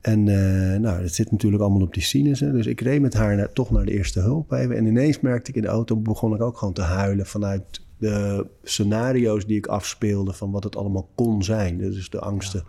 En 0.00 0.28
eh, 0.28 0.80
nou, 0.80 1.02
dat 1.02 1.12
zit 1.12 1.30
natuurlijk 1.30 1.62
allemaal 1.62 1.82
op 1.82 1.94
die 1.94 2.02
sinussen. 2.02 2.52
Dus 2.52 2.66
ik 2.66 2.80
reed 2.80 3.00
met 3.00 3.14
haar 3.14 3.36
naar, 3.36 3.52
toch 3.52 3.70
naar 3.70 3.84
de 3.84 3.92
eerste 3.92 4.20
hulp 4.20 4.52
even. 4.52 4.76
En 4.76 4.86
ineens 4.86 5.20
merkte 5.20 5.50
ik 5.50 5.56
in 5.56 5.62
de 5.62 5.68
auto, 5.68 5.96
begon 5.96 6.34
ik 6.34 6.42
ook 6.42 6.58
gewoon 6.58 6.74
te 6.74 6.82
huilen... 6.82 7.26
vanuit 7.26 7.62
de 7.98 8.46
scenario's 8.62 9.46
die 9.46 9.56
ik 9.56 9.66
afspeelde 9.66 10.32
van 10.32 10.50
wat 10.50 10.64
het 10.64 10.76
allemaal 10.76 11.08
kon 11.14 11.42
zijn. 11.42 11.78
Dus 11.78 12.10
de 12.10 12.20
angsten 12.20 12.64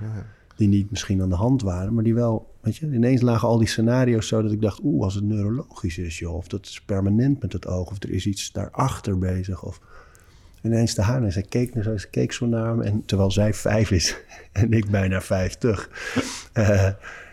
die 0.57 0.67
niet 0.67 0.89
misschien 0.89 1.21
aan 1.21 1.29
de 1.29 1.35
hand 1.35 1.61
waren... 1.61 1.93
maar 1.93 2.03
die 2.03 2.13
wel, 2.13 2.53
weet 2.61 2.75
je... 2.77 2.91
Ineens 2.91 3.21
lagen 3.21 3.47
al 3.47 3.57
die 3.57 3.67
scenario's 3.67 4.27
zo 4.27 4.41
dat 4.41 4.51
ik 4.51 4.61
dacht... 4.61 4.79
oeh, 4.83 5.03
als 5.03 5.15
het 5.15 5.23
neurologisch 5.23 5.97
is, 5.97 6.19
joh... 6.19 6.35
of 6.35 6.47
dat 6.47 6.65
is 6.65 6.81
permanent 6.85 7.41
met 7.41 7.53
het 7.53 7.67
oog... 7.67 7.89
of 7.91 8.03
er 8.03 8.09
is 8.11 8.25
iets 8.25 8.51
daarachter 8.51 9.17
bezig... 9.17 9.63
of 9.63 9.79
ineens 10.61 10.93
te 10.93 11.01
huilen. 11.01 11.25
En 11.27 11.33
zij 11.33 11.41
keek, 11.49 11.75
naar 11.75 11.83
zo, 11.83 11.97
ze 11.97 12.09
keek 12.09 12.31
zo 12.31 12.45
naar 12.45 12.75
me. 12.75 12.83
En 12.83 13.03
terwijl 13.05 13.31
zij 13.31 13.53
vijf 13.53 13.91
is 13.91 14.17
en 14.51 14.71
ik 14.73 14.89
bijna 14.89 15.21
vijftig, 15.21 15.89
eh 16.53 16.89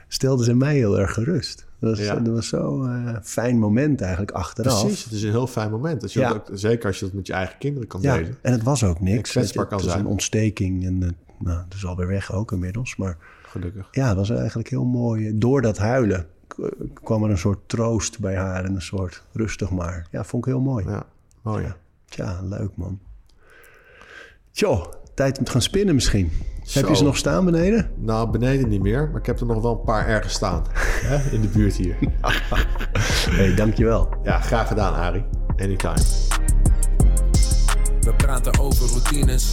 stelde 0.08 0.44
ze 0.44 0.54
mij 0.54 0.74
heel 0.74 0.98
erg 0.98 1.12
gerust. 1.12 1.66
Dat 1.80 1.90
was, 1.96 2.06
Ja. 2.06 2.14
dat 2.14 2.34
was 2.34 2.48
zo'n 2.48 3.18
fijn 3.22 3.58
moment 3.58 4.00
eigenlijk 4.00 4.30
achteraf. 4.30 4.80
Precies, 4.80 5.04
het 5.04 5.12
is 5.12 5.22
een 5.22 5.30
heel 5.30 5.46
fijn 5.46 5.70
moment. 5.70 6.02
Als 6.02 6.12
je 6.12 6.20
Ja. 6.20 6.28
dat 6.28 6.36
ook, 6.50 6.58
zeker 6.58 6.86
als 6.86 6.98
je 6.98 7.04
dat 7.04 7.14
met 7.14 7.26
je 7.26 7.32
eigen 7.32 7.58
kinderen 7.58 7.88
kan 7.88 8.00
Ja, 8.02 8.16
delen. 8.16 8.36
en 8.42 8.52
het 8.52 8.62
was 8.62 8.84
ook 8.84 9.00
niks. 9.00 9.32
Je. 9.32 9.52
kan 9.52 9.62
het 9.78 9.84
was 9.84 9.94
een 9.94 10.06
ontsteking 10.06 10.84
en 10.86 11.02
eh, 11.02 11.08
nou, 11.44 11.64
het 11.64 11.74
is 11.74 11.86
alweer 11.86 12.06
weg 12.06 12.32
ook 12.32 12.52
inmiddels. 12.52 12.96
Maar 12.96 13.16
Gelukkig. 13.42 13.88
ja, 13.90 14.08
het 14.08 14.16
was 14.16 14.30
eigenlijk 14.30 14.68
heel 14.68 14.84
mooi. 14.84 15.38
Door 15.38 15.62
dat 15.62 15.78
huilen 15.78 16.26
kwam 17.02 17.24
er 17.24 17.30
een 17.30 17.38
soort 17.38 17.68
troost 17.68 18.20
bij 18.20 18.36
haar 18.36 18.64
en 18.64 18.74
een 18.74 18.82
soort 18.82 19.22
rustig 19.32 19.70
maar. 19.70 20.06
Ja, 20.10 20.24
vond 20.24 20.46
ik 20.46 20.52
heel 20.52 20.60
mooi. 20.60 20.84
Ja, 20.84 21.06
mooi. 21.42 21.74
Tja, 22.04 22.40
leuk 22.42 22.76
man. 22.76 23.00
Tjo, 24.50 24.90
Tijd 25.14 25.38
om 25.38 25.44
te 25.44 25.50
gaan 25.50 25.62
spinnen 25.62 25.94
misschien. 25.94 26.32
Heb 26.72 26.88
je 26.88 26.96
ze 26.96 27.04
nog 27.04 27.16
staan 27.16 27.44
beneden? 27.44 27.90
Nou, 27.96 28.30
beneden 28.30 28.68
niet 28.68 28.80
meer, 28.80 29.08
maar 29.10 29.20
ik 29.20 29.26
heb 29.26 29.40
er 29.40 29.46
nog 29.46 29.62
wel 29.62 29.72
een 29.72 29.84
paar 29.84 30.06
ergens 30.06 30.34
staan. 30.34 30.64
hè, 31.08 31.30
in 31.30 31.40
de 31.40 31.48
buurt 31.48 31.76
hier. 31.76 31.96
hey, 33.38 33.54
dankjewel. 33.54 34.08
Ja, 34.22 34.40
graag 34.40 34.68
gedaan, 34.68 34.94
Arie. 34.94 35.24
Anytime. 35.56 36.02
We 38.00 38.14
praten 38.16 38.58
over 38.58 38.88
routines. 38.88 39.52